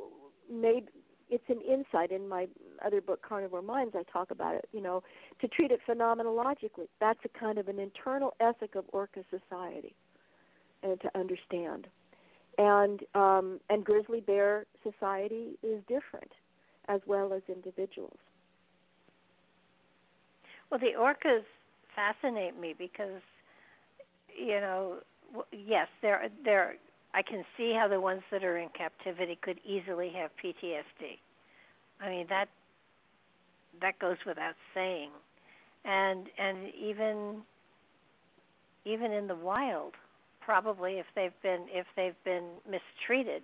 [0.51, 0.87] maybe
[1.29, 2.47] it's an insight in my
[2.85, 5.03] other book carnivore minds i talk about it you know
[5.39, 6.87] to treat it phenomenologically.
[6.99, 9.95] That's a kind of an internal ethic of orca society
[10.83, 11.87] and to understand.
[12.57, 16.31] And um and grizzly bear society is different
[16.87, 18.17] as well as individuals.
[20.69, 21.43] Well the orcas
[21.95, 23.21] fascinate me because
[24.37, 24.97] you know
[25.51, 26.75] yes they're they're
[27.13, 31.17] I can see how the ones that are in captivity could easily have PTSD.
[32.01, 32.49] I mean that
[33.81, 35.09] that goes without saying.
[35.85, 37.41] And and even
[38.85, 39.93] even in the wild,
[40.41, 43.43] probably if they've been if they've been mistreated,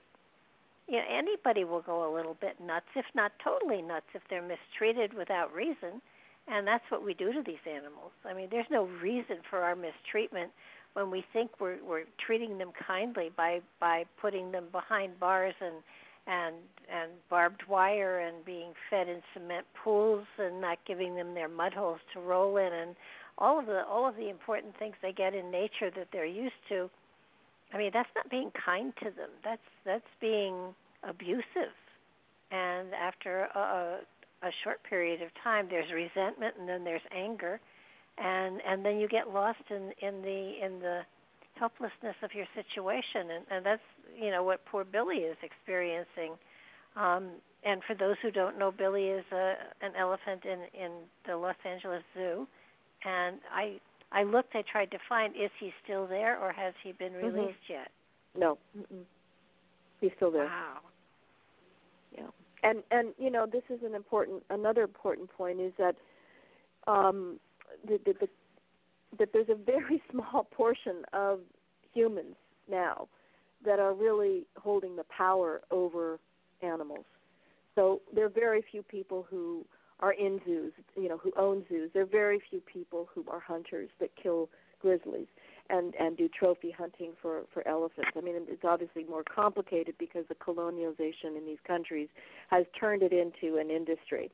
[0.87, 4.41] you know, anybody will go a little bit nuts, if not totally nuts, if they're
[4.41, 6.01] mistreated without reason.
[6.47, 8.11] And that's what we do to these animals.
[8.23, 10.51] I mean, there's no reason for our mistreatment
[10.95, 15.75] when we think we're we're treating them kindly by by putting them behind bars and
[16.25, 16.55] and
[16.91, 21.73] and barbed wire and being fed in cement pools and not giving them their mud
[21.73, 22.95] holes to roll in and
[23.37, 26.63] all of the all of the important things they get in nature that they're used
[26.69, 26.89] to.
[27.73, 29.29] I mean that's not being kind to them.
[29.43, 30.73] That's that's being
[31.03, 31.75] abusive.
[32.51, 33.99] And after a,
[34.43, 37.59] a short period of time there's resentment and then there's anger
[38.17, 41.01] and and then you get lost in in the in the
[41.55, 43.31] helplessness of your situation.
[43.31, 43.81] And and that's
[44.17, 46.33] you know what poor Billy is experiencing.
[46.95, 47.31] Um
[47.63, 50.91] and for those who don't know Billy is a an elephant in in
[51.27, 52.47] the Los Angeles Zoo.
[53.03, 53.79] And I
[54.11, 57.27] I looked I tried to find is he still there or has he been mm-hmm.
[57.27, 57.73] released mm-hmm.
[57.73, 57.91] yet?
[58.37, 58.57] No.
[58.77, 59.03] Mm-mm.
[60.01, 60.45] he's still there.
[60.45, 60.79] Wow.
[62.17, 62.27] Yeah,
[62.63, 65.95] and and you know this is an important another important point is that
[66.87, 67.39] um,
[67.87, 68.29] the, the, the,
[69.19, 71.39] that there's a very small portion of
[71.93, 72.35] humans
[72.69, 73.07] now
[73.65, 76.19] that are really holding the power over
[76.61, 77.05] animals.
[77.73, 79.65] So there are very few people who
[79.99, 81.89] are in zoos, you know, who own zoos.
[81.93, 84.49] There are very few people who are hunters that kill
[84.81, 85.27] grizzlies
[85.69, 88.11] and and do trophy hunting for for elephants.
[88.15, 92.07] I mean, it's obviously more complicated because the colonialization in these countries
[92.49, 94.29] has turned it into an industry.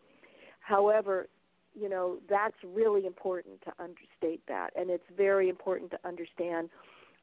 [0.60, 1.28] However,
[1.74, 6.70] you know, that's really important to understate that, and it's very important to understand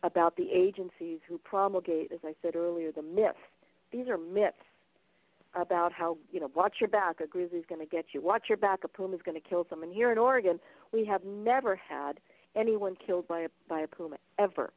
[0.03, 3.37] about the agencies who promulgate, as I said earlier, the myths.
[3.93, 4.57] These are myths
[5.55, 8.23] about how you know watch your back a grizzly's going to get you.
[8.23, 10.61] Watch your back a puma's going to kill someone here in oregon
[10.93, 12.20] we have never had
[12.55, 14.73] anyone killed by a by a puma ever.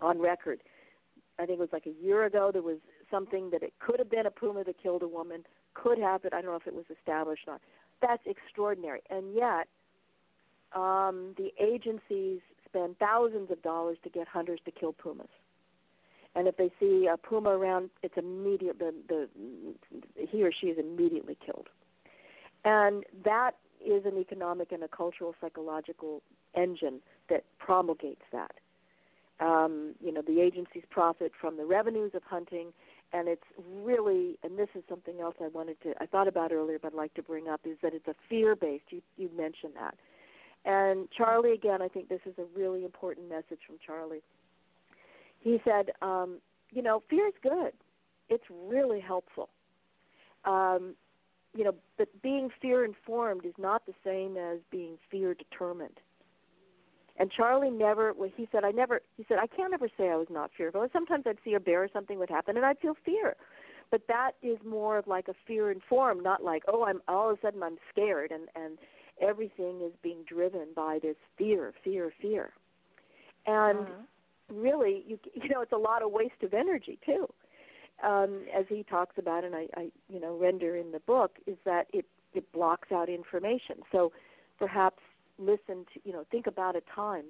[0.00, 0.60] On record
[1.38, 2.78] i think it was like a year ago there was
[3.10, 5.44] something that it could have been a puma that killed a woman
[5.74, 7.60] could have it i don't know if it was established or not
[8.00, 9.68] that's extraordinary and yet
[10.74, 15.28] um the agencies spend thousands of dollars to get hunters to kill pumas
[16.36, 18.78] and if they see a puma around, it's immediate.
[18.78, 19.28] The, the
[20.28, 21.68] he or she is immediately killed,
[22.62, 23.52] and that
[23.84, 26.22] is an economic and a cultural psychological
[26.54, 27.00] engine
[27.30, 28.52] that promulgates that.
[29.40, 32.72] Um, you know, the agencies profit from the revenues of hunting,
[33.12, 33.42] and it's
[33.82, 36.96] really, and this is something else I wanted to, I thought about earlier, but I'd
[36.96, 38.84] like to bring up, is that it's a fear-based.
[38.90, 39.94] You you mentioned that,
[40.64, 41.82] and Charlie again.
[41.82, 44.22] I think this is a really important message from Charlie
[45.46, 46.38] he said, um,
[46.72, 47.72] you know, fear is good.
[48.28, 49.48] It's really helpful.
[50.44, 50.96] Um,
[51.54, 56.00] you know, but being fear informed is not the same as being fear determined.
[57.18, 60.16] And Charlie never, well, he said, I never, he said, I can't ever say I
[60.16, 60.86] was not fearful.
[60.92, 63.36] Sometimes I'd see a bear or something would happen and I'd feel fear.
[63.90, 67.38] But that is more of like a fear informed, not like, oh, I'm all of
[67.38, 68.78] a sudden I'm scared and, and
[69.20, 72.52] everything is being driven by this fear, fear, fear.
[73.46, 73.92] And uh-huh
[74.52, 77.26] really you you know it's a lot of waste of energy too
[78.04, 81.56] um as he talks about and I, I you know render in the book is
[81.64, 84.12] that it it blocks out information so
[84.58, 85.02] perhaps
[85.38, 87.24] listen to you know think about a time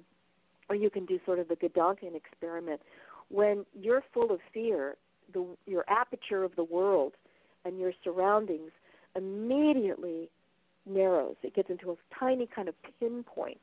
[0.69, 2.81] or you can do sort of the Gedanken experiment
[3.29, 4.95] when you're full of fear
[5.33, 7.13] the your aperture of the world
[7.65, 8.71] and your surroundings
[9.15, 10.29] immediately
[10.85, 13.61] narrows it gets into a tiny kind of pinpoint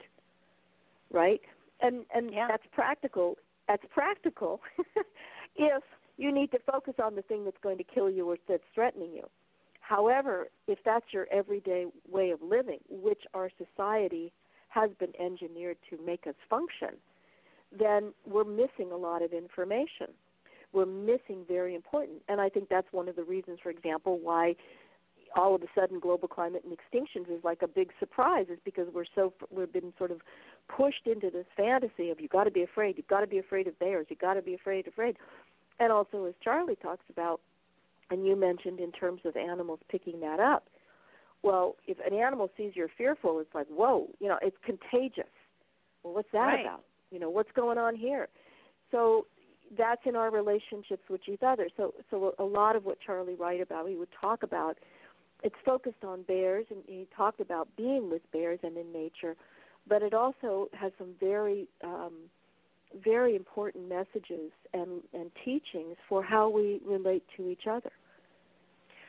[1.11, 1.41] right
[1.81, 2.47] and and yeah.
[2.49, 4.61] that's practical that's practical
[5.57, 5.83] if
[6.17, 9.13] you need to focus on the thing that's going to kill you or that's threatening
[9.15, 9.29] you.
[9.87, 14.33] However, if that's your everyday way of living, which our society
[14.69, 16.97] has been engineered to make us function,
[17.79, 20.09] then we're missing a lot of information.
[20.73, 22.23] We're missing very important.
[22.29, 24.57] And I think that's one of the reasons, for example, why
[25.37, 28.87] all of a sudden global climate and extinctions is like a big surprise is because
[28.95, 30.21] we're so we've been sort of
[30.69, 33.67] pushed into this fantasy of you've got to be afraid, you've got to be afraid
[33.67, 35.17] of bears, you've got to be afraid, afraid.
[35.79, 37.41] And also, as Charlie talks about,
[38.11, 40.65] and you mentioned in terms of animals picking that up,
[41.43, 45.31] well, if an animal sees you're fearful, it's like, whoa, you know, it's contagious.
[46.03, 46.65] Well, what's that right.
[46.65, 46.85] about?
[47.11, 48.29] You know, what's going on here?
[48.91, 49.27] So
[49.77, 51.69] that's in our relationships with each other.
[51.77, 54.79] So, so a lot of what Charlie write about, he would talk about,
[55.43, 59.37] it's focused on bears, and he talked about being with bears and in nature,
[59.87, 62.13] but it also has some very um,
[63.03, 67.91] very important messages and, and teachings for how we relate to each other.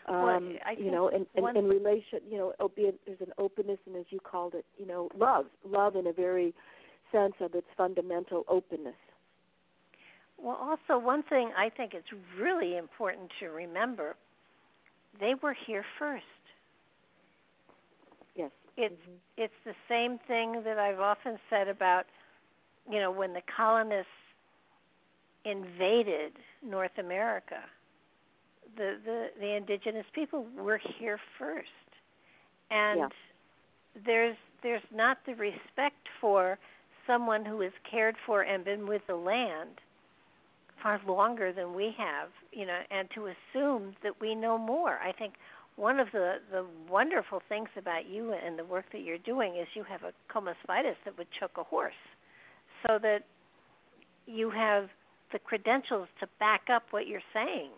[0.07, 0.41] Um, well,
[0.77, 4.53] you know, and, and, and relation, you know, there's an openness, and as you called
[4.53, 6.53] it, you know, love, love in a very
[7.11, 8.93] sense of its fundamental openness.
[10.37, 12.07] Well, also one thing I think it's
[12.37, 14.15] really important to remember:
[15.19, 16.23] they were here first.
[18.35, 18.51] Yes.
[18.77, 19.11] It's mm-hmm.
[19.37, 22.05] it's the same thing that I've often said about
[22.89, 24.09] you know when the colonists
[25.45, 26.33] invaded
[26.63, 27.59] North America.
[28.77, 31.69] The the the indigenous people were here first,
[32.71, 33.07] and yeah.
[34.05, 36.57] there's there's not the respect for
[37.07, 39.79] someone who has cared for and been with the land
[40.81, 44.99] far longer than we have, you know, and to assume that we know more.
[44.99, 45.33] I think
[45.77, 49.67] one of the the wonderful things about you and the work that you're doing is
[49.73, 51.93] you have a comospitis that would choke a horse,
[52.85, 53.19] so that
[54.25, 54.89] you have
[55.31, 57.69] the credentials to back up what you're saying,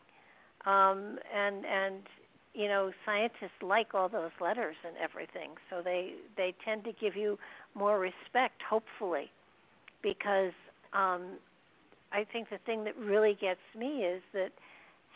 [0.66, 2.04] um, and and
[2.54, 7.16] you know scientists like all those letters and everything, so they they tend to give
[7.16, 7.38] you
[7.76, 9.30] more respect, hopefully,
[10.02, 10.54] because
[10.94, 11.38] um,
[12.12, 14.52] I think the thing that really gets me is that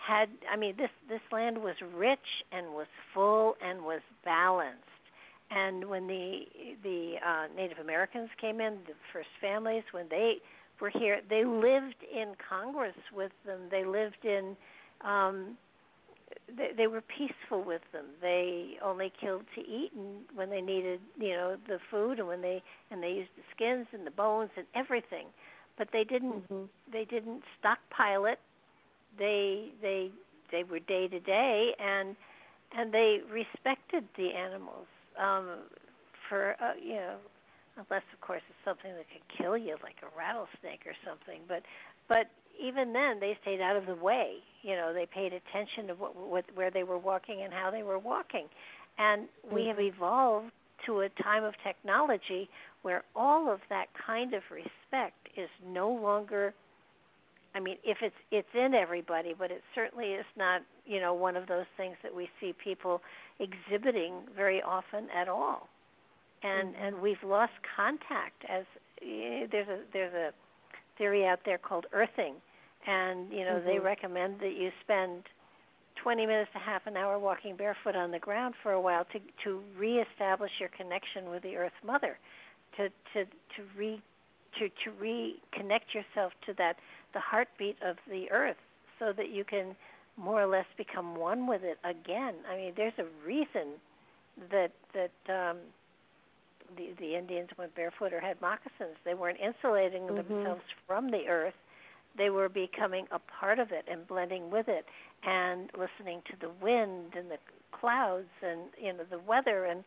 [0.08, 2.20] had I mean this this land was rich
[2.52, 4.86] and was full and was balanced.
[5.54, 6.46] And when the
[6.82, 10.38] the uh, Native Americans came in, the first families, when they
[10.80, 13.62] were here, they lived in Congress with them.
[13.70, 14.56] They lived in
[15.04, 15.58] um,
[16.56, 18.06] they, they were peaceful with them.
[18.22, 22.42] They only killed to eat, and when they needed, you know, the food, and when
[22.42, 25.28] they and they used the skins and the bones and everything,
[25.78, 26.64] but they didn't mm-hmm.
[26.92, 28.40] they didn't stockpile it.
[29.18, 30.12] They they
[30.52, 32.16] they were day to day, and
[32.78, 34.88] and they respected the animals
[35.20, 35.68] um,
[36.30, 37.16] for uh, you know,
[37.76, 41.42] unless of course it's something that could kill you, like a rattlesnake or something.
[41.48, 41.64] But
[42.08, 42.28] but
[42.62, 44.36] even then they stayed out of the way.
[44.62, 47.84] You know, they paid attention to what, what where they were walking and how they
[47.84, 48.48] were walking.
[48.98, 49.96] And we have mm-hmm.
[49.96, 50.52] evolved
[50.86, 52.50] to a time of technology
[52.82, 56.54] where all of that kind of respect is no longer
[57.54, 61.36] I mean, if it's it's in everybody, but it certainly is not, you know, one
[61.36, 63.02] of those things that we see people
[63.42, 65.68] exhibiting very often at all.
[66.44, 66.86] And mm-hmm.
[66.86, 68.66] and we've lost contact as
[69.02, 70.32] eh, there's a there's a
[70.98, 72.36] theory out there called earthing,
[72.88, 73.68] and you know mm-hmm.
[73.68, 75.24] they recommend that you spend
[76.02, 79.20] 20 minutes to half an hour walking barefoot on the ground for a while to
[79.44, 82.18] to reestablish your connection with the Earth Mother,
[82.78, 84.02] to to to re
[84.60, 86.78] to to reconnect yourself to that
[87.14, 88.58] the heartbeat of the Earth,
[88.98, 89.76] so that you can
[90.18, 92.36] more or less become one with it again.
[92.52, 93.80] I mean, there's a reason
[94.52, 95.58] that that um,
[96.78, 98.98] the the Indians went barefoot or had moccasins.
[99.06, 100.16] They weren't insulating mm-hmm.
[100.16, 101.54] themselves from the earth.
[102.18, 104.86] They were becoming a part of it and blending with it
[105.24, 107.38] and listening to the wind and the
[107.72, 109.84] clouds and you know the weather and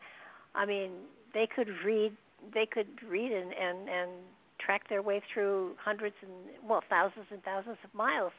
[0.55, 0.91] I mean
[1.35, 2.13] they could read
[2.53, 4.11] they could read and and and
[4.59, 6.33] track their way through hundreds and
[6.69, 8.33] well thousands and thousands of miles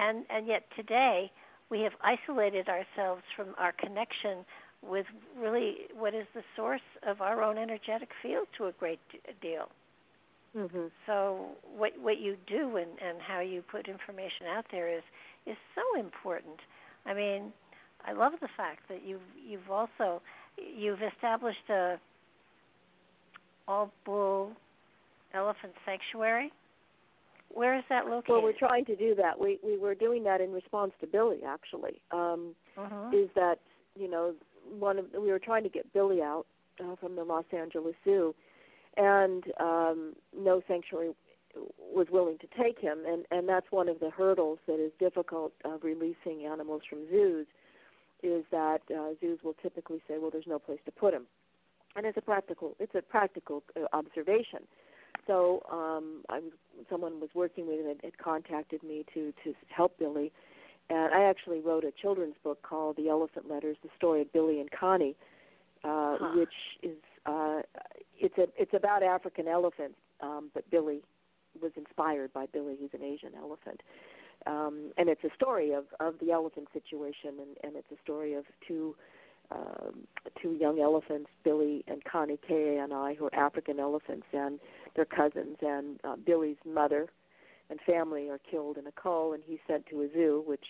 [0.00, 1.30] and and yet today
[1.70, 4.44] we have isolated ourselves from our connection
[4.82, 5.06] with
[5.38, 9.00] really what is the source of our own energetic field to a great
[9.42, 9.68] deal.
[10.56, 10.86] Mm-hmm.
[11.06, 15.02] So what what you do and and how you put information out there is
[15.46, 16.58] is so important.
[17.06, 17.52] I mean,
[18.06, 20.20] I love the fact that you've you've also
[20.56, 22.00] you've established a
[23.68, 24.52] all bull
[25.34, 26.52] elephant sanctuary.
[27.52, 28.28] Where is that located?
[28.28, 29.38] Well, we're trying to do that.
[29.38, 32.00] We we were doing that in response to Billy, actually.
[32.12, 33.10] Um, uh-huh.
[33.12, 33.56] Is that
[33.96, 34.34] you know
[34.78, 36.46] one of we were trying to get Billy out
[36.80, 38.34] uh, from the Los Angeles Zoo,
[38.96, 41.10] and um, no sanctuary
[41.92, 45.52] was willing to take him, and and that's one of the hurdles that is difficult
[45.64, 47.46] of releasing animals from zoos,
[48.22, 51.26] is that uh, zoos will typically say, well, there's no place to put him,
[51.96, 54.60] and it's a practical it's a practical uh, observation.
[55.30, 56.52] So um, I was
[56.88, 60.32] someone was working with him had, had contacted me to to help Billy
[60.90, 64.60] and I actually wrote a children's book called The Elephant Letters: The Story of Billy
[64.60, 65.14] and Connie,
[65.84, 66.32] uh, huh.
[66.36, 66.48] which
[66.82, 67.60] is uh,
[68.18, 71.00] it's a it's about African elephants, um, but Billy
[71.62, 72.76] was inspired by Billy.
[72.78, 73.82] He's an Asian elephant,
[74.46, 78.34] um, and it's a story of of the elephant situation, and and it's a story
[78.34, 78.96] of two.
[79.52, 80.06] Um,
[80.40, 84.60] two young elephants, Billy and Connie K and I, who are African elephants, and
[84.94, 85.56] they're cousins.
[85.62, 87.08] And uh, Billy's mother,
[87.70, 90.64] and family are killed in a cull, and he's sent to a zoo, which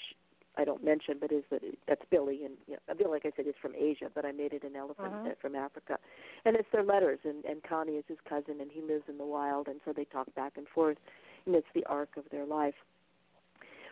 [0.59, 3.47] I don't mention, but is that that's Billy, and you know, Billy, like I said,
[3.47, 5.31] is from Asia, but I made it an elephant uh-huh.
[5.41, 5.97] from Africa,
[6.45, 9.25] and it's their letters, and and Connie is his cousin, and he lives in the
[9.25, 10.99] wild, and so they talk back and forth,
[11.47, 12.75] and it's the arc of their life.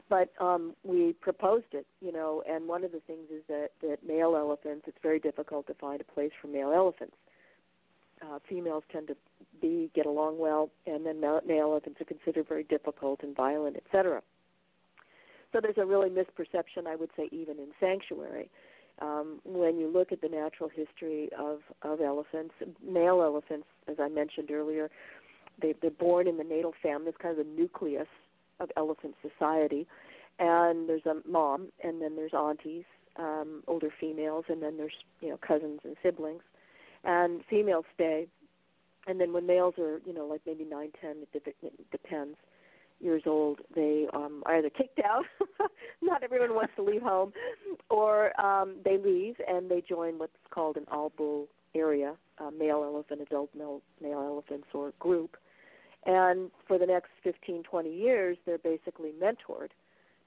[0.09, 3.99] But um, we proposed it, you know, and one of the things is that that
[4.07, 7.15] male elephants, it's very difficult to find a place for male elephants.
[8.23, 9.17] Uh, females tend to
[9.61, 14.23] be get along well, and then male elephants are considered very difficult and violent, etc.
[15.53, 18.51] So there's a really misperception, I would say, even in sanctuary.
[19.01, 22.55] Um, when you look at the natural history of, of elephants,
[22.85, 24.91] male elephants, as I mentioned earlier,
[25.61, 27.09] they, they're born in the natal family.
[27.09, 28.09] It's kind of the nucleus
[28.61, 29.87] of elephant society.
[30.39, 32.85] And there's a mom, and then there's aunties,
[33.17, 36.43] um, older females, and then there's you know cousins and siblings.
[37.09, 38.29] And females stay.
[39.07, 42.37] And then when males are you know like maybe nine ten it, de- it depends
[43.01, 45.25] years old they um are either kicked out
[46.03, 47.33] not everyone wants to leave home
[47.91, 52.83] or um they leave and they join what's called an all bull area uh, male
[52.85, 55.37] elephant adult male male elephants or group.
[56.05, 59.71] And for the next 15 20 years they're basically mentored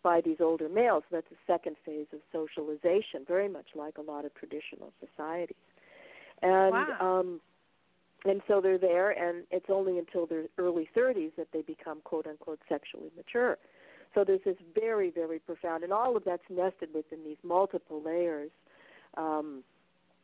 [0.01, 1.03] by these older males.
[1.09, 5.55] So that's the second phase of socialization very much like a lot of traditional societies
[6.41, 7.19] and wow.
[7.19, 7.41] um
[8.23, 12.27] and so they're there and it's only until their early 30s that they become quote
[12.27, 13.57] unquote sexually mature
[14.13, 18.51] So there's this very, very profound, and all of that's nested within these multiple layers
[19.17, 19.63] um,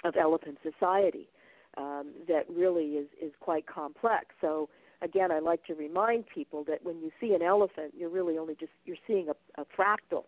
[0.03, 1.29] of elephant society
[1.77, 4.27] um, that really is is quite complex.
[4.41, 4.69] So
[5.01, 8.55] again, I like to remind people that when you see an elephant, you're really only
[8.55, 10.25] just you're seeing a, a fractal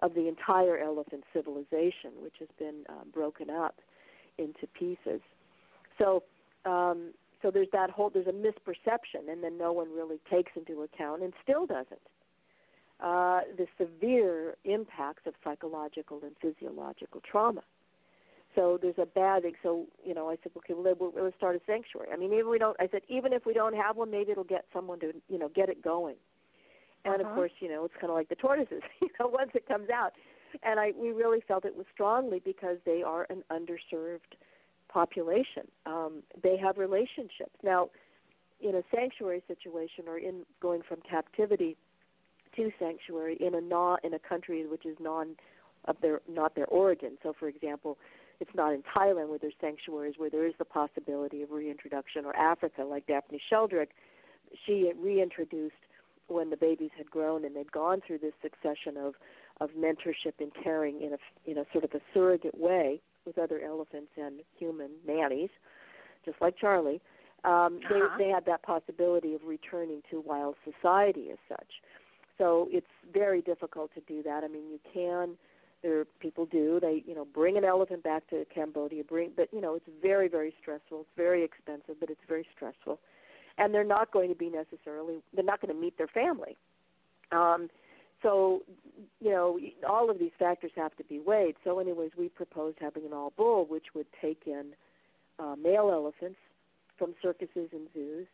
[0.00, 3.76] of the entire elephant civilization, which has been um, broken up
[4.40, 5.20] into pieces.
[5.98, 6.24] So,
[6.64, 7.12] um,
[7.42, 11.22] so there's that whole there's a misperception, and then no one really takes into account,
[11.22, 12.00] and still doesn't,
[13.00, 17.62] uh, the severe impacts of psychological and physiological trauma.
[18.54, 19.54] So there's a bad thing.
[19.62, 22.08] So you know, I said, okay, well, let's start a sanctuary.
[22.12, 22.76] I mean, even we don't.
[22.80, 25.48] I said, even if we don't have one, maybe it'll get someone to you know
[25.54, 26.16] get it going.
[27.04, 27.30] And uh-huh.
[27.30, 28.82] of course, you know, it's kind of like the tortoises.
[29.00, 30.12] You know, once it comes out,
[30.62, 34.36] and I we really felt it was strongly because they are an underserved
[34.88, 35.68] population.
[35.86, 37.90] Um, they have relationships now.
[38.62, 41.78] In a sanctuary situation, or in going from captivity
[42.56, 45.36] to sanctuary in a not in a country which is non
[45.86, 47.16] of their not their origin.
[47.22, 47.96] So, for example,
[48.40, 52.34] it's not in Thailand where there's sanctuaries where there is the possibility of reintroduction, or
[52.36, 53.88] Africa, like Daphne Sheldrick.
[54.66, 55.74] She reintroduced
[56.28, 59.14] when the babies had grown and they'd gone through this succession of
[59.60, 63.60] of mentorship and caring in a in a sort of a surrogate way with other
[63.60, 65.50] elephants and human nannies,
[66.24, 67.00] just like Charlie.
[67.44, 68.08] Um, uh-huh.
[68.18, 71.82] They they had that possibility of returning to wild society as such.
[72.38, 74.44] So it's very difficult to do that.
[74.44, 75.36] I mean, you can
[75.82, 79.60] there people do they you know bring an elephant back to cambodia bring but you
[79.60, 82.98] know it's very very stressful it's very expensive but it's very stressful
[83.58, 86.56] and they're not going to be necessarily they're not going to meet their family
[87.32, 87.68] um
[88.22, 88.62] so
[89.20, 93.04] you know all of these factors have to be weighed so anyways we proposed having
[93.06, 94.72] an all bull which would take in
[95.38, 96.38] uh, male elephants
[96.98, 98.26] from circuses and zoos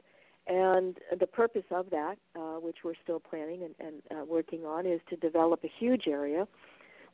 [0.49, 4.87] and the purpose of that, uh, which we're still planning and, and uh, working on,
[4.87, 6.47] is to develop a huge area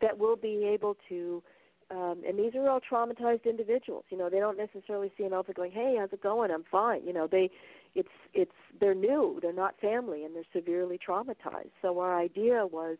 [0.03, 1.43] that will be able to
[1.90, 4.05] um, and these are all traumatized individuals.
[4.09, 6.51] You know, they don't necessarily see an elephant going, "Hey, how's it going?
[6.51, 7.51] I'm fine." You know, they,
[7.94, 11.70] it's it's they're new, they're not family, and they're severely traumatized.
[11.81, 12.97] So our idea was,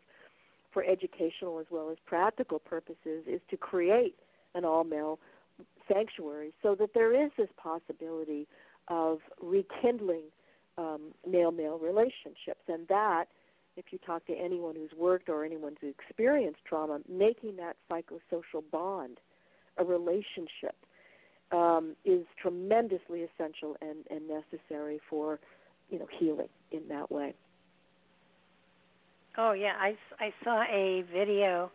[0.71, 4.15] for educational as well as practical purposes, is to create
[4.55, 5.19] an all-male
[5.91, 8.47] sanctuary so that there is this possibility
[8.87, 10.25] of rekindling
[10.77, 13.25] um, male-male relationships, and that
[13.75, 18.63] if you talk to anyone who's worked or anyone who's experienced trauma, making that psychosocial
[18.71, 19.19] bond,
[19.77, 20.75] a relationship,
[21.53, 25.39] um, is tremendously essential and, and necessary for,
[25.89, 27.33] you know, healing in that way.
[29.37, 31.71] Oh yeah, I, I saw a video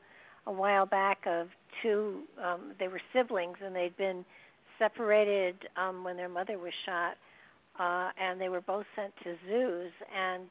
[0.47, 1.49] a while back of
[1.83, 2.23] two.
[2.43, 4.25] Um, they were siblings and they'd been
[4.79, 7.17] separated um, when their mother was shot,
[7.81, 10.49] uh, and they were both sent to zoos and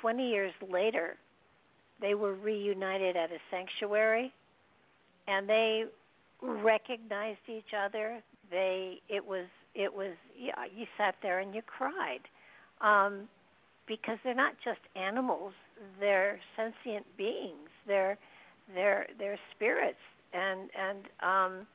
[0.00, 1.16] 20 years later,
[2.00, 4.32] they were reunited at a sanctuary,
[5.28, 5.84] and they
[6.42, 8.20] recognized each other.
[8.52, 12.20] They it was it was yeah, you sat there and you cried
[12.82, 13.28] um,
[13.88, 15.54] because they're not just animals;
[15.98, 17.70] they're sentient beings.
[17.86, 18.18] They're
[18.74, 20.04] they're they're spirits,
[20.34, 21.66] and and um,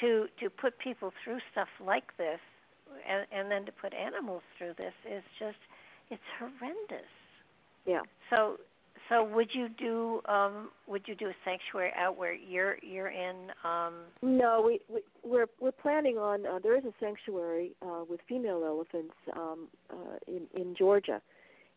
[0.00, 2.40] to to put people through stuff like this,
[3.08, 5.58] and, and then to put animals through this is just
[6.10, 7.08] it's horrendous.
[7.86, 8.02] Yeah.
[8.28, 8.58] So
[9.10, 13.50] so would you do um would you do a sanctuary out where you're you're in
[13.64, 18.20] um No, we, we we're we're planning on uh, there is a sanctuary uh with
[18.26, 21.20] female elephants um uh in in Georgia.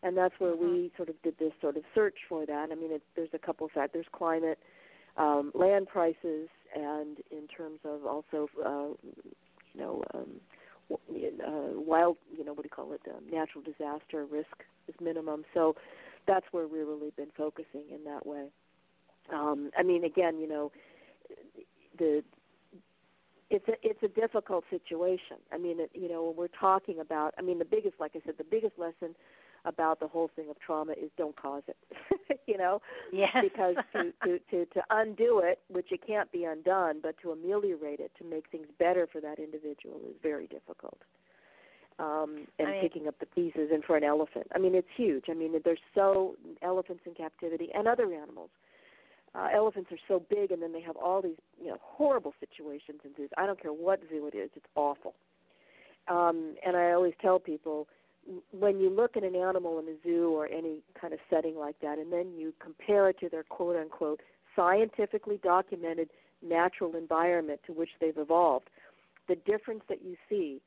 [0.05, 0.69] And that's where mm-hmm.
[0.69, 2.69] we sort of did this sort of search for that.
[2.71, 4.59] I mean, it, there's a couple of factors: climate,
[5.15, 8.87] um, land prices, and in terms of also, uh,
[9.73, 10.41] you know, um,
[10.91, 15.45] uh, wild, you know, what do you call it, um, natural disaster risk is minimum.
[15.53, 15.75] So
[16.27, 18.47] that's where we've really been focusing in that way.
[19.33, 20.71] Um, I mean, again, you know,
[21.97, 22.23] the
[23.49, 25.37] it's a it's a difficult situation.
[25.51, 28.19] I mean, it, you know, when we're talking about, I mean, the biggest, like I
[28.25, 29.15] said, the biggest lesson
[29.65, 32.39] about the whole thing of trauma is don't cause it.
[32.47, 32.81] you know,
[33.13, 33.29] yes.
[33.41, 37.99] because to, to to to undo it, which it can't be undone, but to ameliorate
[37.99, 40.99] it, to make things better for that individual, is very difficult
[41.99, 43.69] um, and I mean, picking up the pieces.
[43.71, 45.25] And for an elephant, I mean, it's huge.
[45.29, 48.49] I mean, there's so elephants in captivity and other animals.
[49.35, 52.99] Uh, elephants are so big, and then they have all these, you know, horrible situations
[53.03, 53.29] in zoos.
[53.37, 55.15] I don't care what zoo it is; it's awful.
[56.07, 57.87] Um, and I always tell people,
[58.51, 61.79] when you look at an animal in a zoo or any kind of setting like
[61.81, 64.21] that, and then you compare it to their quote unquote
[64.55, 66.09] scientifically documented
[66.41, 68.69] natural environment to which they've evolved,
[69.27, 70.61] the difference that you see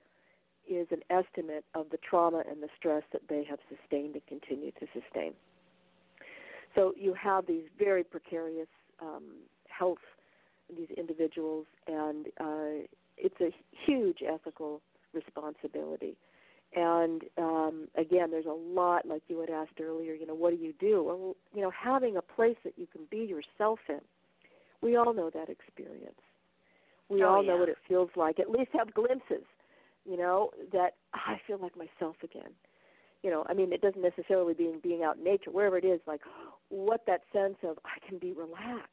[0.68, 4.70] is an estimate of the trauma and the stress that they have sustained and continue
[4.72, 5.32] to sustain.
[6.74, 8.68] So you have these very precarious
[9.00, 9.24] um,
[9.68, 9.98] health
[10.74, 12.86] these individuals, and uh,
[13.16, 13.50] it's a
[13.86, 14.80] huge ethical
[15.12, 16.16] responsibility.
[16.74, 20.14] And um, again, there's a lot, like you had asked earlier.
[20.14, 21.04] You know, what do you do?
[21.04, 24.00] Well, you know, having a place that you can be yourself in.
[24.82, 26.20] We all know that experience.
[27.08, 27.52] We oh, all yeah.
[27.52, 28.38] know what it feels like.
[28.38, 29.44] At least have glimpses.
[30.08, 32.50] You know that I feel like myself again.
[33.22, 36.00] You know, I mean, it doesn't necessarily being being out in nature, wherever it is.
[36.06, 36.20] Like,
[36.68, 38.90] what that sense of I can be relaxed.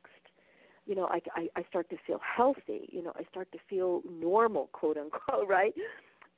[0.86, 2.90] You know, I, I I start to feel healthy.
[2.92, 5.74] You know, I start to feel normal, quote unquote, right?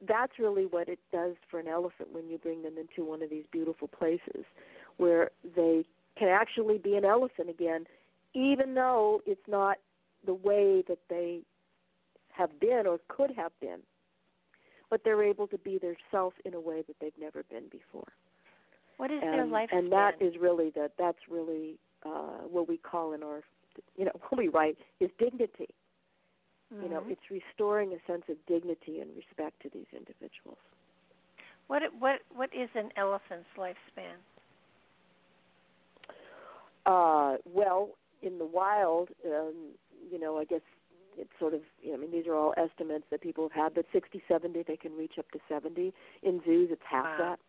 [0.08, 3.30] that's really what it does for an elephant when you bring them into one of
[3.30, 4.46] these beautiful places
[4.98, 5.86] where they
[6.18, 7.86] can actually be an elephant again,
[8.34, 9.78] even though it's not
[10.26, 11.42] the way that they
[12.30, 13.80] have been or could have been.
[14.90, 18.08] But they're able to be their self in a way that they've never been before.
[18.98, 19.78] What is and, their lifespan?
[19.78, 20.92] And that is really that.
[20.98, 21.76] That's really
[22.06, 23.42] uh, what we call in our
[23.98, 25.70] you know what we write is dignity.
[26.74, 26.84] Mm-hmm.
[26.84, 30.58] You know, it's restoring a sense of dignity and respect to these individuals.
[31.68, 34.18] What what what is an elephant's lifespan?
[36.86, 37.90] Uh, well,
[38.22, 39.54] in the wild, um,
[40.12, 40.62] you know, I guess
[41.18, 43.74] it's sort of, you know, I mean, these are all estimates that people have had,
[43.76, 45.94] but 60, 70, they can reach up to 70.
[46.24, 47.18] In zoos, it's half wow.
[47.20, 47.40] that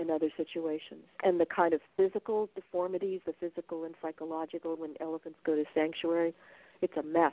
[0.00, 1.04] in other situations.
[1.22, 6.34] And the kind of physical deformities, the physical and psychological, when elephants go to sanctuary,
[6.80, 7.32] it's a mess.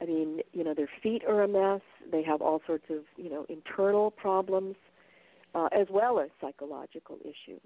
[0.00, 1.82] I mean, you know, their feet are a mess.
[2.10, 4.76] They have all sorts of, you know, internal problems,
[5.54, 7.60] uh, as well as psychological issues,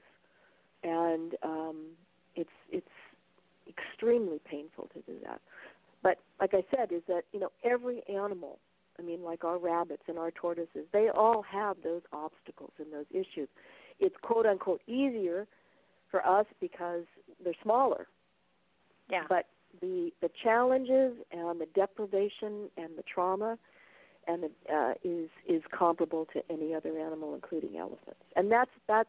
[0.82, 1.76] and um,
[2.34, 2.86] it's it's
[3.68, 5.40] extremely painful to do that.
[6.04, 8.60] But like I said, is that you know every animal,
[8.98, 13.06] I mean, like our rabbits and our tortoises, they all have those obstacles and those
[13.10, 13.48] issues.
[13.98, 15.48] It's quote unquote easier
[16.10, 17.04] for us because
[17.42, 18.06] they're smaller.
[19.10, 19.24] Yeah.
[19.28, 19.46] But
[19.80, 23.58] the the challenges and the deprivation and the trauma
[24.28, 28.20] and the, uh, is is comparable to any other animal, including elephants.
[28.36, 29.08] And that's that's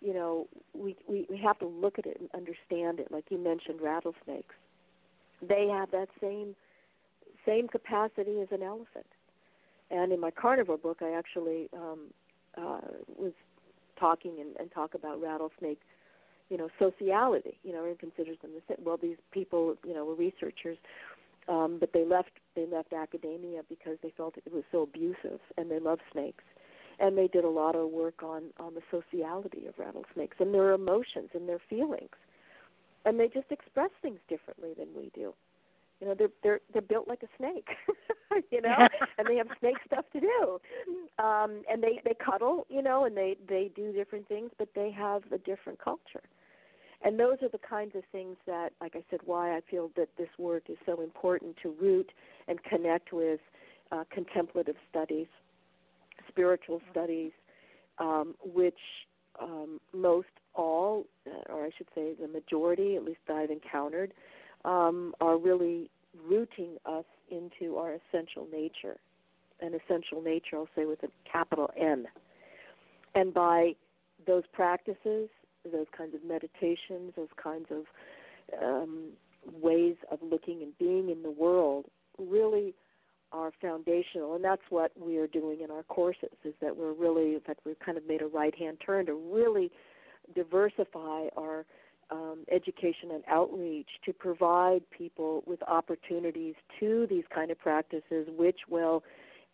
[0.00, 3.12] you know we, we we have to look at it and understand it.
[3.12, 4.56] Like you mentioned, rattlesnakes,
[5.46, 6.54] they have that same
[7.46, 9.06] same capacity as an elephant.
[9.90, 12.12] And in my carnivore book, I actually um,
[12.56, 12.80] uh,
[13.16, 13.32] was
[13.98, 15.80] talking and, and talk about rattlesnake
[16.50, 17.56] you know, sociality.
[17.62, 18.84] You know, and considers them the same.
[18.84, 20.76] Well, these people, you know, were researchers,
[21.48, 25.70] um, but they left they left academia because they felt it was so abusive, and
[25.70, 26.44] they love snakes,
[26.98, 30.72] and they did a lot of work on on the sociality of rattlesnakes and their
[30.72, 32.10] emotions and their feelings,
[33.04, 35.34] and they just express things differently than we do.
[36.00, 37.68] You know, they're they're they're built like a snake,
[38.50, 38.74] you know,
[39.18, 40.60] and they have snake stuff to do,
[41.22, 44.90] um, and they they cuddle, you know, and they they do different things, but they
[44.90, 46.22] have a different culture.
[47.02, 50.08] And those are the kinds of things that, like I said, why I feel that
[50.18, 52.12] this work is so important to root
[52.46, 53.40] and connect with
[53.90, 55.26] uh, contemplative studies,
[56.28, 57.32] spiritual studies,
[57.98, 58.78] um, which
[59.40, 64.12] um, most all, uh, or I should say the majority, at least that I've encountered,
[64.64, 65.90] um, are really
[66.28, 68.96] rooting us into our essential nature.
[69.60, 72.06] An essential nature, I'll say with a capital N.
[73.14, 73.74] And by
[74.26, 75.28] those practices,
[75.70, 77.84] those kinds of meditations, those kinds of
[78.62, 79.10] um,
[79.60, 81.86] ways of looking and being in the world
[82.18, 82.74] really
[83.32, 87.34] are foundational and that's what we are doing in our courses is that we're really
[87.34, 89.70] in fact we've kind of made a right hand turn to really
[90.34, 91.64] diversify our
[92.10, 98.60] um, education and outreach to provide people with opportunities to these kind of practices which
[98.68, 99.04] will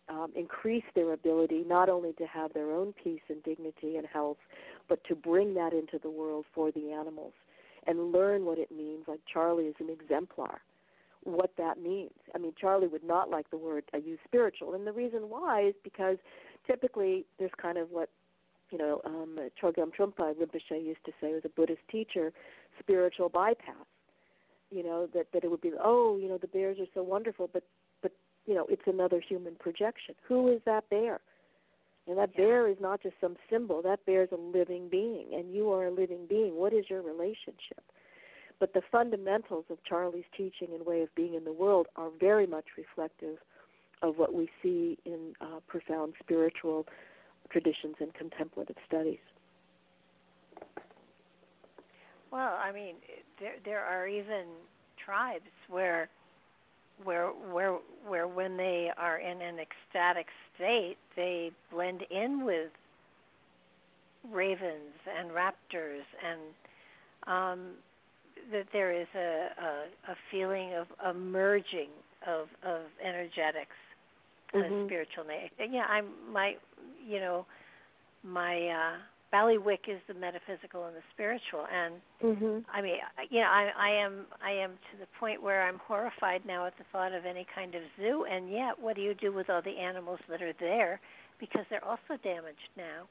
[0.09, 4.37] um, increase their ability not only to have their own peace and dignity and health,
[4.87, 7.33] but to bring that into the world for the animals
[7.85, 9.03] and learn what it means.
[9.07, 10.61] Like Charlie is an exemplar,
[11.23, 12.11] what that means.
[12.33, 15.67] I mean, Charlie would not like the word I use spiritual, and the reason why
[15.67, 16.17] is because
[16.65, 18.09] typically there's kind of what
[18.71, 22.31] you know um, Chogyam Trungpa Rinpoche used to say was a Buddhist teacher,
[22.79, 23.85] spiritual bypass.
[24.71, 27.49] You know that that it would be oh you know the bears are so wonderful,
[27.51, 27.63] but
[28.01, 28.11] but
[28.47, 30.15] you know, it's another human projection.
[30.27, 31.19] Who is that bear?
[32.07, 32.37] And that yeah.
[32.37, 33.81] bear is not just some symbol.
[33.81, 36.55] That bear is a living being, and you are a living being.
[36.55, 37.83] What is your relationship?
[38.59, 42.47] But the fundamentals of Charlie's teaching and way of being in the world are very
[42.47, 43.37] much reflective
[44.01, 46.87] of what we see in uh, profound spiritual
[47.49, 49.19] traditions and contemplative studies.
[52.31, 52.95] Well, I mean,
[53.39, 54.45] there there are even
[55.03, 56.09] tribes where
[57.03, 62.71] where where where when they are in an ecstatic state they blend in with
[64.31, 66.41] ravens and raptors and
[67.27, 67.59] um,
[68.51, 71.89] that there is a, a, a feeling of a merging
[72.27, 73.75] of of energetics
[74.53, 74.59] mm-hmm.
[74.59, 75.71] and spiritual nature.
[75.71, 76.55] Yeah, I'm my
[77.07, 77.45] you know
[78.23, 78.97] my uh
[79.33, 82.59] Ballywick is the metaphysical and the spiritual, and mm-hmm.
[82.73, 82.95] I mean,
[83.29, 86.77] you know, I, I am I am to the point where I'm horrified now at
[86.77, 89.61] the thought of any kind of zoo, and yet, what do you do with all
[89.61, 91.01] the animals that are there
[91.39, 93.03] because they're also damaged now?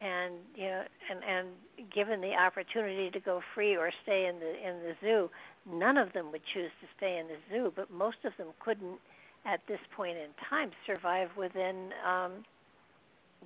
[0.00, 1.48] And you know, and and
[1.94, 5.28] given the opportunity to go free or stay in the in the zoo,
[5.70, 8.98] none of them would choose to stay in the zoo, but most of them couldn't,
[9.44, 11.90] at this point in time, survive within.
[12.06, 12.44] um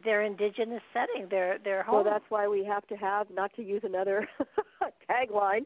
[0.04, 1.96] their indigenous setting, their their home.
[1.96, 4.28] Well, that's why we have to have, not to use another
[5.10, 5.64] tagline,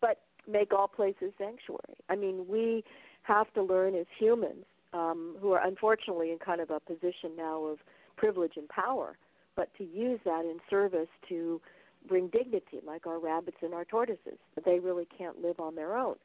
[0.00, 1.96] but make all places sanctuary.
[2.08, 2.84] I mean, we
[3.22, 7.64] have to learn as humans, um, who are unfortunately in kind of a position now
[7.64, 7.78] of
[8.16, 9.18] privilege and power,
[9.56, 11.60] but to use that in service to
[12.08, 14.38] bring dignity, like our rabbits and our tortoises.
[14.64, 16.16] They really can't live on their own.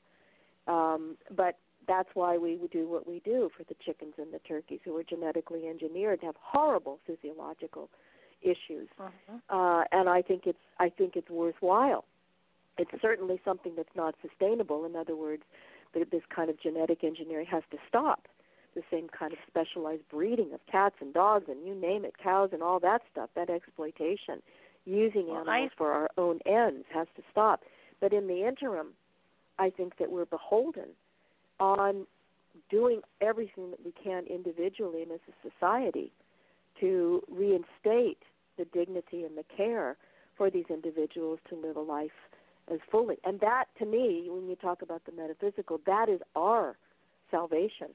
[0.67, 4.79] Um, but that's why we do what we do for the chickens and the turkeys
[4.85, 7.89] who are genetically engineered to have horrible physiological
[8.41, 8.87] issues.
[8.99, 9.37] Uh-huh.
[9.49, 12.05] Uh, and I think it's I think it's worthwhile.
[12.77, 14.85] It's certainly something that's not sustainable.
[14.85, 15.43] In other words,
[15.93, 18.27] this kind of genetic engineering has to stop.
[18.73, 22.51] The same kind of specialized breeding of cats and dogs and you name it, cows
[22.53, 24.41] and all that stuff, that exploitation,
[24.85, 25.77] using well, animals I...
[25.77, 27.63] for our own ends has to stop.
[27.99, 28.93] But in the interim,
[29.59, 30.89] I think that we're beholden
[31.61, 32.05] on
[32.69, 36.11] doing everything that we can individually and as a society
[36.79, 38.17] to reinstate
[38.57, 39.95] the dignity and the care
[40.37, 42.09] for these individuals to live a life
[42.71, 43.17] as fully.
[43.23, 46.75] And that, to me, when you talk about the metaphysical, that is our
[47.29, 47.89] salvation.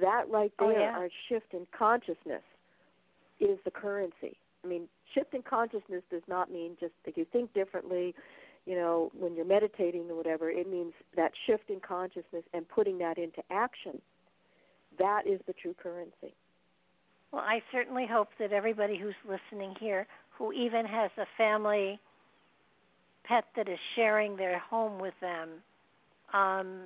[0.00, 0.98] That right oh, there, oh, yeah.
[0.98, 2.42] our shift in consciousness,
[3.40, 4.36] is the currency.
[4.64, 8.14] I mean, shift in consciousness does not mean just that you think differently
[8.66, 12.98] you know, when you're meditating or whatever, it means that shift in consciousness and putting
[12.98, 14.00] that into action.
[14.98, 16.34] That is the true currency.
[17.32, 20.06] Well, I certainly hope that everybody who's listening here,
[20.36, 21.98] who even has a family
[23.24, 25.48] pet that is sharing their home with them,
[26.32, 26.80] um,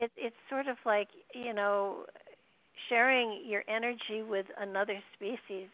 [0.00, 2.04] it it's sort of like you know,
[2.88, 5.68] sharing your energy with another species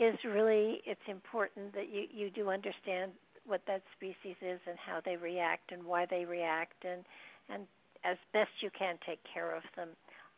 [0.00, 3.12] is really it's important that you you do understand
[3.46, 7.04] what that species is and how they react and why they react and
[7.50, 7.66] and
[8.04, 9.88] as best you can take care of them.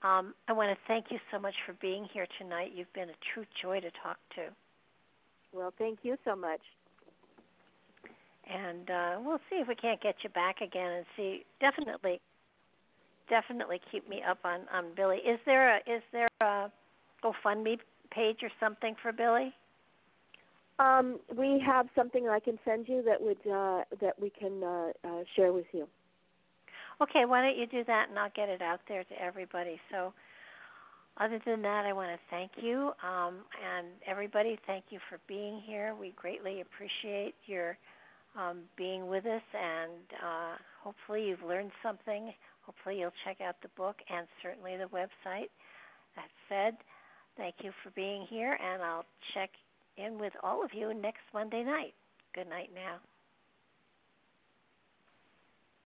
[0.02, 2.72] Um, I want to thank you so much for being here tonight.
[2.74, 4.52] You've been a true joy to talk to.
[5.52, 6.60] Well, thank you so much.
[8.48, 11.44] And uh, we'll see if we can't get you back again and see.
[11.60, 12.20] Definitely,
[13.28, 15.16] definitely keep me up on on Billy.
[15.16, 16.70] Is there a is there a
[17.24, 17.78] GoFundMe
[18.12, 19.52] page or something for Billy?
[20.78, 24.88] Um, we have something I can send you that would uh, that we can uh,
[25.04, 25.86] uh, share with you.
[27.00, 29.78] Okay, why don't you do that, and I'll get it out there to everybody.
[29.90, 30.12] So,
[31.18, 35.60] other than that, I want to thank you, um, and everybody, thank you for being
[35.66, 35.94] here.
[35.98, 37.76] We greatly appreciate your
[38.38, 39.92] um, being with us, and
[40.22, 42.32] uh, hopefully you've learned something.
[42.62, 45.48] Hopefully you'll check out the book and certainly the website.
[46.16, 46.76] That said,
[47.36, 49.04] thank you for being here, and I'll
[49.34, 49.50] check
[49.96, 51.94] in with all of you next Monday night.
[52.34, 52.98] Good night now.